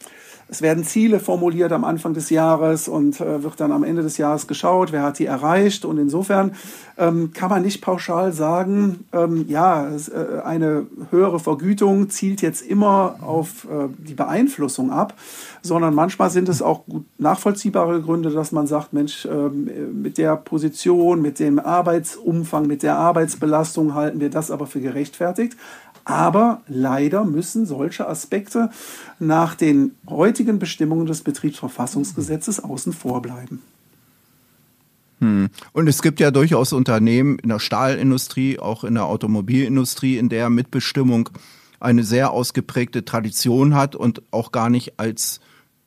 es 0.50 0.62
werden 0.62 0.82
Ziele 0.82 1.20
formuliert 1.20 1.72
am 1.72 1.84
Anfang 1.84 2.14
des 2.14 2.30
Jahres 2.30 2.88
und 2.88 3.20
äh, 3.20 3.42
wird 3.42 3.60
dann 3.60 3.70
am 3.70 3.84
Ende 3.84 4.02
des 4.02 4.16
Jahres 4.16 4.46
geschaut, 4.46 4.92
wer 4.92 5.02
hat 5.02 5.18
die 5.18 5.26
erreicht. 5.26 5.84
Und 5.84 5.98
insofern 5.98 6.52
ähm, 6.96 7.32
kann 7.34 7.50
man 7.50 7.62
nicht 7.62 7.82
pauschal 7.82 8.32
sagen, 8.32 9.04
ähm, 9.12 9.44
ja, 9.48 9.88
äh, 9.88 10.40
eine 10.42 10.86
höhere 11.10 11.38
Vergütung 11.38 12.08
zielt 12.08 12.40
jetzt 12.40 12.62
immer 12.62 13.16
auf 13.20 13.64
äh, 13.64 13.88
die 13.98 14.14
Beeinflussung 14.14 14.90
ab, 14.90 15.14
sondern 15.60 15.94
manchmal 15.94 16.30
sind 16.30 16.48
es 16.48 16.62
auch 16.62 16.86
gut 16.86 17.04
nachvollziehbare 17.18 18.00
Gründe, 18.00 18.30
dass 18.30 18.50
man 18.50 18.66
sagt, 18.66 18.94
Mensch, 18.94 19.26
ähm, 19.30 19.68
mit 20.00 20.16
der 20.16 20.36
Position, 20.36 21.20
mit 21.20 21.40
dem 21.40 21.58
Arbeitsumfang, 21.58 22.66
mit 22.66 22.82
der 22.82 22.96
Arbeitsbelastung 22.96 23.94
halten 23.94 24.20
wir 24.20 24.30
das 24.30 24.50
aber 24.50 24.66
für 24.66 24.80
gerechtfertigt. 24.80 25.56
Aber 26.08 26.62
leider 26.68 27.26
müssen 27.26 27.66
solche 27.66 28.08
Aspekte 28.08 28.70
nach 29.18 29.54
den 29.54 29.92
heutigen 30.08 30.58
Bestimmungen 30.58 31.04
des 31.04 31.20
Betriebsverfassungsgesetzes 31.20 32.64
außen 32.64 32.94
vor 32.94 33.20
bleiben. 33.20 33.60
Hm. 35.20 35.50
Und 35.74 35.86
es 35.86 36.00
gibt 36.00 36.18
ja 36.18 36.30
durchaus 36.30 36.72
Unternehmen 36.72 37.38
in 37.40 37.50
der 37.50 37.58
Stahlindustrie, 37.58 38.58
auch 38.58 38.84
in 38.84 38.94
der 38.94 39.04
Automobilindustrie, 39.04 40.16
in 40.16 40.30
der 40.30 40.48
Mitbestimmung 40.48 41.28
eine 41.78 42.04
sehr 42.04 42.30
ausgeprägte 42.30 43.04
Tradition 43.04 43.74
hat 43.74 43.94
und 43.94 44.22
auch 44.30 44.50
gar 44.50 44.70
nicht 44.70 44.98
als 44.98 45.40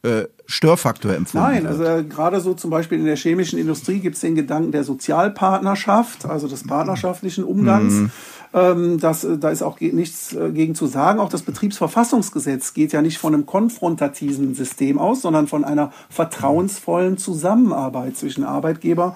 äh, 0.04 0.26
Störfaktor 0.46 1.14
empfunden 1.16 1.48
Nein, 1.48 1.66
also 1.66 1.84
äh, 1.84 2.04
gerade 2.04 2.42
so 2.42 2.54
zum 2.54 2.70
Beispiel 2.70 3.00
in 3.00 3.06
der 3.06 3.18
chemischen 3.18 3.58
Industrie 3.58 4.00
gibt 4.00 4.16
es 4.16 4.22
den 4.22 4.36
Gedanken 4.36 4.72
der 4.72 4.84
Sozialpartnerschaft, 4.84 6.26
also 6.26 6.48
des 6.48 6.64
partnerschaftlichen 6.66 7.44
Umgangs. 7.44 7.94
Mhm. 7.94 8.12
Ähm, 8.54 9.00
das, 9.00 9.24
äh, 9.24 9.38
da 9.38 9.50
ist 9.50 9.62
auch 9.62 9.80
nichts 9.80 10.34
äh, 10.34 10.52
gegen 10.52 10.76
zu 10.76 10.88
sagen. 10.88 11.20
Auch 11.20 11.30
das 11.30 11.44
Betriebsverfassungsgesetz 11.44 12.74
geht 12.74 12.92
ja 12.92 13.02
nicht 13.02 13.18
von 13.18 13.34
einem 13.34 13.46
konfrontativen 13.46 14.54
System 14.56 15.00
aus, 15.00 15.22
sondern 15.22 15.48
von 15.48 15.64
einer 15.64 15.92
vertrauensvollen 16.10 17.18
Zusammenarbeit 17.18 18.18
zwischen 18.18 18.44
Arbeitgeber 18.44 19.16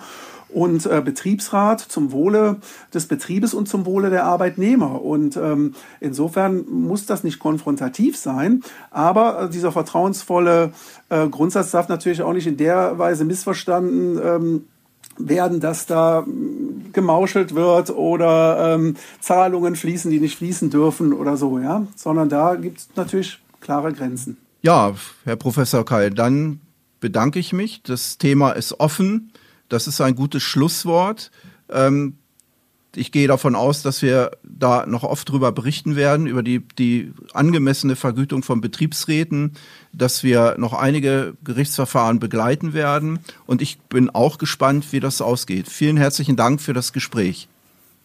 und 0.56 0.86
äh, 0.86 1.02
Betriebsrat 1.04 1.82
zum 1.82 2.14
Wohle 2.14 2.58
des 2.94 3.08
Betriebes 3.08 3.54
und 3.54 3.68
zum 3.68 3.86
Wohle 3.86 4.10
der 4.10 4.24
Arbeitnehmer. 4.24 5.02
Und 5.02 5.36
ähm, 5.36 5.76
insofern 6.00 6.64
muss 6.70 7.06
das 7.06 7.26
nicht 7.26 7.40
konfrontativ 7.40 8.16
sein, 8.16 8.64
aber 8.90 9.42
äh, 9.44 9.50
dieser 9.50 9.74
vertrauensvolle 9.74 10.72
äh, 11.10 11.28
Grundsatz 11.28 11.72
darf 11.72 11.90
natürlich 11.90 12.22
auch 12.22 12.32
nicht 12.32 12.48
in 12.48 12.56
der 12.56 12.98
Weise 12.98 13.26
missverstanden 13.26 14.18
ähm, 14.24 14.68
werden, 15.18 15.60
dass 15.60 15.86
da 15.86 16.22
mm, 16.22 16.92
gemauschelt 16.94 17.56
wird 17.56 17.90
oder 17.90 18.76
ähm, 18.76 18.96
Zahlungen 19.20 19.76
fließen, 19.76 20.12
die 20.12 20.20
nicht 20.20 20.38
fließen 20.38 20.70
dürfen 20.70 21.14
oder 21.14 21.38
so, 21.38 21.60
ja, 21.60 21.86
sondern 21.96 22.30
da 22.30 22.56
gibt 22.56 22.80
es 22.80 22.90
natürlich 22.96 23.40
klare 23.62 23.94
Grenzen. 23.94 24.38
Ja, 24.62 24.94
Herr 25.24 25.36
Professor 25.36 25.86
Keil, 25.86 26.10
dann 26.12 26.60
bedanke 27.00 27.40
ich 27.40 27.54
mich. 27.54 27.84
Das 27.84 28.18
Thema 28.18 28.52
ist 28.52 28.80
offen. 28.80 29.32
Das 29.70 29.88
ist 29.88 30.02
ein 30.02 30.16
gutes 30.16 30.44
Schlusswort. 30.44 31.32
Ähm, 31.70 32.18
ich 32.98 33.12
gehe 33.12 33.28
davon 33.28 33.56
aus, 33.56 33.82
dass 33.82 34.02
wir 34.02 34.32
da 34.44 34.86
noch 34.86 35.04
oft 35.04 35.30
drüber 35.30 35.52
berichten 35.52 35.96
werden, 35.96 36.28
über 36.28 36.44
die, 36.44 36.60
die 36.78 37.12
angemessene 37.34 37.96
Vergütung 37.96 38.44
von 38.44 38.62
Betriebsräten, 38.62 39.54
dass 39.94 40.24
wir 40.24 40.56
noch 40.58 40.74
einige 40.74 41.34
Gerichtsverfahren 41.44 42.20
begleiten 42.20 42.74
werden. 42.74 43.20
Und 43.46 43.62
ich 43.62 43.80
bin 43.80 44.10
auch 44.10 44.38
gespannt, 44.38 44.92
wie 44.92 45.00
das 45.00 45.22
ausgeht. 45.22 45.68
Vielen 45.68 45.98
herzlichen 45.98 46.36
Dank 46.36 46.62
für 46.62 46.74
das 46.74 46.94
Gespräch. 46.94 47.48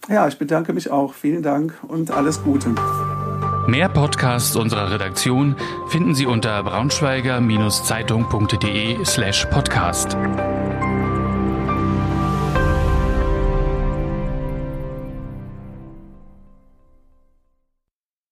Ja, 0.09 0.27
ich 0.29 0.39
bedanke 0.39 0.73
mich 0.73 0.91
auch. 0.91 1.15
Vielen 1.15 1.43
Dank 1.43 1.75
und 1.87 2.11
alles 2.11 2.43
Gute. 2.43 2.75
Mehr 3.67 3.89
Podcasts 3.89 4.55
unserer 4.57 4.91
Redaktion 4.91 5.57
finden 5.89 6.15
Sie 6.15 6.27
unter 6.27 6.63
braunschweiger-zeitung.de 6.63 9.05
slash 9.05 9.47
podcast. 9.47 10.17